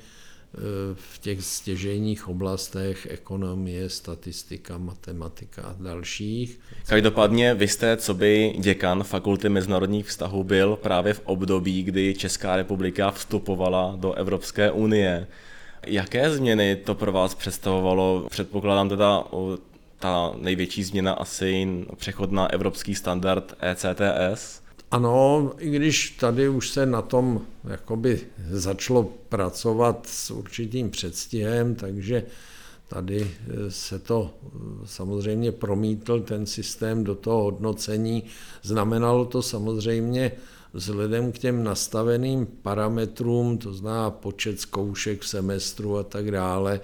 v 0.93 1.19
těch 1.19 1.43
stěžejních 1.43 2.27
oblastech 2.27 3.07
ekonomie, 3.09 3.89
statistika, 3.89 4.77
matematika 4.77 5.61
a 5.61 5.75
dalších. 5.79 6.59
Každopádně 6.87 7.53
vy 7.53 7.67
jste, 7.67 7.97
co 7.97 8.13
by 8.13 8.55
děkan 8.59 9.03
Fakulty 9.03 9.49
mezinárodních 9.49 10.07
vztahů, 10.07 10.43
byl 10.43 10.75
právě 10.75 11.13
v 11.13 11.21
období, 11.23 11.83
kdy 11.83 12.13
Česká 12.13 12.55
republika 12.55 13.11
vstupovala 13.11 13.95
do 13.99 14.13
Evropské 14.13 14.71
unie. 14.71 15.27
Jaké 15.85 16.31
změny 16.31 16.75
to 16.75 16.95
pro 16.95 17.11
vás 17.11 17.35
představovalo? 17.35 18.27
Předpokládám 18.29 18.89
teda 18.89 19.23
ta 19.99 20.33
největší 20.37 20.83
změna 20.83 21.13
asi 21.13 21.67
přechod 21.95 22.31
na 22.31 22.53
evropský 22.53 22.95
standard 22.95 23.53
ECTS. 23.61 24.58
Ano, 24.91 25.51
i 25.57 25.69
když 25.69 26.09
tady 26.09 26.49
už 26.49 26.69
se 26.69 26.85
na 26.85 27.01
tom 27.01 27.41
jakoby 27.63 28.21
začalo 28.49 29.03
pracovat 29.29 30.07
s 30.07 30.31
určitým 30.31 30.89
předstihem, 30.89 31.75
takže 31.75 32.23
tady 32.87 33.31
se 33.69 33.99
to 33.99 34.33
samozřejmě 34.85 35.51
promítl 35.51 36.19
ten 36.19 36.45
systém 36.45 37.03
do 37.03 37.15
toho 37.15 37.43
hodnocení. 37.43 38.23
Znamenalo 38.63 39.25
to 39.25 39.41
samozřejmě 39.41 40.31
vzhledem 40.73 41.31
k 41.31 41.37
těm 41.37 41.63
nastaveným 41.63 42.45
parametrům, 42.45 43.57
to 43.57 43.73
zná 43.73 44.11
počet 44.11 44.59
zkoušek 44.59 45.21
v 45.21 45.27
semestru 45.27 45.97
a 45.97 46.03
tak 46.03 46.31
dále, 46.31 46.81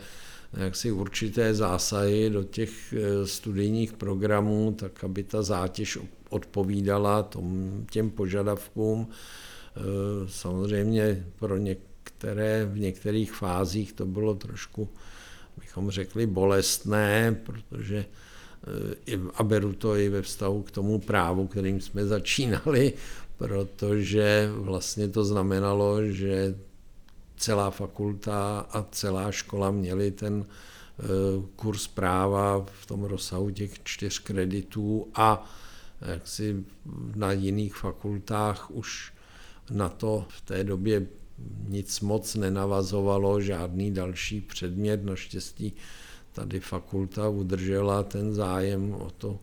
jaksi 0.56 0.92
určité 0.92 1.54
zásahy 1.54 2.30
do 2.30 2.44
těch 2.44 2.94
eh, 2.94 3.28
studijních 3.28 3.94
programů, 3.94 4.76
tak 4.80 5.04
aby 5.04 5.24
ta 5.24 5.44
zátěž 5.44 5.98
odpovídala 6.30 7.24
tom, 7.24 7.72
těm 7.92 8.10
požadavkům. 8.10 9.08
Eh, 9.78 9.82
samozřejmě 10.28 11.26
pro 11.40 11.58
některé, 11.58 12.66
v 12.66 12.80
některých 12.80 13.34
fázích 13.34 13.94
to 13.94 14.06
bylo 14.06 14.36
trošku, 14.36 14.90
bychom 15.60 15.92
řekli, 15.92 16.26
bolestné, 16.26 17.38
protože 17.46 18.06
eh, 19.08 19.18
a 19.36 19.44
beru 19.44 19.74
to 19.74 19.96
i 19.96 20.10
ve 20.10 20.22
vztahu 20.22 20.64
k 20.64 20.72
tomu 20.72 21.00
právu, 21.00 21.48
kterým 21.48 21.82
jsme 21.82 22.06
začínali, 22.16 22.94
protože 23.38 24.50
vlastně 24.54 25.08
to 25.08 25.26
znamenalo, 25.26 26.06
že 26.06 26.56
celá 27.46 27.72
fakulta 27.72 28.60
a 28.60 28.86
celá 28.92 29.32
škola 29.32 29.72
měli 29.72 30.12
ten 30.12 30.46
eh, 30.46 31.04
kurz 31.56 31.88
práva 31.88 32.66
v 32.82 32.86
tom 32.86 33.04
rozsahu 33.04 33.50
těch 33.50 33.84
čtyř 33.84 34.20
kreditů 34.20 35.08
a 35.16 35.50
jaksi 36.02 36.66
na 37.16 37.32
jiných 37.32 37.76
fakultách 37.76 38.72
už 38.72 39.14
na 39.72 39.90
to 39.90 40.26
v 40.30 40.42
té 40.42 40.64
době 40.64 41.08
nic 41.68 42.00
moc 42.02 42.36
nenavazovalo, 42.36 43.42
žádný 43.42 43.92
další 43.94 44.42
předmět. 44.42 45.06
Naštěstí 45.06 45.74
tady 46.32 46.60
fakulta 46.60 47.30
udržela 47.30 48.04
ten 48.04 48.34
zájem 48.34 48.92
o 48.94 49.10
to, 49.18 49.40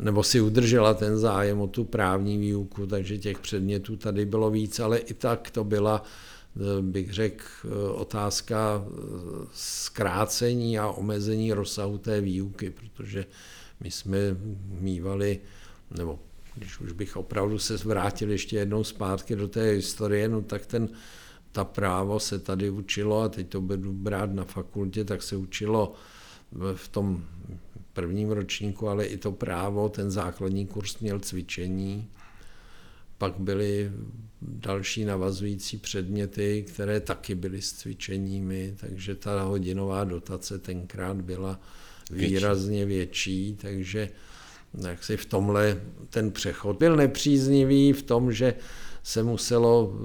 nebo 0.00 0.22
si 0.22 0.40
udržela 0.40 0.94
ten 0.94 1.18
zájem 1.18 1.60
o 1.60 1.66
tu 1.66 1.84
právní 1.84 2.38
výuku, 2.38 2.86
takže 2.86 3.18
těch 3.18 3.38
předmětů 3.38 3.96
tady 3.96 4.24
bylo 4.24 4.50
víc, 4.50 4.80
ale 4.80 4.98
i 4.98 5.14
tak 5.14 5.50
to 5.50 5.64
byla 5.64 6.02
bych 6.80 7.12
řekl, 7.12 7.44
otázka 7.94 8.84
zkrácení 9.52 10.78
a 10.78 10.88
omezení 10.88 11.52
rozsahu 11.52 11.98
té 11.98 12.20
výuky, 12.20 12.70
protože 12.70 13.26
my 13.80 13.90
jsme 13.90 14.18
mývali, 14.80 15.40
nebo 15.98 16.18
když 16.54 16.80
už 16.80 16.92
bych 16.92 17.16
opravdu 17.16 17.58
se 17.58 17.76
vrátil 17.76 18.30
ještě 18.30 18.56
jednou 18.56 18.84
zpátky 18.84 19.36
do 19.36 19.48
té 19.48 19.62
historie, 19.62 20.28
no 20.28 20.42
tak 20.42 20.66
ten, 20.66 20.88
ta 21.52 21.64
právo 21.64 22.20
se 22.20 22.38
tady 22.38 22.70
učilo 22.70 23.20
a 23.20 23.28
teď 23.28 23.48
to 23.48 23.60
budu 23.60 23.92
brát 23.92 24.32
na 24.32 24.44
fakultě, 24.44 25.04
tak 25.04 25.22
se 25.22 25.36
učilo 25.36 25.92
v 26.74 26.88
tom 26.88 27.24
prvním 27.92 28.30
ročníku, 28.30 28.88
ale 28.88 29.04
i 29.04 29.16
to 29.16 29.32
právo, 29.32 29.88
ten 29.88 30.10
základní 30.10 30.66
kurz 30.66 30.98
měl 30.98 31.20
cvičení, 31.20 32.08
pak 33.18 33.38
byly 33.38 33.92
další 34.42 35.04
navazující 35.04 35.78
předměty, 35.78 36.64
které 36.68 37.00
taky 37.00 37.34
byly 37.34 37.62
s 37.62 37.72
cvičeními, 37.72 38.74
takže 38.80 39.14
ta 39.14 39.42
hodinová 39.42 40.04
dotace 40.04 40.58
tenkrát 40.58 41.16
byla 41.16 41.60
výrazně 42.10 42.86
větší, 42.86 43.56
takže 43.60 44.10
jak 44.88 45.04
si 45.04 45.16
v 45.16 45.26
tomhle 45.26 45.80
ten 46.10 46.30
přechod 46.30 46.78
byl 46.78 46.96
nepříznivý 46.96 47.92
v 47.92 48.02
tom, 48.02 48.32
že 48.32 48.54
se 49.02 49.22
muselo 49.22 49.92
eh, 49.94 50.02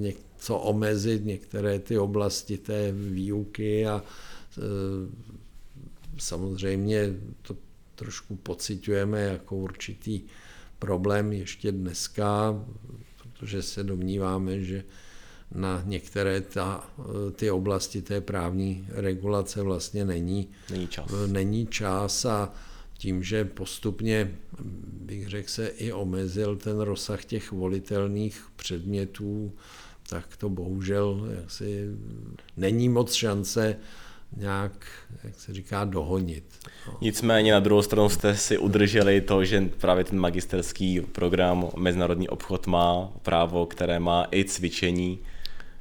něco 0.00 0.58
omezit, 0.58 1.24
některé 1.24 1.78
ty 1.78 1.98
oblasti 1.98 2.58
té 2.58 2.92
výuky 2.92 3.86
a 3.86 4.02
eh, 4.58 4.62
samozřejmě 6.18 7.14
to 7.42 7.56
trošku 7.94 8.36
pocitujeme 8.36 9.20
jako 9.20 9.56
určitý 9.56 10.20
problém 10.78 11.32
ještě 11.32 11.72
dneska, 11.72 12.64
protože 13.38 13.62
se 13.62 13.84
domníváme, 13.84 14.60
že 14.60 14.84
na 15.54 15.82
některé 15.84 16.40
ta, 16.40 16.90
ty 17.32 17.50
oblasti 17.50 18.02
té 18.02 18.20
právní 18.20 18.86
regulace 18.90 19.62
vlastně 19.62 20.04
není, 20.04 20.48
není, 20.70 20.88
čas. 20.88 21.10
není 21.26 21.66
čas 21.66 22.24
a 22.24 22.52
tím, 22.98 23.22
že 23.22 23.44
postupně, 23.44 24.36
bych 24.92 25.28
řekl, 25.28 25.48
se 25.48 25.66
i 25.66 25.92
omezil 25.92 26.56
ten 26.56 26.80
rozsah 26.80 27.24
těch 27.24 27.52
volitelných 27.52 28.46
předmětů, 28.56 29.52
tak 30.08 30.36
to 30.36 30.48
bohužel 30.48 31.28
jaksi 31.40 31.88
není 32.56 32.88
moc 32.88 33.12
šance 33.12 33.76
nějak, 34.36 34.86
jak 35.24 35.40
se 35.40 35.54
říká, 35.54 35.84
dohonit. 35.84 36.44
No. 36.86 36.98
Nicméně 37.00 37.52
na 37.52 37.60
druhou 37.60 37.82
stranu 37.82 38.08
jste 38.08 38.36
si 38.36 38.58
udrželi 38.58 39.20
to, 39.20 39.44
že 39.44 39.68
právě 39.80 40.04
ten 40.04 40.18
magisterský 40.18 41.00
program 41.00 41.68
Mezinárodní 41.76 42.28
obchod 42.28 42.66
má 42.66 43.12
právo, 43.22 43.66
které 43.66 43.98
má 43.98 44.26
i 44.32 44.44
cvičení, 44.44 45.18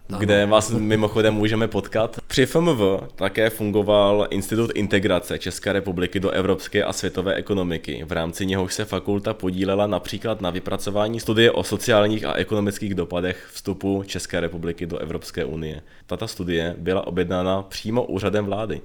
ano. 0.09 0.19
kde 0.19 0.45
vás 0.45 0.71
mimochodem 0.71 1.33
můžeme 1.33 1.67
potkat. 1.67 2.19
Při 2.27 2.45
FMV 2.45 2.79
také 3.15 3.49
fungoval 3.49 4.27
Institut 4.29 4.71
integrace 4.75 5.39
České 5.39 5.73
republiky 5.73 6.19
do 6.19 6.29
evropské 6.29 6.83
a 6.83 6.93
světové 6.93 7.33
ekonomiky. 7.33 8.03
V 8.07 8.11
rámci 8.11 8.45
něhož 8.45 8.73
se 8.73 8.85
fakulta 8.85 9.33
podílela 9.33 9.87
například 9.87 10.41
na 10.41 10.49
vypracování 10.49 11.19
studie 11.19 11.51
o 11.51 11.63
sociálních 11.63 12.25
a 12.25 12.33
ekonomických 12.33 12.95
dopadech 12.95 13.47
vstupu 13.53 14.03
České 14.07 14.39
republiky 14.39 14.85
do 14.85 14.97
Evropské 14.97 15.45
unie. 15.45 15.81
Tato 16.05 16.27
studie 16.27 16.75
byla 16.77 17.07
objednána 17.07 17.61
přímo 17.61 18.03
úřadem 18.03 18.45
vlády. 18.45 18.81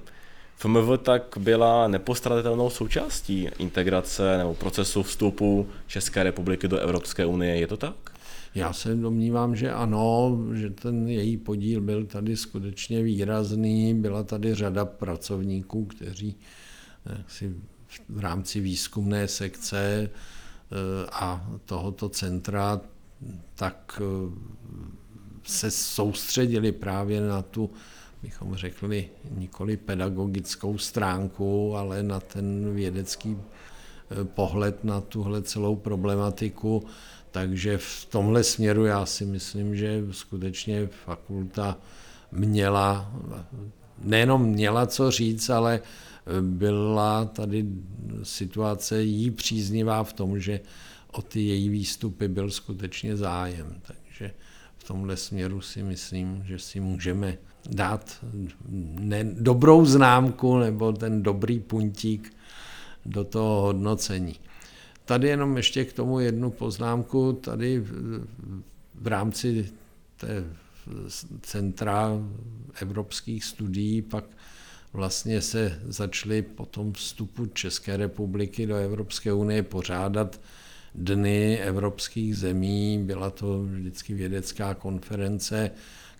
FMV 0.55 1.01
tak 1.03 1.23
byla 1.37 1.87
nepostradatelnou 1.87 2.69
součástí 2.69 3.49
integrace 3.59 4.37
nebo 4.37 4.53
procesu 4.53 5.03
vstupu 5.03 5.69
České 5.87 6.23
republiky 6.23 6.67
do 6.67 6.77
Evropské 6.77 7.25
unie. 7.25 7.57
Je 7.57 7.67
to 7.67 7.77
tak? 7.77 8.10
Já 8.55 8.73
se 8.73 8.95
domnívám, 8.95 9.55
že 9.55 9.71
ano, 9.71 10.37
že 10.53 10.69
ten 10.69 11.07
její 11.07 11.37
podíl 11.37 11.81
byl 11.81 12.05
tady 12.05 12.37
skutečně 12.37 13.03
výrazný. 13.03 13.93
Byla 13.93 14.23
tady 14.23 14.55
řada 14.55 14.85
pracovníků, 14.85 15.85
kteří 15.85 16.35
eh, 17.05 17.23
si 17.27 17.55
v 18.09 18.19
rámci 18.19 18.59
výzkumné 18.59 19.27
sekce 19.27 20.09
eh, 20.09 21.09
a 21.11 21.51
tohoto 21.65 22.09
centra 22.09 22.81
tak 23.55 24.01
eh, 24.01 24.31
se 25.43 25.71
soustředili 25.71 26.71
právě 26.71 27.21
na 27.21 27.41
tu, 27.41 27.69
bychom 28.23 28.55
řekli, 28.55 29.09
nikoli 29.37 29.77
pedagogickou 29.77 30.77
stránku, 30.77 31.75
ale 31.75 32.03
na 32.03 32.19
ten 32.19 32.75
vědecký 32.75 33.37
pohled 34.23 34.83
na 34.83 35.01
tuhle 35.01 35.41
celou 35.41 35.75
problematiku 35.75 36.83
takže 37.31 37.77
v 37.77 38.05
tomhle 38.05 38.43
směru 38.43 38.85
já 38.85 39.05
si 39.05 39.25
myslím, 39.25 39.75
že 39.75 40.03
skutečně 40.11 40.87
fakulta 41.05 41.77
měla, 42.31 43.11
nejenom 44.03 44.45
měla 44.45 44.87
co 44.87 45.11
říct, 45.11 45.49
ale 45.49 45.81
byla 46.41 47.25
tady 47.25 47.65
situace 48.23 49.03
jí 49.03 49.31
příznivá 49.31 50.03
v 50.03 50.13
tom, 50.13 50.39
že 50.39 50.59
o 51.11 51.21
ty 51.21 51.41
její 51.41 51.69
výstupy 51.69 52.27
byl 52.27 52.51
skutečně 52.51 53.17
zájem. 53.17 53.81
Takže 53.81 54.33
v 54.77 54.83
tomhle 54.83 55.17
směru 55.17 55.61
si 55.61 55.83
myslím, 55.83 56.43
že 56.45 56.59
si 56.59 56.79
můžeme 56.79 57.37
dát 57.69 58.25
ne, 58.99 59.23
dobrou 59.23 59.85
známku 59.85 60.57
nebo 60.57 60.93
ten 60.93 61.23
dobrý 61.23 61.59
puntík 61.59 62.33
do 63.05 63.23
toho 63.23 63.61
hodnocení. 63.61 64.35
Tady 65.11 65.27
jenom 65.27 65.57
ještě 65.57 65.85
k 65.85 65.93
tomu 65.93 66.19
jednu 66.19 66.51
poznámku. 66.51 67.33
Tady 67.33 67.79
v 68.95 69.07
rámci 69.07 69.71
té 70.17 70.43
centra 71.41 72.09
evropských 72.81 73.45
studií 73.45 74.01
pak 74.01 74.23
vlastně 74.93 75.41
se 75.41 75.79
začaly 75.85 76.41
po 76.41 76.65
tom 76.65 76.93
vstupu 76.93 77.45
České 77.45 77.97
republiky 77.97 78.65
do 78.65 78.75
Evropské 78.75 79.33
unie 79.33 79.63
pořádat 79.63 80.41
dny 80.95 81.59
evropských 81.59 82.37
zemí. 82.37 82.99
Byla 83.03 83.29
to 83.29 83.63
vždycky 83.63 84.13
vědecká 84.13 84.73
konference, 84.73 85.71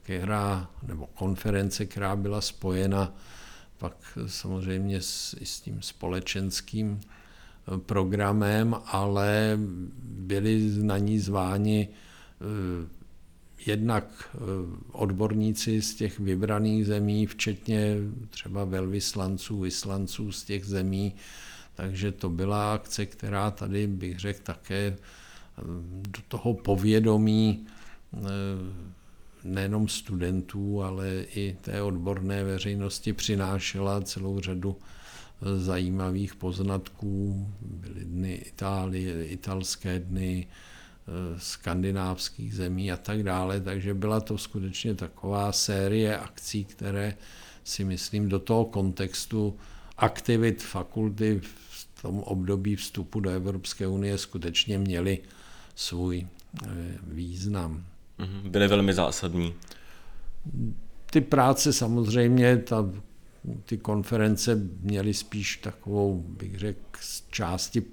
která, 0.04 0.70
nebo 0.88 1.08
konference, 1.08 1.86
která 1.86 2.16
byla 2.16 2.42
spojena 2.42 3.16
pak 3.78 4.18
samozřejmě 4.28 5.02
s, 5.02 5.36
i 5.40 5.46
s 5.46 5.62
tím 5.62 5.82
společenským 5.82 7.02
programem, 7.86 8.76
ale 8.86 9.60
byli 10.04 10.72
na 10.82 10.98
ní 10.98 11.20
zváni 11.20 11.88
eh, 11.88 12.88
jednak 13.66 14.30
eh, 14.36 14.40
odborníci 14.92 15.82
z 15.82 15.96
těch 15.96 16.20
vybraných 16.20 16.86
zemí, 16.86 17.26
včetně 17.26 17.96
třeba 18.30 18.66
velvyslanců, 18.66 19.60
vyslanců 19.60 20.32
z 20.32 20.44
těch 20.44 20.66
zemí, 20.66 21.14
takže 21.76 22.12
to 22.12 22.30
byla 22.30 22.74
akce, 22.74 23.06
která 23.06 23.52
tady, 23.52 23.88
bych 23.88 24.20
řekl, 24.20 24.40
také 24.44 24.98
do 26.08 26.20
toho 26.28 26.54
povědomí 26.54 27.68
nejenom 29.44 29.88
studentů, 29.88 30.84
ale 30.84 31.26
i 31.36 31.58
té 31.62 31.82
odborné 31.82 32.44
veřejnosti 32.44 33.14
přinášela 33.14 34.02
celou 34.02 34.40
řadu 34.40 34.78
eh, 34.80 35.01
zajímavých 35.58 36.36
poznatků. 36.36 37.48
Byly 37.62 38.06
dny 38.06 38.34
Itálie, 38.34 39.26
italské 39.26 40.00
dny, 40.00 40.48
eh, 40.48 41.40
skandinávských 41.40 42.56
zemí 42.56 42.92
a 42.92 42.98
tak 42.98 43.24
dále, 43.24 43.62
takže 43.62 43.94
byla 43.94 44.20
to 44.20 44.38
skutečně 44.38 44.96
taková 44.96 45.52
série 45.52 46.18
akcí, 46.18 46.66
které 46.66 47.18
si 47.64 47.84
myslím 47.84 48.30
do 48.30 48.40
toho 48.40 48.66
kontextu 48.66 49.58
aktivit 49.98 50.64
fakulty 50.64 51.42
v 51.70 52.02
tom 52.02 52.20
období 52.20 52.76
vstupu 52.76 53.20
do 53.20 53.30
Evropské 53.30 53.88
unie 53.88 54.18
skutečně 54.18 54.78
měly 54.78 55.20
svůj 55.76 56.28
eh, 56.64 56.68
význam. 57.04 57.86
Mhm, 58.18 58.52
byly 58.52 58.68
velmi 58.68 58.94
zásadní. 58.94 59.54
Ty 61.12 61.22
práce 61.22 61.74
samozřejmě, 61.74 62.58
ta, 62.58 62.90
ty 63.66 63.78
konference 63.78 64.56
měly 64.82 65.14
spíš 65.14 65.58
takovou, 65.58 66.24
bych 66.28 66.60
řekl, 66.60 66.80
z 67.00 67.24
části 67.30 67.84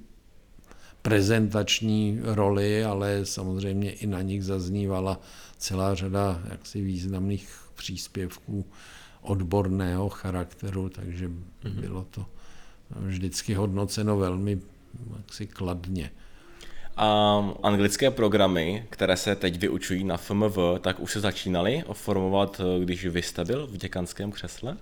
prezentační 1.03 2.20
roli, 2.22 2.84
ale 2.84 3.26
samozřejmě 3.26 3.92
i 3.92 4.07
na 4.07 4.22
nich 4.22 4.44
zaznívala 4.44 5.20
celá 5.59 5.94
řada 5.94 6.42
jaksi 6.51 6.82
významných 6.82 7.59
příspěvků 7.74 8.66
odborného 9.20 10.09
charakteru, 10.09 10.88
takže 10.88 11.28
mm-hmm. 11.28 11.80
bylo 11.80 12.07
to 12.11 12.26
vždycky 12.90 13.55
hodnoceno 13.55 14.16
velmi 14.16 14.61
jaksi 15.16 15.46
kladně. 15.46 16.11
A 16.96 17.38
anglické 17.62 18.11
programy, 18.11 18.86
které 18.90 19.16
se 19.16 19.34
teď 19.34 19.59
vyučují 19.59 20.05
na 20.05 20.16
FMV, 20.16 20.59
tak 20.80 21.01
už 21.01 21.12
se 21.12 21.20
začínaly 21.20 21.84
formovat, 21.92 22.61
když 22.80 23.07
vy 23.07 23.22
jste 23.22 23.44
byl 23.44 23.66
v 23.66 23.76
děkanském 23.76 24.32
křesle? 24.32 24.76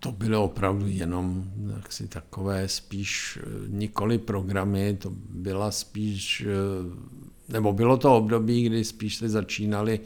To 0.00 0.12
bylo 0.12 0.44
opravdu 0.44 0.86
jenom 0.88 1.44
jaksi 1.76 2.08
takové 2.08 2.68
spíš 2.68 3.38
eh, 3.42 3.46
nikoli 3.68 4.18
programy, 4.18 4.96
to 5.00 5.10
byla 5.30 5.70
spíš, 5.70 6.46
eh, 6.46 7.52
nebo 7.52 7.72
bylo 7.72 7.96
to 7.96 8.16
období, 8.16 8.62
kdy 8.62 8.84
spíš 8.84 9.16
se 9.16 9.28
začínali 9.28 10.00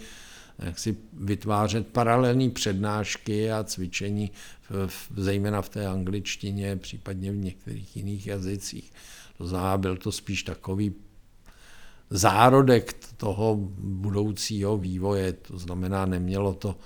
jak 0.59 0.78
si 0.78 0.97
vytvářet 1.12 1.86
paralelní 1.86 2.51
přednášky 2.51 3.53
a 3.53 3.64
cvičení, 3.64 4.30
v, 4.70 4.86
v, 4.86 5.11
zejména 5.16 5.62
v 5.62 5.68
té 5.68 5.86
angličtině, 5.86 6.76
případně 6.76 7.32
v 7.32 7.36
některých 7.36 7.97
jiných 7.97 8.26
jazycích. 8.26 8.93
To 9.38 9.47
znamená, 9.47 9.78
byl 9.78 9.97
to 9.97 10.12
spíš 10.12 10.43
takový 10.43 10.95
zárodek 12.11 12.97
toho 13.16 13.57
budoucího 13.78 14.78
vývoje, 14.78 15.32
to 15.32 15.59
znamená, 15.59 16.07
nemělo 16.07 16.55
to 16.55 16.76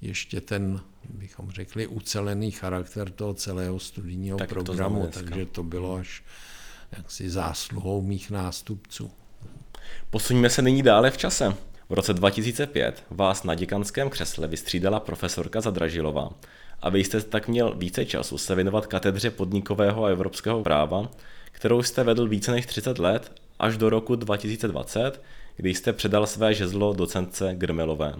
ještě 0.00 0.40
ten, 0.40 0.80
bychom 1.08 1.50
řekli, 1.50 1.86
ucelený 1.86 2.50
charakter 2.50 3.10
toho 3.10 3.34
celého 3.34 3.78
studijního 3.78 4.38
tak 4.38 4.48
programu, 4.48 5.00
to 5.06 5.20
takže 5.20 5.46
to 5.46 5.62
bylo 5.62 5.94
až 5.94 6.22
jaksi 6.96 7.30
zásluhou 7.30 8.02
mých 8.02 8.30
nástupců. 8.30 9.10
Posuňme 10.10 10.50
se 10.50 10.62
nyní 10.62 10.82
dále 10.82 11.10
v 11.10 11.16
čase. 11.16 11.54
V 11.88 11.92
roce 11.92 12.14
2005 12.14 13.04
vás 13.10 13.44
na 13.44 13.54
děkanském 13.54 14.10
křesle 14.10 14.48
vystřídala 14.48 15.00
profesorka 15.00 15.60
Zadražilová 15.60 16.30
a 16.82 16.90
vy 16.90 17.04
jste 17.04 17.20
tak 17.20 17.48
měl 17.48 17.74
více 17.74 18.04
času 18.04 18.38
se 18.38 18.54
věnovat 18.54 18.86
katedře 18.86 19.30
podnikového 19.30 20.04
a 20.04 20.10
evropského 20.10 20.62
práva, 20.62 21.10
kterou 21.52 21.82
jste 21.82 22.04
vedl 22.04 22.28
více 22.28 22.52
než 22.52 22.66
30 22.66 22.98
let, 22.98 23.32
až 23.58 23.76
do 23.76 23.90
roku 23.90 24.16
2020, 24.16 25.22
kdy 25.56 25.74
jste 25.74 25.92
předal 25.92 26.26
své 26.26 26.54
žezlo 26.54 26.92
docentce 26.92 27.54
Grmelové. 27.54 28.14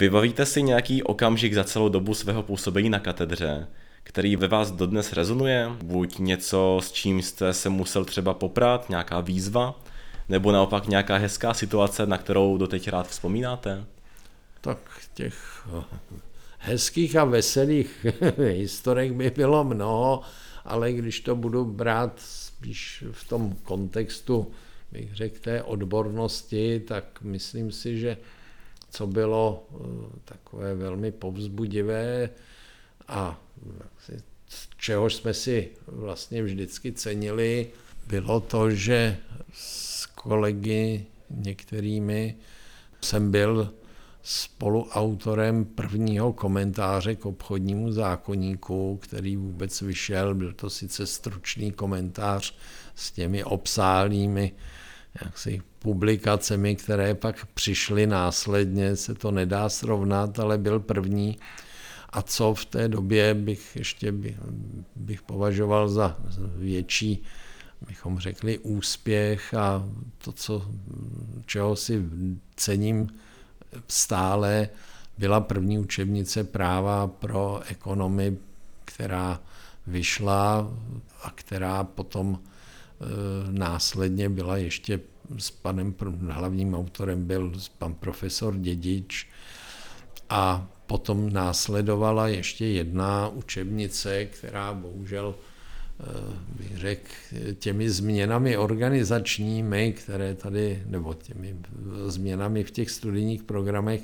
Vybavíte 0.00 0.46
si 0.46 0.62
nějaký 0.62 1.02
okamžik 1.02 1.54
za 1.54 1.64
celou 1.64 1.88
dobu 1.88 2.14
svého 2.14 2.42
působení 2.42 2.90
na 2.90 2.98
katedře, 2.98 3.66
který 4.02 4.36
ve 4.36 4.48
vás 4.48 4.70
dodnes 4.70 5.12
rezonuje? 5.12 5.70
Buď 5.82 6.18
něco, 6.18 6.80
s 6.82 6.92
čím 6.92 7.22
jste 7.22 7.52
se 7.52 7.68
musel 7.68 8.04
třeba 8.04 8.34
poprat, 8.34 8.88
nějaká 8.88 9.20
výzva, 9.20 9.80
nebo 10.28 10.52
naopak 10.52 10.86
nějaká 10.88 11.16
hezká 11.16 11.54
situace, 11.54 12.06
na 12.06 12.18
kterou 12.18 12.56
doteď 12.56 12.88
rád 12.88 13.08
vzpomínáte? 13.08 13.84
Tak 14.60 14.78
těch 15.14 15.66
eh, 15.78 15.84
hezkých 16.58 17.16
a 17.16 17.24
veselých 17.24 18.06
historek 18.38 19.12
by 19.12 19.30
bylo 19.30 19.64
mnoho 19.64 20.22
ale 20.64 20.92
když 20.92 21.20
to 21.20 21.36
budu 21.36 21.64
brát 21.64 22.12
spíš 22.16 23.04
v 23.12 23.28
tom 23.28 23.56
kontextu, 23.62 24.50
bych 24.92 25.14
řekl, 25.14 25.38
té 25.40 25.62
odbornosti, 25.62 26.80
tak 26.80 27.04
myslím 27.22 27.72
si, 27.72 27.98
že 27.98 28.16
co 28.90 29.06
bylo 29.06 29.66
eh, 29.70 29.76
takové 30.24 30.74
velmi 30.74 31.12
povzbudivé 31.12 32.30
a 33.08 33.40
čehož 34.76 35.14
jsme 35.14 35.34
si 35.34 35.68
vlastně 35.86 36.42
vždycky 36.42 36.92
cenili, 36.92 37.66
bylo 38.06 38.40
to, 38.40 38.70
že 38.70 39.16
s 39.52 40.06
kolegy 40.06 41.06
některými 41.30 42.36
jsem 43.00 43.30
byl 43.30 43.70
spoluautorem 44.22 45.64
prvního 45.64 46.32
komentáře 46.32 47.16
k 47.16 47.26
obchodnímu 47.26 47.92
zákonníku, 47.92 48.96
který 49.02 49.36
vůbec 49.36 49.80
vyšel. 49.80 50.34
Byl 50.34 50.52
to 50.52 50.70
sice 50.70 51.06
stručný 51.06 51.72
komentář 51.72 52.54
s 52.94 53.10
těmi 53.10 53.44
obsálými 53.44 54.52
jaksi, 55.24 55.62
publikacemi, 55.78 56.76
které 56.76 57.14
pak 57.14 57.46
přišly 57.54 58.06
následně, 58.06 58.96
se 58.96 59.14
to 59.14 59.30
nedá 59.30 59.68
srovnat, 59.68 60.38
ale 60.38 60.58
byl 60.58 60.80
první. 60.80 61.38
A 62.10 62.22
co 62.22 62.54
v 62.54 62.64
té 62.64 62.88
době 62.88 63.34
bych 63.34 63.76
ještě 63.76 64.12
bych, 64.12 64.36
bych 64.96 65.22
považoval 65.22 65.88
za 65.88 66.16
větší, 66.56 67.22
bychom 67.88 68.18
řekli, 68.18 68.58
úspěch 68.58 69.54
a 69.54 69.88
to, 70.18 70.32
co, 70.32 70.70
čeho 71.46 71.76
si 71.76 72.02
cením 72.56 73.08
stále 73.88 74.68
byla 75.18 75.40
první 75.40 75.78
učebnice 75.78 76.44
práva 76.44 77.06
pro 77.06 77.60
ekonomy, 77.68 78.36
která 78.84 79.40
vyšla 79.86 80.70
a 81.22 81.30
která 81.30 81.84
potom 81.84 82.38
následně 83.50 84.28
byla 84.28 84.56
ještě 84.56 85.00
s 85.38 85.50
panem 85.50 85.94
hlavním 86.28 86.74
autorem 86.74 87.26
byl 87.26 87.52
pan 87.78 87.94
profesor 87.94 88.56
Dědič 88.56 89.28
a 90.28 90.68
potom 90.86 91.32
následovala 91.32 92.28
ještě 92.28 92.66
jedna 92.66 93.28
učebnice, 93.28 94.24
která 94.24 94.74
bohužel 94.74 95.34
Eh, 96.02 96.36
bych 96.48 96.76
řekl, 96.76 97.10
těmi 97.58 97.90
změnami 97.90 98.56
organizačními, 98.56 99.92
které 99.92 100.34
tady, 100.34 100.82
nebo 100.86 101.14
těmi 101.14 101.56
změnami 102.06 102.64
v 102.64 102.70
těch 102.70 102.90
studijních 102.90 103.42
programech, 103.42 104.00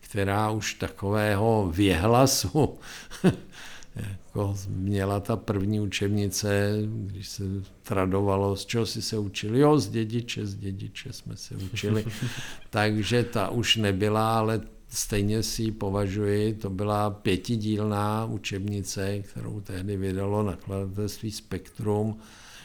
která 0.00 0.50
už 0.50 0.74
takového 0.74 1.70
věhlasu 1.74 2.78
jako 3.96 4.56
měla 4.68 5.20
ta 5.20 5.36
první 5.36 5.80
učebnice, 5.80 6.78
když 6.86 7.28
se 7.28 7.44
tradovalo, 7.82 8.56
z 8.56 8.66
čeho 8.66 8.86
si 8.86 9.02
se 9.02 9.18
učili, 9.18 9.60
jo, 9.60 9.78
z 9.78 9.88
dědiče, 9.88 10.46
z 10.46 10.54
dědiče 10.54 11.12
jsme 11.12 11.36
se 11.36 11.54
učili, 11.56 12.04
takže 12.70 13.24
ta 13.24 13.48
už 13.48 13.76
nebyla, 13.76 14.38
ale 14.38 14.60
stejně 14.88 15.42
si 15.42 15.62
ji 15.62 15.72
považuji, 15.72 16.54
to 16.54 16.70
byla 16.70 17.10
pětidílná 17.10 18.24
učebnice, 18.24 19.18
kterou 19.18 19.60
tehdy 19.60 19.96
vydalo 19.96 20.42
nakladatelství 20.42 21.30
Spektrum, 21.30 22.18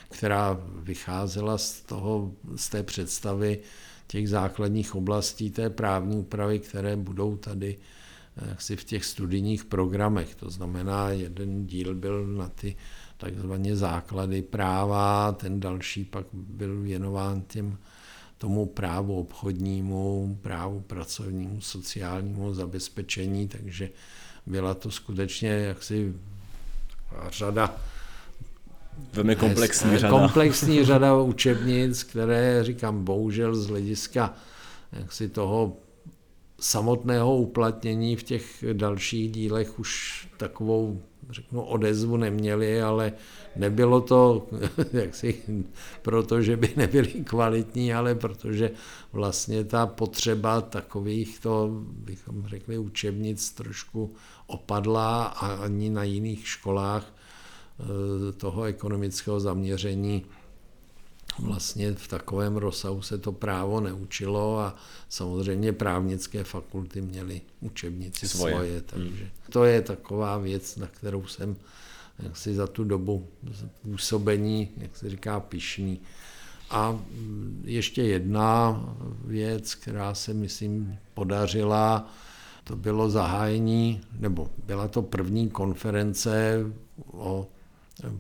která 0.10 0.60
vycházela 0.84 1.58
z, 1.58 1.82
toho, 1.82 2.32
z 2.56 2.70
té 2.70 2.84
představy 2.84 3.60
těch 4.08 4.30
základních 4.30 4.96
oblastí 4.96 5.52
té 5.52 5.70
právní 5.70 6.18
úpravy, 6.18 6.60
které 6.60 6.96
budou 6.96 7.38
tady 7.38 7.78
si 8.58 8.76
v 8.76 8.84
těch 8.84 9.06
studijních 9.06 9.66
programech. 9.66 10.36
To 10.36 10.50
znamená, 10.50 11.10
jeden 11.10 11.66
díl 11.66 11.96
byl 11.96 12.28
na 12.28 12.50
ty 12.50 12.76
takzvané 13.18 13.76
základy 13.76 14.42
práva, 14.42 15.32
ten 15.32 15.60
další 15.60 16.06
pak 16.06 16.26
byl 16.34 16.82
věnován 16.82 17.42
těm 17.42 17.78
tomu 18.38 18.66
právu 18.66 19.20
obchodnímu, 19.20 20.38
právu 20.42 20.80
pracovnímu, 20.80 21.62
sociálnímu 21.62 22.54
zabezpečení, 22.54 23.48
takže 23.48 23.90
byla 24.46 24.74
to 24.74 24.92
skutečně 24.92 25.50
jaksi 25.50 26.16
řada 27.30 27.76
Velmi 29.14 29.36
komplexní 29.36 29.98
řada. 29.98 30.20
Komplexní 30.20 30.86
řada 30.86 31.18
učebnic, 31.18 32.04
které, 32.04 32.64
říkám, 32.64 33.04
bohužel 33.04 33.56
z 33.56 33.68
hlediska 33.68 34.34
jaksi 34.92 35.30
toho 35.30 35.78
samotného 36.60 37.38
uplatnění 37.38 38.16
v 38.16 38.24
těch 38.24 38.64
dalších 38.74 39.32
dílech 39.32 39.80
už 39.80 40.28
takovou, 40.38 41.02
řeknu, 41.30 41.62
odezvu 41.62 42.18
neměli, 42.18 42.82
ale 42.82 43.14
nebylo 43.56 44.02
to 44.02 44.48
jaksi 44.94 45.44
proto, 46.02 46.42
že 46.42 46.58
by 46.58 46.74
nebyly 46.78 47.08
kvalitní, 47.08 47.94
ale 47.94 48.16
protože 48.16 48.72
vlastně 49.14 49.64
ta 49.64 49.88
potřeba 49.88 50.62
takových 50.62 51.40
to, 51.40 51.70
bychom 51.84 52.48
řekli, 52.48 52.78
učebnic 52.78 53.52
trošku 53.52 54.14
opadla 54.48 55.26
a 55.26 55.54
ani 55.54 55.90
na 55.90 56.04
jiných 56.04 56.48
školách 56.48 57.14
eh, 57.80 58.32
toho 58.32 58.64
ekonomického 58.64 59.40
zaměření 59.40 60.26
vlastně 61.42 61.94
v 61.94 62.08
takovém 62.08 62.58
rozsahu 62.58 63.02
se 63.02 63.18
to 63.18 63.32
právo 63.32 63.82
neučilo 63.82 64.60
a 64.60 64.76
samozřejmě 65.10 65.74
právnické 65.74 66.44
fakulty 66.44 67.02
měly 67.02 67.42
učebnici 67.62 68.28
svoje, 68.28 68.54
svoje 68.54 68.72
hmm. 68.72 68.84
takže 68.86 69.24
hmm. 69.24 69.30
to 69.50 69.66
je 69.66 69.82
taková 69.82 70.38
věc, 70.38 70.76
na 70.76 70.88
kterou 70.88 71.26
jsem 71.26 71.56
jak 72.24 72.38
si 72.38 72.56
za 72.56 72.68
tu 72.68 72.84
dobu 72.84 73.28
působení, 73.82 74.70
jak 74.78 74.98
se 74.98 75.10
říká, 75.10 75.40
pišný. 75.40 76.00
A 76.70 77.00
ještě 77.64 78.04
jedna 78.04 78.84
věc, 79.26 79.76
která 79.76 80.14
se, 80.14 80.34
myslím, 80.34 80.98
podařila, 81.14 82.12
to 82.64 82.76
bylo 82.76 83.10
zahájení, 83.10 84.02
nebo 84.20 84.50
byla 84.66 84.88
to 84.88 85.02
první 85.02 85.50
konference 85.50 86.66
o 87.12 87.48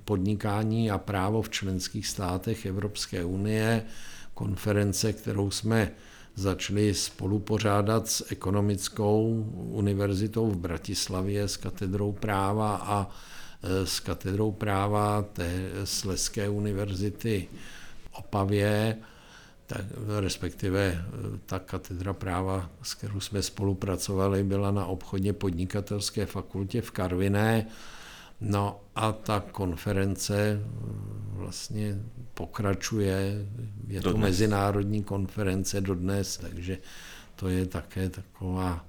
podnikání 0.05 0.91
a 0.91 0.97
právo 0.97 1.41
v 1.41 1.49
členských 1.49 2.07
státech 2.07 2.65
Evropské 2.65 3.25
unie, 3.25 3.85
konference, 4.33 5.13
kterou 5.13 5.51
jsme 5.51 5.91
začali 6.35 6.93
spolupořádat 6.93 8.07
s 8.07 8.31
ekonomickou 8.31 9.45
univerzitou 9.55 10.51
v 10.51 10.57
Bratislavě, 10.57 11.47
s 11.47 11.57
katedrou 11.57 12.11
práva 12.11 12.75
a 12.75 13.09
e, 13.63 13.85
s 13.85 13.99
katedrou 13.99 14.51
práva 14.51 15.21
té 15.21 15.69
Sleské 15.83 16.49
univerzity 16.49 17.47
Opavě, 18.11 18.97
tak, 19.65 19.85
respektive 20.19 20.85
e, 20.85 21.03
ta 21.45 21.59
katedra 21.59 22.13
práva, 22.13 22.69
s 22.83 22.93
kterou 22.93 23.19
jsme 23.19 23.43
spolupracovali, 23.43 24.43
byla 24.43 24.71
na 24.71 24.85
obchodně 24.85 25.33
podnikatelské 25.33 26.25
fakultě 26.25 26.81
v 26.81 26.91
Karviné 26.91 27.65
No 28.41 28.81
a 28.95 29.11
ta 29.11 29.39
konference 29.39 30.55
mm, 30.55 31.31
vlastně 31.33 31.97
pokračuje, 32.33 33.45
je 33.87 34.01
to 34.01 34.17
mezinárodní 34.17 35.03
konference 35.03 35.81
dodnes, 35.81 36.37
takže 36.37 36.77
to 37.35 37.47
je 37.47 37.65
také 37.65 38.09
taková 38.09 38.85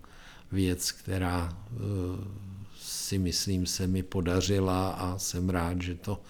věc, 0.53 0.93
která 0.93 1.59
eh, 1.73 1.77
si 2.81 3.19
myslím 3.19 3.67
se 3.67 3.87
mi 3.87 4.03
podařila 4.03 4.91
a 4.91 5.19
jsem 5.19 5.51
rád, 5.51 5.83
že 5.83 5.95
to 5.95 6.23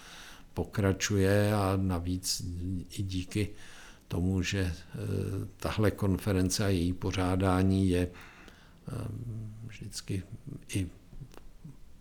pokračuje. 0.55 1.55
A 1.55 1.77
navíc 1.77 2.43
i 2.99 3.03
díky 3.03 3.49
tomu, 4.09 4.43
že 4.43 4.61
eh, 4.61 4.99
tahle 5.57 5.91
konference 5.91 6.65
a 6.65 6.69
její 6.69 6.93
pořádání 6.93 7.89
je 7.89 8.09
eh, 8.09 9.09
vždycky 9.67 10.23
i 10.75 10.87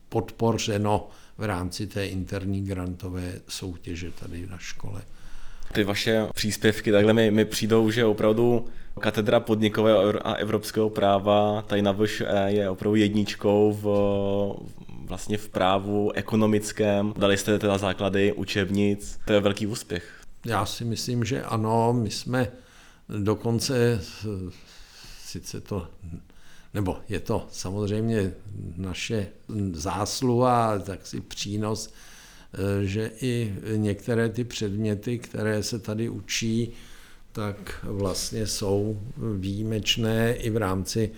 podpořeno 0.10 1.08
v 1.38 1.44
rámci 1.44 1.88
té 1.88 2.08
interní 2.08 2.66
grantové 2.66 3.34
soutěže 3.48 4.12
tady 4.12 4.48
na 4.48 4.58
škole. 4.58 5.02
Ty 5.74 5.84
vaše 5.84 6.28
příspěvky 6.34 6.92
takhle 6.92 7.14
mi, 7.14 7.32
mi 7.32 7.46
přijdou, 7.46 7.92
že 7.92 8.06
opravdu 8.06 8.68
katedra 9.00 9.40
podnikového 9.40 10.28
a 10.28 10.34
evropského 10.34 10.90
práva 10.90 11.62
tady 11.62 11.82
na 11.82 11.92
VŠE 11.92 12.46
je 12.48 12.70
opravdu 12.70 12.96
jedničkou 12.96 13.74
v, 13.82 13.86
vlastně 15.06 15.38
v 15.38 15.50
právu 15.50 16.12
ekonomickém. 16.12 17.14
Dali 17.18 17.38
jste 17.38 17.60
teda 17.60 17.78
základy 17.78 18.34
učebnic, 18.34 19.20
to 19.26 19.34
je 19.34 19.40
velký 19.40 19.68
úspěch. 19.68 20.22
Já 20.46 20.66
si 20.66 20.86
myslím, 20.86 21.24
že 21.24 21.44
ano, 21.44 21.94
my 21.94 22.12
jsme 22.12 22.52
dokonce, 23.10 24.02
sice 25.26 25.62
to 25.62 25.88
nebo 26.74 26.98
je 27.10 27.20
to 27.20 27.48
samozřejmě 27.52 28.34
naše 28.78 29.28
zásluha, 29.72 30.80
tak 30.80 31.08
si 31.08 31.22
přínos, 31.22 31.94
eh, 32.54 32.86
že 32.86 33.12
i 33.22 33.54
některé 33.76 34.30
ty 34.30 34.44
předměty, 34.44 35.20
které 35.20 35.64
se 35.64 35.80
tady 35.80 36.10
učí, 36.10 36.74
tak 37.32 37.80
vlastně 37.84 38.48
jsou 38.48 39.02
výjimečné 39.38 40.36
i 40.36 40.50
v 40.50 40.58
rámci 40.58 41.12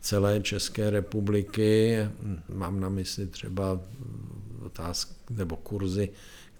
celé 0.00 0.40
České 0.40 0.90
republiky. 0.90 1.98
Mám 2.48 2.80
na 2.80 2.88
mysli 2.88 3.26
třeba 3.26 3.80
otázky 4.62 5.14
nebo 5.30 5.56
kurzy, 5.56 6.08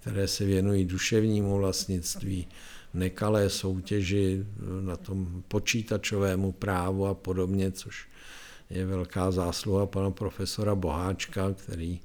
které 0.01 0.27
se 0.27 0.45
věnují 0.45 0.85
duševnímu 0.85 1.57
vlastnictví, 1.57 2.47
nekalé 2.93 3.49
soutěži 3.49 4.45
na 4.81 4.95
tom 4.95 5.43
počítačovému 5.47 6.51
právu 6.51 7.07
a 7.07 7.13
podobně, 7.13 7.71
což 7.71 8.07
je 8.69 8.85
velká 8.85 9.31
zásluha 9.31 9.85
pana 9.85 10.11
profesora 10.11 10.75
Boháčka, 10.75 11.53
který 11.53 11.99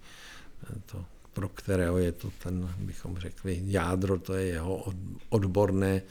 eh, 0.63 0.81
to, 0.87 1.05
pro 1.33 1.49
kterého 1.49 1.99
je 1.99 2.13
to 2.13 2.33
ten, 2.43 2.75
bychom 2.79 3.17
řekli, 3.19 3.63
jádro, 3.65 4.19
to 4.19 4.35
je 4.35 4.47
jeho 4.47 4.93
odborné 5.29 6.03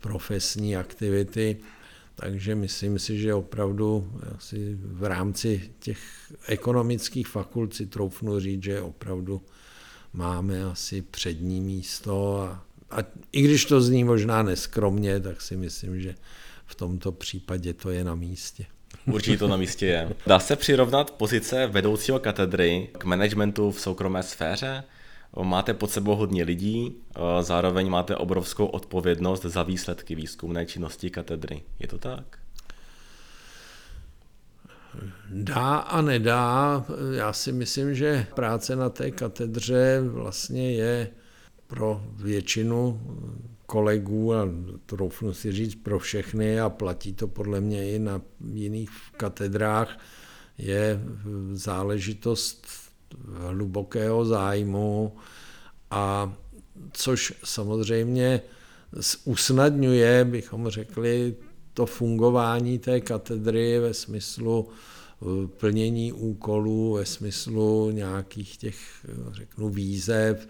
profesní 0.00 0.76
aktivity. 0.76 1.56
Takže 2.14 2.54
myslím 2.54 2.98
si, 2.98 3.18
že 3.18 3.34
opravdu 3.34 4.12
asi 4.36 4.78
v 4.82 5.04
rámci 5.04 5.70
těch 5.78 5.98
ekonomických 6.46 7.28
fakult 7.28 7.74
si 7.74 7.86
troufnu 7.86 8.40
říct, 8.40 8.62
že 8.62 8.80
opravdu 8.80 9.42
máme 10.12 10.64
asi 10.64 11.02
přední 11.02 11.60
místo 11.60 12.40
a, 12.40 12.67
a 12.90 12.96
i 13.32 13.42
když 13.42 13.64
to 13.64 13.80
zní 13.80 14.04
možná 14.04 14.42
neskromně, 14.42 15.20
tak 15.20 15.40
si 15.40 15.56
myslím, 15.56 16.00
že 16.00 16.14
v 16.66 16.74
tomto 16.74 17.12
případě 17.12 17.74
to 17.74 17.90
je 17.90 18.04
na 18.04 18.14
místě. 18.14 18.66
Určitě 19.06 19.38
to 19.38 19.48
na 19.48 19.56
místě 19.56 19.86
je. 19.86 20.14
Dá 20.26 20.38
se 20.38 20.56
přirovnat 20.56 21.10
pozice 21.10 21.66
vedoucího 21.66 22.18
katedry 22.18 22.88
k 22.98 23.04
managementu 23.04 23.70
v 23.70 23.80
soukromé 23.80 24.22
sféře? 24.22 24.84
Máte 25.42 25.74
pod 25.74 25.90
sebou 25.90 26.16
hodně 26.16 26.44
lidí, 26.44 26.96
zároveň 27.40 27.90
máte 27.90 28.16
obrovskou 28.16 28.66
odpovědnost 28.66 29.42
za 29.42 29.62
výsledky 29.62 30.14
výzkumné 30.14 30.66
činnosti 30.66 31.10
katedry. 31.10 31.62
Je 31.78 31.88
to 31.88 31.98
tak? 31.98 32.38
Dá 35.30 35.76
a 35.76 36.02
nedá. 36.02 36.84
Já 37.16 37.32
si 37.32 37.52
myslím, 37.52 37.94
že 37.94 38.26
práce 38.34 38.76
na 38.76 38.90
té 38.90 39.10
katedře 39.10 40.00
vlastně 40.04 40.72
je 40.72 41.08
pro 41.68 42.02
většinu 42.16 43.00
kolegů 43.66 44.34
a 44.34 44.48
troufnu 44.86 45.34
si 45.34 45.52
říct 45.52 45.74
pro 45.74 45.98
všechny 45.98 46.60
a 46.60 46.68
platí 46.68 47.12
to 47.12 47.28
podle 47.28 47.60
mě 47.60 47.92
i 47.92 47.98
na 47.98 48.22
jiných 48.52 48.90
katedrách, 49.16 49.98
je 50.58 51.00
záležitost 51.52 52.66
hlubokého 53.48 54.24
zájmu 54.24 55.16
a 55.90 56.32
což 56.92 57.34
samozřejmě 57.44 58.40
usnadňuje, 59.24 60.24
bychom 60.24 60.68
řekli, 60.68 61.36
to 61.74 61.86
fungování 61.86 62.78
té 62.78 63.00
katedry 63.00 63.78
ve 63.78 63.94
smyslu 63.94 64.68
eh, 64.68 65.46
plnění 65.46 66.12
úkolů, 66.12 66.92
ve 66.92 67.06
smyslu 67.06 67.90
nějakých 67.90 68.56
těch, 68.56 69.06
řeknu, 69.32 69.68
výzev, 69.68 70.48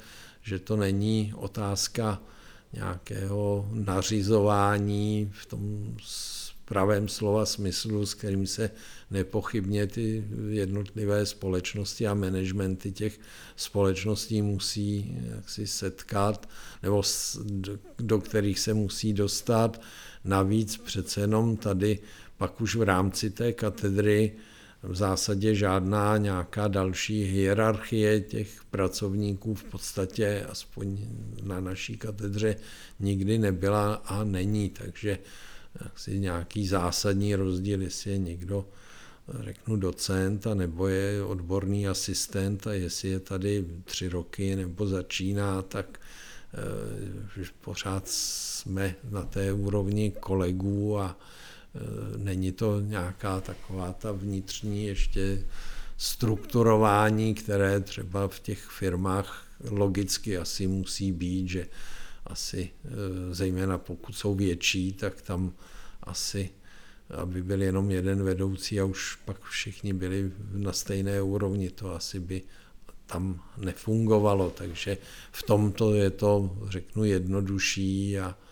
že 0.48 0.58
to 0.58 0.76
není 0.76 1.32
otázka 1.36 2.22
nějakého 2.72 3.68
nařizování 3.72 5.30
v 5.32 5.46
tom 5.46 5.94
pravém 6.64 7.08
slova 7.08 7.46
smyslu, 7.46 8.06
s 8.06 8.14
kterým 8.14 8.46
se 8.46 8.70
nepochybně 9.10 9.86
ty 9.86 10.24
jednotlivé 10.48 11.26
společnosti 11.26 12.06
a 12.06 12.14
managementy 12.14 12.92
těch 12.92 13.20
společností 13.56 14.42
musí 14.42 15.18
jaksi 15.36 15.66
setkat, 15.66 16.48
nebo 16.82 17.02
do 17.98 18.18
kterých 18.18 18.58
se 18.58 18.74
musí 18.74 19.12
dostat. 19.12 19.80
Navíc 20.24 20.76
přece 20.76 21.20
jenom 21.20 21.56
tady 21.56 21.98
pak 22.36 22.60
už 22.60 22.76
v 22.76 22.82
rámci 22.82 23.30
té 23.30 23.52
katedry 23.52 24.32
v 24.82 24.94
zásadě 24.96 25.54
žádná 25.54 26.16
nějaká 26.16 26.68
další 26.68 27.24
hierarchie 27.24 28.20
těch 28.20 28.64
pracovníků 28.70 29.54
v 29.54 29.64
podstatě 29.64 30.46
aspoň 30.48 30.98
na 31.42 31.60
naší 31.60 31.96
katedře 31.96 32.56
nikdy 33.00 33.38
nebyla 33.38 33.94
a 33.94 34.24
není, 34.24 34.70
takže 34.70 35.18
asi 35.94 36.18
nějaký 36.18 36.66
zásadní 36.66 37.34
rozdíl, 37.34 37.82
jestli 37.82 38.10
je 38.10 38.18
někdo 38.18 38.68
řeknu 39.40 39.76
docent 39.76 40.46
a 40.46 40.54
nebo 40.54 40.88
je 40.88 41.22
odborný 41.22 41.88
asistent 41.88 42.66
a 42.66 42.72
jestli 42.72 43.08
je 43.08 43.20
tady 43.20 43.64
tři 43.84 44.08
roky 44.08 44.56
nebo 44.56 44.86
začíná, 44.86 45.62
tak 45.62 46.00
eh, 47.40 47.44
pořád 47.60 48.08
jsme 48.08 48.94
na 49.10 49.22
té 49.22 49.52
úrovni 49.52 50.10
kolegů 50.20 50.98
a 50.98 51.16
Eh, 51.18 51.47
není 52.16 52.52
to 52.52 52.80
nějaká 52.80 53.40
taková 53.40 53.92
ta 53.92 54.12
vnitřní 54.12 54.86
ještě 54.86 55.44
strukturování, 55.96 57.34
které 57.34 57.80
třeba 57.80 58.28
v 58.28 58.40
těch 58.40 58.64
firmách 58.64 59.46
logicky 59.70 60.38
asi 60.38 60.66
musí 60.66 61.12
být, 61.12 61.48
že 61.48 61.66
asi 62.26 62.70
eh, 62.84 62.88
zejména 63.34 63.78
pokud 63.78 64.12
jsou 64.12 64.34
větší, 64.34 64.92
tak 64.92 65.22
tam 65.22 65.52
asi 66.02 66.50
aby 67.10 67.42
byl 67.42 67.62
jenom 67.62 67.90
jeden 67.90 68.22
vedoucí 68.22 68.80
a 68.80 68.84
už 68.84 69.18
pak 69.24 69.44
všichni 69.44 69.92
byli 69.92 70.32
na 70.52 70.72
stejné 70.72 71.22
úrovni, 71.22 71.70
to 71.70 71.94
asi 71.94 72.20
by 72.20 72.42
tam 73.06 73.42
nefungovalo, 73.56 74.50
takže 74.50 74.98
v 75.32 75.42
tomto 75.42 75.94
je 75.94 76.10
to, 76.10 76.58
řeknu, 76.68 77.04
jednodušší 77.04 78.18
a 78.18 78.28
Eh, 78.30 78.47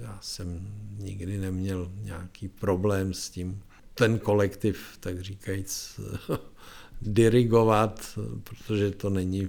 já 0.00 0.18
jsem 0.22 0.74
nikdy 0.98 1.38
neměl 1.38 1.92
nějaký 2.02 2.48
problém 2.48 3.14
s 3.14 3.30
tím 3.30 3.62
ten 3.94 4.18
kolektiv, 4.18 4.96
tak 5.00 5.20
říkajíc, 5.20 6.00
dirigovat, 7.02 8.18
protože 8.44 8.90
to 8.90 9.10
není, 9.10 9.48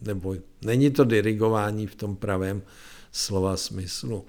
nebo 0.00 0.36
není 0.64 0.90
to 0.90 1.04
dirigování 1.04 1.86
v 1.86 1.94
tom 1.94 2.16
pravém 2.16 2.62
slova 3.12 3.56
smyslu. 3.56 4.24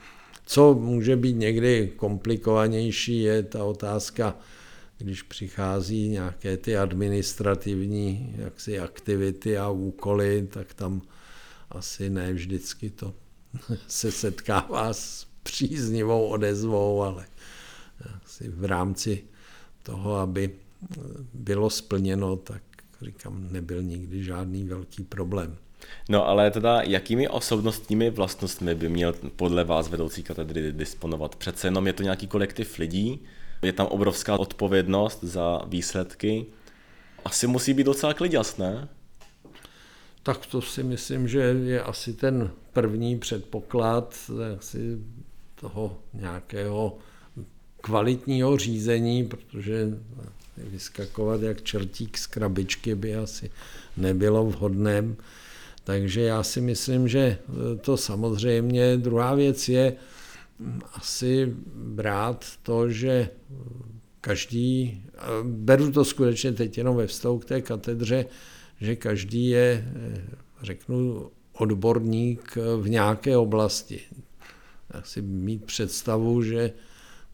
Co 0.46 0.74
může 0.74 1.16
být 1.16 1.34
někdy 1.34 1.94
komplikovanější, 1.96 3.22
je 3.22 3.44
ta 3.44 3.64
otázka, 3.64 4.38
když 4.98 5.22
přichází 5.22 6.10
nějaké 6.10 6.58
ty 6.58 6.78
administrativní 6.78 8.36
jaksi 8.38 8.80
aktivity 8.80 9.58
a 9.58 9.70
úkoly, 9.70 10.48
tak 10.52 10.74
tam 10.74 11.02
asi 11.70 12.10
ne 12.10 12.34
vždycky 12.34 12.90
to 12.90 13.14
se 13.88 14.12
setkává 14.12 14.94
s 14.94 15.28
příznivou 15.44 16.28
odezvou, 16.28 17.04
ale 17.04 17.26
asi 18.26 18.50
v 18.50 18.66
rámci 18.66 19.24
toho, 19.84 20.16
aby 20.16 20.56
bylo 21.34 21.70
splněno, 21.70 22.36
tak 22.36 22.62
říkám, 23.02 23.48
nebyl 23.52 23.84
nikdy 23.84 24.24
žádný 24.24 24.64
velký 24.64 25.04
problém. 25.04 25.58
No 26.10 26.28
ale 26.28 26.52
teda 26.52 26.82
jakými 26.82 27.28
osobnostními 27.28 28.10
vlastnostmi 28.10 28.76
by 28.76 28.90
měl 28.90 29.14
podle 29.36 29.64
vás 29.64 29.88
vedoucí 29.88 30.24
katedry 30.24 30.72
disponovat? 30.72 31.36
Přece 31.36 31.68
jenom 31.68 31.88
je 31.88 31.94
to 31.94 32.04
nějaký 32.04 32.28
kolektiv 32.28 32.78
lidí, 32.78 33.20
je 33.62 33.74
tam 33.74 33.88
obrovská 33.88 34.40
odpovědnost 34.40 35.24
za 35.24 35.62
výsledky. 35.68 36.46
Asi 37.26 37.48
musí 37.48 37.74
být 37.74 37.84
docela 37.84 38.14
kliděs, 38.14 38.58
ne? 38.58 38.88
Tak 40.24 40.46
to 40.46 40.62
si 40.62 40.84
myslím, 40.84 41.28
že 41.28 41.40
je 41.40 41.84
asi 41.84 42.14
ten 42.14 42.52
první 42.74 43.20
předpoklad 43.20 44.32
asi 44.58 44.98
toho 45.56 45.98
nějakého 46.14 46.98
kvalitního 47.82 48.58
řízení, 48.58 49.28
protože 49.28 49.98
vyskakovat 50.58 51.42
jak 51.42 51.62
čertík 51.62 52.18
z 52.18 52.28
krabičky 52.28 52.96
by 52.96 53.16
asi 53.16 53.52
nebylo 53.98 54.46
vhodné. 54.46 55.16
Takže 55.84 56.22
já 56.22 56.44
si 56.44 56.62
myslím, 56.62 57.08
že 57.08 57.38
to 57.82 57.98
samozřejmě. 57.98 58.98
Druhá 58.98 59.36
věc 59.36 59.70
je 59.70 59.94
asi 60.94 61.54
brát 61.76 62.46
to, 62.64 62.90
že 62.90 63.30
každý, 64.22 65.02
beru 65.44 65.92
to 65.92 66.06
skutečně 66.06 66.52
teď 66.52 66.78
jenom 66.78 66.96
ve 66.96 67.08
vztahu 67.08 67.40
k 67.40 67.46
té 67.46 67.62
katedře, 67.62 68.26
že 68.82 68.96
každý 68.96 69.50
je, 69.50 69.86
eh, 69.96 70.22
řeknu, 70.62 71.30
odborník 71.54 72.58
v 72.82 72.90
nějaké 72.90 73.38
oblasti. 73.38 74.02
Asi 74.92 75.22
mít 75.22 75.66
představu, 75.66 76.44
že 76.44 76.74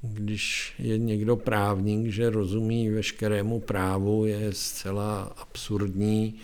když 0.02 0.74
je 0.80 0.98
někdo 0.98 1.36
právník, 1.36 2.12
že 2.12 2.30
rozumí 2.30 2.90
veškerému 2.90 3.60
právu, 3.60 4.26
je 4.26 4.54
zcela 4.54 5.24
absurdní, 5.24 6.36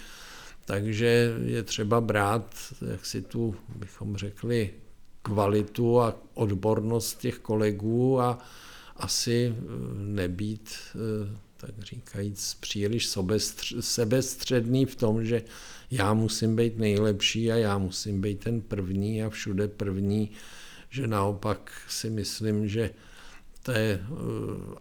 takže 0.65 1.35
je 1.45 1.63
třeba 1.63 2.01
brát, 2.01 2.55
jak 2.91 3.05
si 3.05 3.21
tu, 3.21 3.55
bychom 3.75 4.15
řekli, 4.15 4.69
kvalitu 5.21 6.01
a 6.01 6.15
odbornost 6.33 7.19
těch 7.19 7.39
kolegů 7.39 8.21
a 8.21 8.39
asi 8.97 9.55
eh, 9.55 9.63
nebýt 9.95 10.69
eh, 10.95 11.37
tak 11.61 11.83
říkajíc, 11.83 12.57
příliš 12.59 13.15
sebestředný 13.79 14.85
v 14.85 14.95
tom, 14.95 15.25
že 15.25 15.43
já 15.91 16.13
musím 16.13 16.55
být 16.55 16.77
nejlepší 16.77 17.51
a 17.51 17.55
já 17.55 17.77
musím 17.77 18.21
být 18.21 18.39
ten 18.39 18.61
první 18.61 19.23
a 19.23 19.29
všude 19.29 19.67
první, 19.67 20.31
že 20.89 21.07
naopak 21.07 21.71
si 21.89 22.09
myslím, 22.09 22.67
že 22.67 22.89
té 23.63 23.79
eh, 23.79 23.99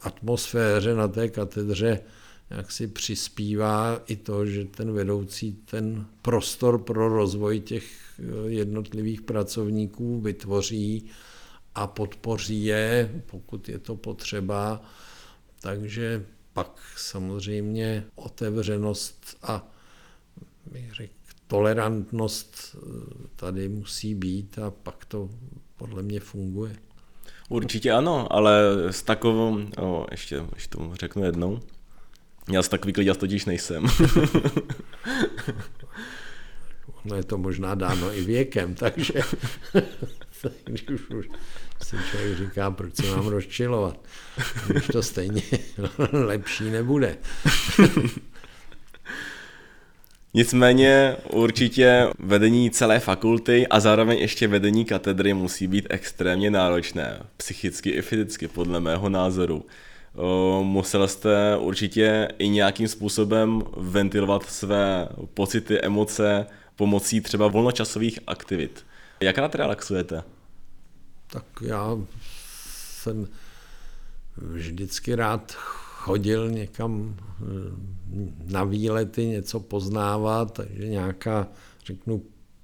atmosféře 0.00 0.94
na 0.94 1.08
té 1.08 1.28
katedře 1.28 2.00
jak 2.50 2.72
si 2.72 2.86
přispívá 2.86 4.02
i 4.06 4.16
to, 4.16 4.46
že 4.46 4.64
ten 4.64 4.92
vedoucí 4.92 5.52
ten 5.52 6.06
prostor 6.22 6.78
pro 6.78 7.08
rozvoj 7.08 7.60
těch 7.60 7.84
eh, 8.18 8.50
jednotlivých 8.50 9.22
pracovníků 9.22 10.20
vytvoří 10.20 11.04
a 11.74 11.86
podpoří 11.86 12.64
je, 12.64 13.22
pokud 13.26 13.68
je 13.68 13.78
to 13.78 13.96
potřeba. 13.96 14.82
Takže 15.60 16.24
pak 16.52 16.80
samozřejmě 16.96 18.04
otevřenost 18.14 19.36
a 19.42 19.66
bych 20.66 20.94
řekl, 20.94 21.12
tolerantnost 21.46 22.76
eh, 22.76 22.78
tady 23.36 23.68
musí 23.68 24.14
být 24.14 24.58
a 24.58 24.70
pak 24.70 25.04
to 25.04 25.30
podle 25.76 26.02
mě 26.02 26.20
funguje. 26.20 26.76
Určitě 27.48 27.92
ano, 27.92 28.32
ale 28.32 28.62
s 28.90 29.02
takovou, 29.02 29.58
o, 29.78 30.06
ještě, 30.10 30.44
ještě 30.54 30.76
to 30.76 30.90
řeknu 30.94 31.24
jednou, 31.24 31.60
já 32.52 32.62
s 32.62 32.68
takový 32.68 32.92
klid 32.92 33.18
totiž 33.18 33.44
nejsem. 33.44 33.86
no 37.04 37.16
je 37.16 37.24
to 37.24 37.38
možná 37.38 37.74
dáno 37.74 38.14
i 38.14 38.24
věkem, 38.24 38.74
takže 38.74 39.14
když 40.64 40.88
už, 40.88 41.10
už 41.10 41.28
si 41.82 41.96
člověk 42.10 42.38
říká, 42.38 42.70
proč 42.70 42.94
se 42.94 43.16
mám 43.16 43.26
rozčilovat, 43.26 43.96
když 44.68 44.86
to 44.86 45.02
stejně 45.02 45.42
lepší 46.12 46.70
nebude. 46.70 47.16
Nicméně 50.34 51.16
určitě 51.30 52.06
vedení 52.18 52.70
celé 52.70 53.00
fakulty 53.00 53.66
a 53.66 53.80
zároveň 53.80 54.18
ještě 54.18 54.48
vedení 54.48 54.84
katedry 54.84 55.34
musí 55.34 55.66
být 55.66 55.86
extrémně 55.90 56.50
náročné, 56.50 57.22
psychicky 57.36 57.90
i 57.90 58.02
fyzicky, 58.02 58.48
podle 58.48 58.80
mého 58.80 59.08
názoru. 59.08 59.66
Musel 60.62 61.08
jste 61.08 61.56
určitě 61.56 62.28
i 62.38 62.48
nějakým 62.48 62.88
způsobem 62.88 63.62
ventilovat 63.76 64.42
své 64.42 65.08
pocity, 65.34 65.80
emoce 65.80 66.46
pomocí 66.76 67.20
třeba 67.20 67.48
volnočasových 67.48 68.18
aktivit. 68.26 68.86
Jak 69.20 69.38
rád 69.38 69.54
relaxujete? 69.54 70.22
Tak 71.32 71.44
já 71.60 71.98
jsem 72.94 73.28
vždycky 74.36 75.14
rád 75.14 75.52
chodil 76.00 76.50
někam 76.50 77.16
eh, 77.18 77.44
na 78.52 78.64
výlety, 78.64 79.26
něco 79.26 79.60
poznávat, 79.60 80.52
takže 80.52 80.88
nějaká, 80.88 81.48
řeknu, 81.86 82.22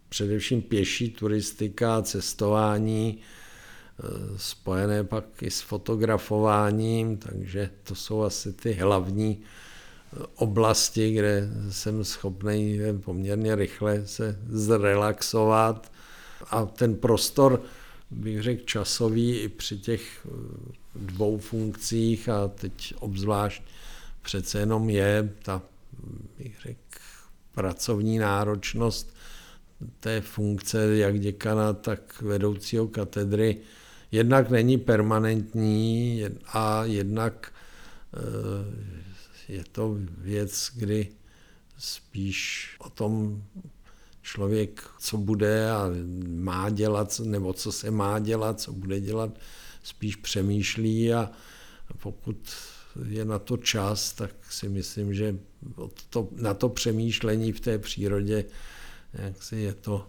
především 0.09 0.63
pěší 0.63 1.11
turistika, 1.11 2.03
cestování, 2.03 3.19
eh, 3.19 4.03
spojené 4.37 5.05
pak 5.05 5.43
i 5.43 5.51
s 5.51 5.61
fotografováním, 5.61 7.17
takže 7.17 7.71
to 7.83 7.95
jsou 7.95 8.23
asi 8.23 8.53
ty 8.53 8.73
hlavní 8.73 9.41
eh, 9.41 10.27
oblasti, 10.35 11.13
kde 11.13 11.49
jsem 11.71 12.05
schopný 12.05 12.79
poměrně 13.05 13.55
rychle 13.55 14.07
se 14.07 14.39
zrelaxovat. 14.49 15.93
A 16.51 16.65
ten 16.65 16.95
prostor, 16.95 17.63
bych 18.11 18.43
řekl, 18.43 18.65
časový 18.65 19.39
i 19.39 19.49
při 19.49 19.79
těch 19.79 20.27
eh, 20.27 20.73
dvou 20.95 21.39
funkcích. 21.39 22.29
A 22.29 22.49
teď 22.49 22.95
obzvlášť 23.01 23.63
přece 24.23 24.59
jenom 24.59 24.91
je 24.91 25.35
ta, 25.43 25.63
bych 26.39 26.61
řekl, 26.61 26.81
pracovní 27.55 28.19
náročnost 28.19 29.17
té 30.01 30.21
funkce 30.21 30.97
jak 30.97 31.21
děkana, 31.21 31.73
tak 31.73 32.23
vedoucího 32.23 32.89
katedry. 32.89 33.57
Jednak 34.13 34.51
není 34.51 34.79
permanentní 34.79 36.25
a 36.47 36.85
jednak 36.85 37.53
eh, 38.15 39.53
je 39.53 39.65
to 39.73 39.97
věc, 40.19 40.71
kdy 40.77 41.09
spíš 41.79 42.71
o 42.79 42.91
tom 42.91 43.43
člověk, 44.27 44.91
co 44.99 45.17
bude 45.17 45.71
a 45.71 45.91
má 46.29 46.71
dělat, 46.71 47.21
nebo 47.25 47.53
co 47.53 47.73
se 47.73 47.91
má 47.91 48.19
dělat, 48.19 48.61
co 48.61 48.73
bude 48.73 49.01
dělat, 49.01 49.39
spíš 49.83 50.17
přemýšlí 50.17 51.13
a 51.13 51.31
pokud 51.99 52.37
je 53.09 53.25
na 53.25 53.39
to 53.39 53.57
čas, 53.57 54.13
tak 54.13 54.31
si 54.51 54.69
myslím, 54.69 55.15
že 55.15 55.39
to, 56.11 56.29
na 56.33 56.55
to 56.55 56.69
přemýšlení 56.69 57.53
v 57.53 57.61
té 57.61 57.79
přírodě 57.79 58.45
jak 59.13 59.43
si 59.43 59.57
je 59.57 59.75
to 59.75 60.09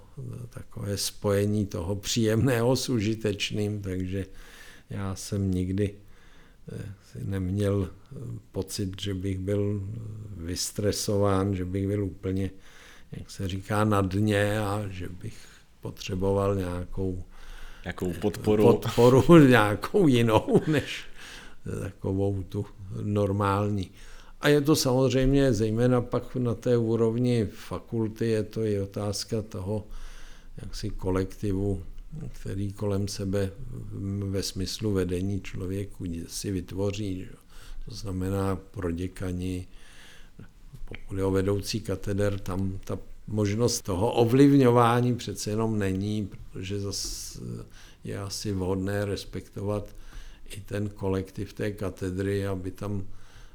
takové 0.49 0.97
spojení 0.97 1.65
toho 1.65 1.95
příjemného 1.95 2.75
s 2.75 2.89
užitečným, 2.89 3.81
takže 3.81 4.25
já 4.89 5.15
jsem 5.15 5.51
nikdy 5.51 5.93
eh, 6.71 6.85
neměl 7.23 7.89
pocit, 8.51 9.01
že 9.01 9.13
bych 9.13 9.39
byl 9.39 9.89
vystresován, 10.37 11.55
že 11.55 11.65
bych 11.65 11.87
byl 11.87 12.03
úplně, 12.03 12.51
jak 13.11 13.31
se 13.31 13.47
říká, 13.47 13.83
na 13.83 14.01
dně 14.01 14.59
a 14.59 14.83
že 14.89 15.09
bych 15.09 15.37
potřeboval 15.81 16.55
nějakou 16.55 17.23
nějakou 17.83 18.13
podporu. 18.13 18.63
podporu 18.63 19.37
nějakou 19.47 20.07
jinou, 20.07 20.61
než 20.67 21.05
takovou 21.81 22.43
tu 22.43 22.65
normální. 23.01 23.91
A 24.41 24.49
je 24.49 24.61
to 24.61 24.75
samozřejmě, 24.75 25.53
zejména 25.53 26.01
pak 26.01 26.35
na 26.35 26.55
té 26.55 26.77
úrovni 26.77 27.45
fakulty, 27.45 28.27
je 28.27 28.43
to 28.43 28.63
i 28.63 28.81
otázka 28.81 29.41
toho 29.41 29.87
jaksi 30.61 30.89
kolektivu, 30.89 31.83
který 32.29 32.73
kolem 32.73 33.07
sebe 33.07 33.51
ve 34.29 34.43
smyslu 34.43 34.93
vedení 34.93 35.41
člověku 35.41 36.05
si 36.27 36.51
vytvoří. 36.51 37.19
Že? 37.19 37.31
To 37.85 37.95
znamená 37.95 38.55
pro 38.55 38.91
děkani, 38.91 39.67
pokud 40.87 41.17
je 41.17 41.23
o 41.23 41.31
vedoucí 41.31 41.81
kateder, 41.81 42.39
tam 42.39 42.79
ta 42.83 42.99
možnost 43.27 43.81
toho 43.81 44.11
ovlivňování 44.11 45.15
přece 45.15 45.49
jenom 45.49 45.79
není, 45.79 46.27
protože 46.27 46.79
zase 46.79 47.39
je 48.03 48.19
asi 48.19 48.51
vhodné 48.51 49.05
respektovat 49.05 49.95
i 50.49 50.59
ten 50.59 50.89
kolektiv 50.89 51.53
té 51.53 51.71
katedry, 51.71 52.47
aby 52.47 52.71
tam 52.71 53.03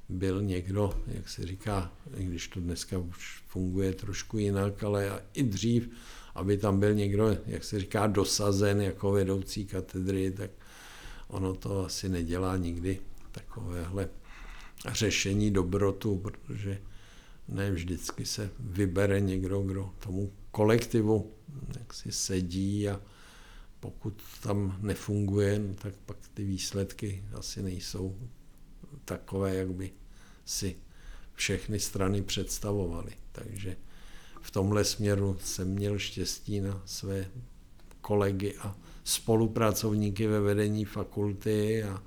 byl 0.09 0.43
někdo, 0.43 0.95
jak 1.07 1.29
se 1.29 1.47
říká, 1.47 1.93
i 2.17 2.25
když 2.25 2.49
to 2.49 2.61
dneska 2.61 2.99
už 2.99 3.43
funguje 3.49 3.93
trošku 3.93 4.39
jinak, 4.39 4.83
ale 4.83 5.23
i 5.35 5.43
dřív, 5.43 5.91
aby 6.35 6.59
tam 6.59 6.81
byl 6.81 6.95
někdo, 6.95 7.37
jak 7.47 7.65
se 7.65 7.81
říká, 7.81 8.07
dosazen 8.07 8.81
jako 8.81 9.13
vedoucí 9.13 9.67
katedry, 9.67 10.31
tak 10.31 10.51
ono 11.29 11.55
to 11.55 11.85
asi 11.85 12.09
nedělá 12.09 12.57
nikdy 12.57 12.99
takovéhle 13.31 14.09
řešení 14.93 15.51
dobrotu, 15.51 16.19
protože 16.19 16.79
ne 17.53 17.71
vždycky 17.71 18.27
se 18.27 18.51
vybere 18.61 19.21
někdo, 19.21 19.63
kdo 19.63 19.91
tomu 19.99 20.33
kolektivu 20.51 21.33
jak 21.79 21.95
si 21.95 22.13
sedí 22.13 22.89
a 22.89 23.01
pokud 23.81 24.23
tam 24.43 24.79
nefunguje, 24.81 25.59
no 25.59 25.75
tak 25.75 25.95
pak 26.07 26.17
ty 26.35 26.45
výsledky 26.45 27.25
asi 27.33 27.63
nejsou 27.63 28.17
takové, 29.05 29.55
jak 29.55 29.73
by 29.73 29.91
si 30.45 30.77
všechny 31.35 31.81
strany 31.81 32.23
představovaly. 32.23 33.13
Takže 33.33 33.77
v 34.41 34.51
tomhle 34.51 34.85
směru 34.85 35.39
jsem 35.45 35.69
měl 35.69 35.99
štěstí 35.99 36.61
na 36.61 36.83
své 36.85 37.31
kolegy 38.01 38.57
a 38.57 38.77
spolupracovníky 39.05 40.27
ve 40.27 40.41
vedení 40.41 40.85
fakulty 40.85 41.85
a, 41.85 42.03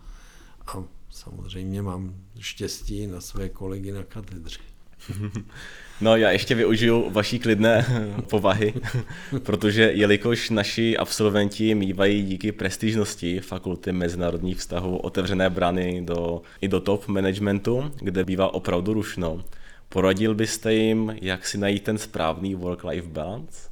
a 0.67 0.83
samozřejmě 1.09 1.81
mám 1.81 2.15
štěstí 2.39 3.07
na 3.07 3.21
své 3.21 3.49
kolegy 3.49 3.91
na 3.91 4.03
katedře. 4.03 4.74
No 6.01 6.16
já 6.16 6.32
ještě 6.32 6.56
využiju 6.56 7.10
vaší 7.10 7.39
klidné 7.39 7.86
povahy, 8.30 8.74
protože 9.43 9.91
jelikož 9.93 10.49
naši 10.49 10.97
absolventi 10.97 11.76
mývají 11.76 12.24
díky 12.24 12.51
prestižnosti 12.51 13.39
fakulty 13.39 13.91
mezinárodních 13.91 14.58
vztahů 14.58 14.97
otevřené 14.97 15.49
brány 15.49 16.01
do, 16.06 16.41
i 16.62 16.68
do 16.68 16.80
top 16.80 17.08
managementu, 17.08 17.91
kde 17.99 18.24
bývá 18.24 18.53
opravdu 18.53 18.93
rušno, 18.93 19.43
poradil 19.89 20.36
byste 20.36 20.74
jim, 20.74 21.16
jak 21.22 21.47
si 21.47 21.58
najít 21.58 21.84
ten 21.84 21.97
správný 21.97 22.56
work-life 22.56 23.08
balance? 23.08 23.70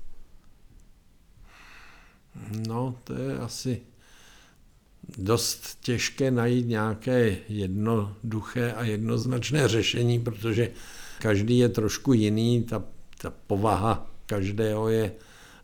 No, 2.67 2.95
to 3.03 3.13
je 3.13 3.37
asi 3.37 3.81
dost 5.17 5.77
těžké 5.81 6.31
najít 6.31 6.67
nějaké 6.67 7.37
jednoduché 7.49 8.71
a 8.71 8.83
jednoznačné 8.83 9.67
řešení, 9.67 10.19
protože 10.19 10.71
každý 11.23 11.57
je 11.57 11.69
trošku 11.69 12.13
jiný, 12.13 12.63
ta, 12.63 12.83
ta 13.21 13.33
povaha 13.47 14.11
každého 14.25 14.89
je 14.89 15.11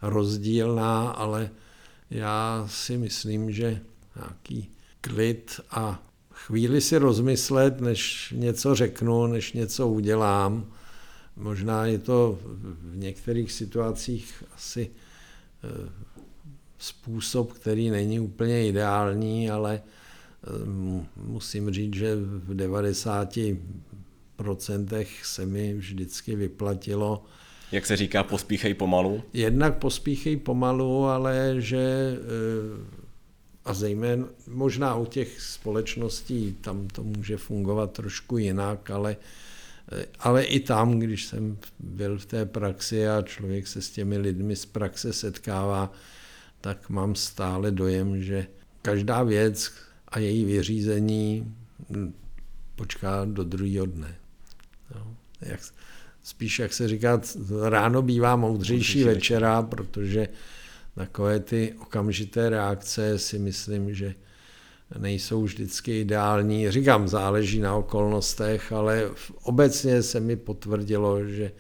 rozdílná, 0.02 1.10
ale 1.10 1.50
já 2.10 2.68
si 2.72 2.98
myslím, 2.98 3.52
že 3.52 3.82
nějaký 4.16 4.70
klid 5.02 5.60
a 5.72 6.04
chvíli 6.32 6.82
si 6.82 6.98
rozmyslet, 6.98 7.82
než 7.82 8.34
něco 8.38 8.76
řeknu, 8.76 9.28
než 9.28 9.54
něco 9.54 9.88
udělám. 9.88 10.66
Možná 11.36 11.86
je 11.86 12.00
to 12.00 12.40
v 12.44 12.98
některých 12.98 13.52
situacích 13.52 14.44
asi 14.56 14.90
eh, 15.64 15.90
způsob, 16.78 17.54
který 17.54 17.90
není 17.90 18.20
úplně 18.20 18.68
ideální, 18.68 19.50
ale 19.50 19.82
eh, 19.84 20.48
musím 21.16 21.72
říct, 21.72 21.94
že 21.94 22.16
v 22.16 22.54
90 22.56 23.38
procentech 24.40 25.26
se 25.26 25.46
mi 25.46 25.74
vždycky 25.74 26.36
vyplatilo. 26.36 27.24
Jak 27.72 27.86
se 27.86 27.98
říká, 27.98 28.24
pospíchej 28.24 28.74
pomalu? 28.74 29.24
Jednak 29.34 29.78
pospíchej 29.78 30.38
pomalu, 30.38 31.06
ale 31.06 31.56
že 31.58 32.18
eh, 32.18 33.00
a 33.66 33.74
zejména 33.74 34.26
možná 34.48 34.96
u 34.96 35.06
těch 35.06 35.42
společností 35.42 36.58
tam 36.62 36.88
to 36.88 37.04
může 37.04 37.38
fungovat 37.38 37.92
trošku 37.92 38.38
jinak, 38.38 38.90
ale, 38.90 39.18
eh, 39.92 40.06
ale 40.20 40.44
i 40.44 40.60
tam, 40.60 41.00
když 41.00 41.26
jsem 41.26 41.58
byl 41.80 42.18
v 42.18 42.26
té 42.26 42.46
praxi 42.46 43.08
a 43.08 43.22
člověk 43.22 43.68
se 43.68 43.82
s 43.82 43.90
těmi 43.90 44.18
lidmi 44.18 44.56
z 44.56 44.66
praxe 44.66 45.14
setkává, 45.14 45.92
tak 46.62 46.90
mám 46.90 47.16
stále 47.16 47.72
dojem, 47.72 48.24
že 48.24 48.48
každá 48.82 49.24
věc 49.24 49.72
a 50.08 50.20
její 50.20 50.46
vyřízení 50.46 51.56
hm, 51.90 52.14
počká 52.76 53.26
do 53.26 53.44
druhého 53.44 53.86
dne. 53.86 54.16
Jo. 54.96 55.08
Jak, 55.42 55.60
spíš, 56.24 56.60
jak 56.60 56.74
se 56.74 56.88
říká, 56.88 57.22
ráno 57.62 58.02
bývá 58.02 58.36
moudřejší 58.36 59.04
večera, 59.04 59.62
protože 59.62 60.28
takové 60.96 61.40
ty 61.40 61.74
okamžité 61.82 62.50
reakce 62.50 63.20
si 63.20 63.40
myslím, 63.40 63.94
že 63.94 64.16
nejsou 64.98 65.44
vždycky 65.44 66.02
ideální. 66.02 66.72
Říkám, 66.72 67.08
záleží 67.08 67.60
na 67.60 67.76
okolnostech, 67.76 68.72
ale 68.72 69.10
obecně 69.44 70.04
se 70.04 70.20
mi 70.20 70.36
potvrdilo, 70.36 71.26
že 71.26 71.52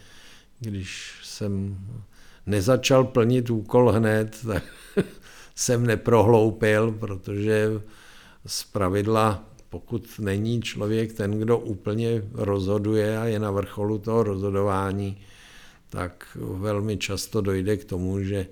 když 0.60 1.14
jsem 1.24 1.78
nezačal 2.46 3.04
plnit 3.04 3.50
úkol 3.50 3.92
hned, 3.92 4.38
tak 4.48 4.64
jsem 5.56 5.86
neprohloupil, 5.86 6.92
protože 6.92 7.70
z 8.46 8.64
pravidla 8.64 9.49
pokud 9.70 10.20
není 10.20 10.62
člověk 10.62 11.14
ten, 11.14 11.40
kdo 11.40 11.58
úplně 11.58 12.24
rozhoduje 12.34 13.18
a 13.18 13.26
je 13.26 13.40
na 13.40 13.52
vrcholu 13.52 13.98
toho 13.98 14.24
rozhodování, 14.24 15.18
tak 15.90 16.38
velmi 16.42 16.98
často 16.98 17.42
dojde 17.42 17.78
k 17.78 17.86
tomu, 17.86 18.24
že 18.24 18.48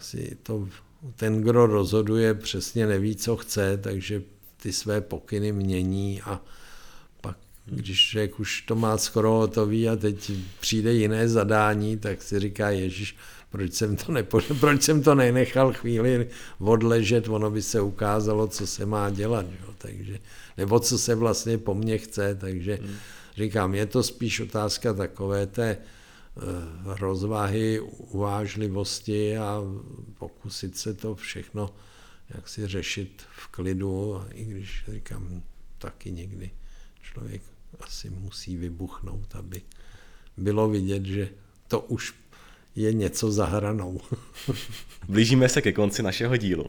si 0.00 0.36
to, 0.42 0.68
ten, 1.16 1.40
kdo 1.40 1.66
rozhoduje, 1.66 2.34
přesně 2.34 2.86
neví, 2.86 3.16
co 3.16 3.36
chce, 3.36 3.76
takže 3.76 4.22
ty 4.62 4.72
své 4.72 5.00
pokyny 5.00 5.52
mění 5.52 6.22
a 6.22 6.40
pak, 7.20 7.36
když 7.64 8.08
člověk 8.08 8.40
už 8.40 8.62
to 8.62 8.74
má 8.74 8.98
skoro 8.98 9.30
hotový 9.30 9.88
a 9.88 9.96
teď 9.96 10.32
přijde 10.60 10.92
jiné 10.92 11.28
zadání, 11.28 11.96
tak 11.96 12.22
si 12.22 12.40
říká, 12.40 12.70
Ježíš, 12.70 13.16
proč 13.50 13.72
jsem 13.72 13.96
to, 13.96 14.12
nepo, 14.12 14.40
proč 14.60 14.82
jsem 14.82 15.02
to 15.02 15.14
nenechal 15.14 15.72
chvíli 15.72 16.28
odležet, 16.58 17.28
ono 17.28 17.50
by 17.50 17.62
se 17.62 17.80
ukázalo, 17.80 18.46
co 18.46 18.66
se 18.66 18.86
má 18.86 19.10
dělat, 19.10 19.46
jo? 19.46 19.74
Takže, 19.78 20.18
nebo 20.56 20.80
co 20.80 20.98
se 20.98 21.14
vlastně 21.14 21.58
po 21.58 21.74
mně 21.74 21.98
chce, 21.98 22.34
takže 22.34 22.78
hmm. 22.82 22.96
říkám, 23.36 23.74
je 23.74 23.86
to 23.86 24.02
spíš 24.02 24.40
otázka 24.40 24.94
takové 24.94 25.46
té 25.46 25.76
uh, 25.76 26.42
rozvahy, 26.98 27.80
uvážlivosti 27.96 29.38
a 29.38 29.62
pokusit 30.18 30.78
se 30.78 30.94
to 30.94 31.14
všechno 31.14 31.70
jak 32.34 32.48
si 32.48 32.66
řešit 32.66 33.22
v 33.30 33.48
klidu, 33.48 34.22
i 34.32 34.44
když 34.44 34.84
říkám, 34.92 35.42
taky 35.78 36.10
někdy 36.10 36.50
člověk 37.02 37.42
asi 37.80 38.10
musí 38.10 38.56
vybuchnout, 38.56 39.34
aby 39.34 39.62
bylo 40.36 40.68
vidět, 40.68 41.04
že 41.04 41.28
to 41.68 41.80
už 41.80 42.14
je 42.80 42.92
něco 42.92 43.32
za 43.32 43.46
hranou. 43.46 44.00
Blížíme 45.08 45.48
se 45.48 45.62
ke 45.62 45.72
konci 45.72 46.02
našeho 46.02 46.36
dílu. 46.36 46.66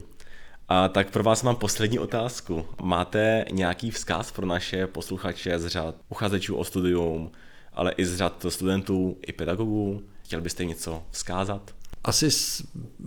A 0.74 0.88
tak 0.88 1.12
pro 1.12 1.24
vás 1.24 1.44
mám 1.44 1.56
poslední 1.56 2.00
otázku. 2.00 2.66
Máte 2.82 3.46
nějaký 3.52 3.92
vzkaz 3.92 4.32
pro 4.32 4.46
naše 4.46 4.88
posluchače 4.88 5.60
z 5.60 5.68
řad 5.68 5.96
uchazečů 6.10 6.56
o 6.56 6.64
studium, 6.64 7.32
ale 7.74 7.92
i 7.92 8.06
z 8.06 8.16
řad 8.16 8.46
studentů 8.50 9.18
i 9.28 9.32
pedagogů? 9.32 10.04
Chtěl 10.24 10.42
byste 10.42 10.66
něco 10.66 11.04
vzkázat? 11.12 11.76
Asi 12.04 12.30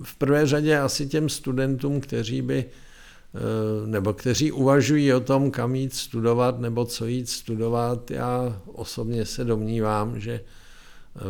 v 0.03 0.17
prvé 0.19 0.47
řadě 0.47 0.79
asi 0.79 1.07
těm 1.07 1.29
studentům, 1.29 2.01
kteří 2.01 2.43
by 2.43 2.65
eh, 2.65 3.87
nebo 3.87 4.13
kteří 4.13 4.53
uvažují 4.53 5.13
o 5.13 5.21
tom, 5.21 5.51
kam 5.51 5.75
jít 5.75 5.95
studovat 5.95 6.61
nebo 6.61 6.85
co 6.85 7.07
jít 7.07 7.29
studovat. 7.29 8.11
Já 8.11 8.61
osobně 8.67 9.27
se 9.27 9.45
domnívám, 9.45 10.21
že 10.21 10.33
eh, 10.33 11.21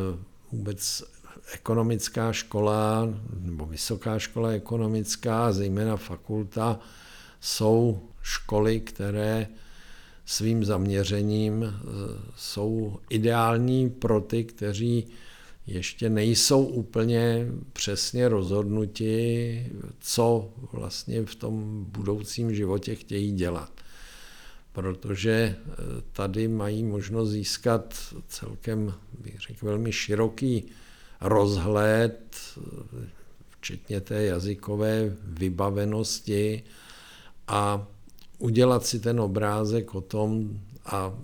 vůbec 0.52 1.02
ekonomická 1.52 2.32
škola 2.32 3.08
nebo 3.40 3.66
vysoká 3.66 4.18
škola 4.18 4.50
ekonomická, 4.50 5.52
zejména 5.52 5.96
fakulta, 5.96 6.78
jsou 7.40 8.00
školy, 8.22 8.80
které 8.80 9.46
svým 10.26 10.64
zaměřením 10.64 11.64
eh, 11.64 11.78
jsou 12.36 12.98
ideální 13.10 13.90
pro 13.90 14.20
ty, 14.20 14.44
kteří 14.44 15.06
ještě 15.66 16.10
nejsou 16.10 16.64
úplně 16.64 17.46
přesně 17.72 18.28
rozhodnuti, 18.28 19.66
co 20.00 20.50
vlastně 20.72 21.22
v 21.24 21.34
tom 21.34 21.84
budoucím 21.88 22.54
životě 22.54 22.94
chtějí 22.94 23.32
dělat. 23.32 23.72
Protože 24.72 25.32
eh, 25.32 25.72
tady 26.12 26.48
mají 26.48 26.84
možnost 26.84 27.30
získat 27.30 27.94
celkem, 28.28 28.94
bych 29.22 29.40
řekl, 29.40 29.66
velmi 29.66 29.92
široký 29.92 30.64
rozhled, 31.24 32.36
včetně 33.50 34.00
té 34.00 34.24
jazykové 34.24 35.16
vybavenosti 35.22 36.62
a 37.48 37.86
udělat 38.38 38.86
si 38.86 39.00
ten 39.00 39.20
obrázek 39.20 39.94
o 39.94 40.00
tom 40.00 40.60
a 40.86 41.14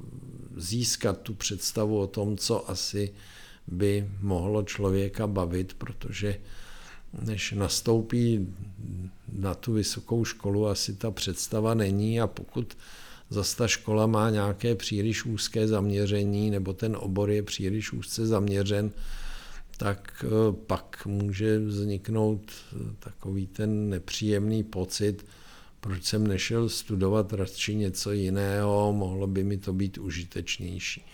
získat 0.56 1.20
tu 1.20 1.34
představu 1.34 2.00
o 2.00 2.06
tom, 2.06 2.36
co 2.36 2.70
asi 2.70 3.12
by 3.66 4.08
mohlo 4.20 4.62
člověka 4.62 5.26
bavit, 5.26 5.74
protože 5.74 6.40
než 7.22 7.52
nastoupí 7.52 8.54
na 9.32 9.54
tu 9.54 9.72
vysokou 9.72 10.24
školu, 10.24 10.66
asi 10.66 10.94
ta 10.94 11.10
představa 11.10 11.74
není 11.74 12.20
a 12.20 12.26
pokud 12.26 12.76
zase 13.30 13.56
ta 13.56 13.68
škola 13.68 14.06
má 14.06 14.30
nějaké 14.30 14.74
příliš 14.74 15.24
úzké 15.24 15.68
zaměření 15.68 16.50
nebo 16.50 16.72
ten 16.72 16.96
obor 17.00 17.30
je 17.30 17.42
příliš 17.42 17.92
úzce 17.92 18.26
zaměřen, 18.26 18.90
tak 19.80 20.24
eh, 20.24 20.52
pak 20.66 21.06
může 21.06 21.58
vzniknout 21.58 22.50
eh, 22.50 22.76
takový 22.98 23.46
ten 23.46 23.88
nepříjemný 23.88 24.64
pocit, 24.64 25.26
proč 25.80 26.04
jsem 26.04 26.26
nešel 26.26 26.68
studovat 26.68 27.32
radši 27.32 27.74
něco 27.74 28.12
jiného, 28.12 28.92
mohlo 28.92 29.26
by 29.26 29.44
mi 29.44 29.56
to 29.56 29.72
být 29.72 29.98
užitečnější. 29.98 31.04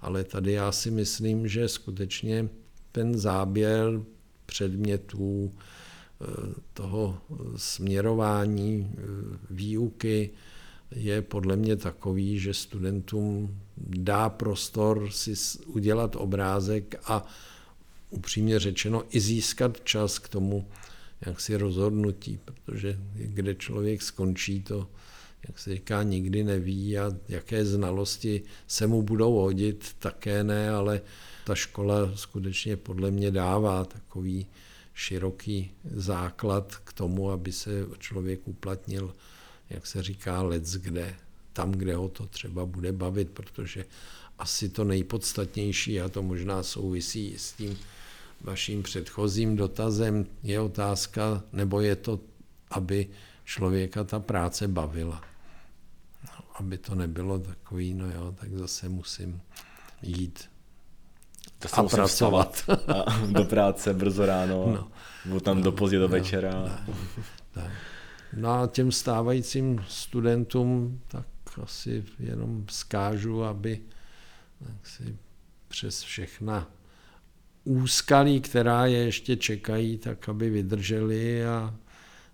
Ale 0.00 0.24
tady 0.24 0.52
já 0.52 0.72
si 0.72 0.90
myslím, 0.90 1.48
že 1.48 1.68
skutečně 1.68 2.48
ten 2.92 3.18
záběr 3.18 4.02
předmětů, 4.46 5.52
eh, 5.52 6.24
toho 6.74 7.18
směrování 7.56 8.92
výuky 9.50 10.30
je 10.90 11.22
podle 11.22 11.56
mě 11.56 11.76
takový, 11.76 12.38
že 12.38 12.54
studentům 12.54 13.58
dá 13.76 14.28
prostor 14.28 15.10
si 15.10 15.34
udělat 15.66 16.16
obrázek 16.16 16.94
a 17.04 17.26
upřímně 18.12 18.58
řečeno 18.58 19.04
i 19.10 19.20
získat 19.20 19.84
čas 19.84 20.18
k 20.18 20.28
tomu, 20.28 20.68
jak 21.26 21.40
si 21.40 21.56
rozhodnutí, 21.56 22.38
protože 22.44 22.98
kde 23.14 23.54
člověk 23.54 24.02
skončí, 24.02 24.62
to, 24.62 24.88
jak 25.48 25.58
se 25.58 25.74
říká, 25.74 26.02
nikdy 26.02 26.44
neví 26.44 26.98
a 26.98 27.12
jaké 27.28 27.64
znalosti 27.64 28.42
se 28.66 28.86
mu 28.86 29.02
budou 29.02 29.34
hodit, 29.34 29.96
také 29.98 30.44
ne, 30.44 30.70
ale 30.70 31.00
ta 31.44 31.54
škola 31.54 32.16
skutečně 32.16 32.76
podle 32.76 33.10
mě 33.10 33.30
dává 33.30 33.84
takový 33.84 34.46
široký 34.94 35.70
základ 35.94 36.76
k 36.76 36.92
tomu, 36.92 37.30
aby 37.30 37.52
se 37.52 37.70
člověk 37.98 38.48
uplatnil, 38.48 39.14
jak 39.70 39.86
se 39.86 40.02
říká, 40.02 40.42
let's 40.42 40.76
kde, 40.76 41.16
tam, 41.52 41.72
kde 41.72 41.94
ho 41.94 42.08
to 42.08 42.26
třeba 42.26 42.66
bude 42.66 42.92
bavit, 42.92 43.30
protože 43.30 43.84
asi 44.38 44.68
to 44.68 44.84
nejpodstatnější, 44.84 46.00
a 46.00 46.08
to 46.08 46.22
možná 46.22 46.62
souvisí 46.62 47.34
s 47.36 47.52
tím 47.52 47.78
vaším 48.42 48.82
předchozím 48.82 49.56
dotazem, 49.56 50.26
je 50.42 50.60
otázka, 50.60 51.42
nebo 51.52 51.80
je 51.80 51.96
to, 51.96 52.20
aby 52.70 53.08
člověka 53.44 54.04
ta 54.04 54.20
práce 54.20 54.68
bavila. 54.68 55.22
No, 56.24 56.44
aby 56.54 56.78
to 56.78 56.94
nebylo 56.94 57.38
takový, 57.38 57.94
no 57.94 58.10
jo, 58.10 58.34
tak 58.40 58.52
zase 58.52 58.88
musím 58.88 59.40
jít 60.02 60.50
to 61.58 61.68
a 61.72 61.82
pracovat. 61.88 62.64
A 62.88 63.26
do 63.26 63.44
práce 63.44 63.94
brzo 63.94 64.26
ráno, 64.26 64.66
no, 64.66 64.90
budu 65.24 65.40
tam 65.40 65.56
no, 65.56 65.62
do 65.62 65.72
pozdě 65.72 65.98
do 65.98 66.08
no, 66.08 66.08
večera. 66.08 66.50
Ne, 66.52 66.94
ne. 67.56 67.72
No 68.36 68.50
a 68.50 68.66
těm 68.66 68.92
stávajícím 68.92 69.84
studentům 69.88 71.00
tak 71.08 71.26
asi 71.62 72.04
jenom 72.18 72.64
skážu, 72.70 73.44
aby 73.44 73.80
si 74.82 75.16
přes 75.68 76.02
všechna 76.02 76.70
úskalí, 77.64 78.40
která 78.40 78.86
je 78.86 78.98
ještě 78.98 79.36
čekají, 79.36 79.98
tak 79.98 80.28
aby 80.28 80.50
vydrželi 80.50 81.46
a 81.46 81.74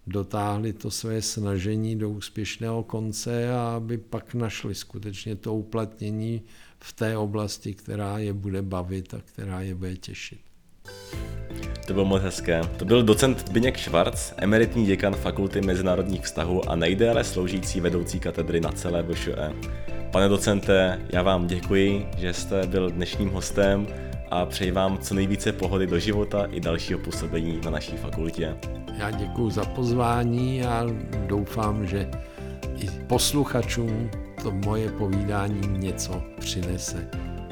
dotáhli 0.07 0.73
to 0.73 0.91
své 0.91 1.23
snažení 1.23 1.97
do 1.97 2.11
úspěšného 2.11 2.83
konce 2.83 3.53
a 3.53 3.61
aby 3.61 3.99
pak 3.99 4.35
našli 4.35 4.75
skutečně 4.75 5.37
to 5.37 5.55
uplatnění 5.55 6.43
v 6.81 6.93
té 6.93 7.17
oblasti, 7.17 7.75
která 7.75 8.19
je 8.19 8.33
bude 8.33 8.63
bavit 8.63 9.15
a 9.15 9.21
která 9.25 9.61
je 9.61 9.75
bude 9.75 9.97
těšit. 9.97 10.39
To 11.87 11.93
bylo 11.93 12.05
moc 12.05 12.23
hezké. 12.23 12.61
To 12.77 12.85
byl 12.85 13.03
docent 13.03 13.49
Zbyněk 13.49 13.77
Švarc, 13.77 14.33
emeritní 14.37 14.87
děkan 14.87 15.15
Fakulty 15.15 15.61
mezinárodních 15.61 16.23
vztahů 16.23 16.71
a 16.71 16.77
nejdéle 16.77 17.25
sloužící 17.25 17.81
vedoucí 17.81 18.21
katedry 18.21 18.61
na 18.61 18.73
celé 18.73 19.03
VŠE. 19.03 19.53
Pane 20.13 20.29
docente, 20.29 21.01
já 21.13 21.23
vám 21.23 21.47
děkuji, 21.47 22.07
že 22.19 22.33
jste 22.33 22.67
byl 22.67 22.91
dnešním 22.91 23.29
hostem 23.29 23.87
a 24.31 24.47
přeji 24.47 24.71
vám 24.71 24.99
co 24.99 25.15
nejvíce 25.15 25.53
pohody 25.53 25.87
do 25.87 25.99
života 25.99 26.45
i 26.45 26.61
dalšího 26.61 26.99
působení 26.99 27.61
na 27.65 27.71
naší 27.71 27.97
fakultě. 27.97 28.57
Já 28.99 29.11
děkuji 29.11 29.51
za 29.51 29.65
pozvání 29.65 30.65
a 30.65 30.87
doufám, 31.27 31.87
že 31.87 32.11
i 32.77 32.91
posluchačům 33.07 34.11
to 34.43 34.51
moje 34.51 34.91
povídání 34.91 35.69
něco 35.79 36.23
přinese. 36.41 37.09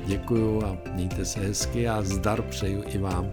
Děkuju 0.06 0.64
a 0.64 0.76
mějte 0.92 1.24
se 1.24 1.40
hezky 1.40 1.88
a 1.88 2.02
zdar 2.02 2.42
přeju 2.42 2.82
i 2.86 2.98
vám. 2.98 3.30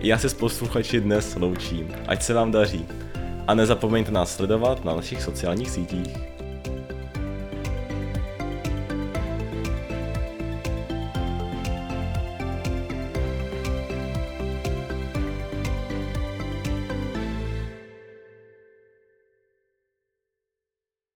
Já 0.00 0.18
se 0.18 0.28
s 0.28 0.34
posluchači 0.34 1.00
dnes 1.00 1.34
loučím. 1.34 1.88
Ať 2.06 2.22
se 2.22 2.34
vám 2.34 2.50
daří. 2.50 2.86
A 3.46 3.54
nezapomeňte 3.54 4.10
nás 4.10 4.36
sledovat 4.36 4.84
na 4.84 4.96
našich 4.96 5.22
sociálních 5.22 5.70
sítích. 5.70 6.39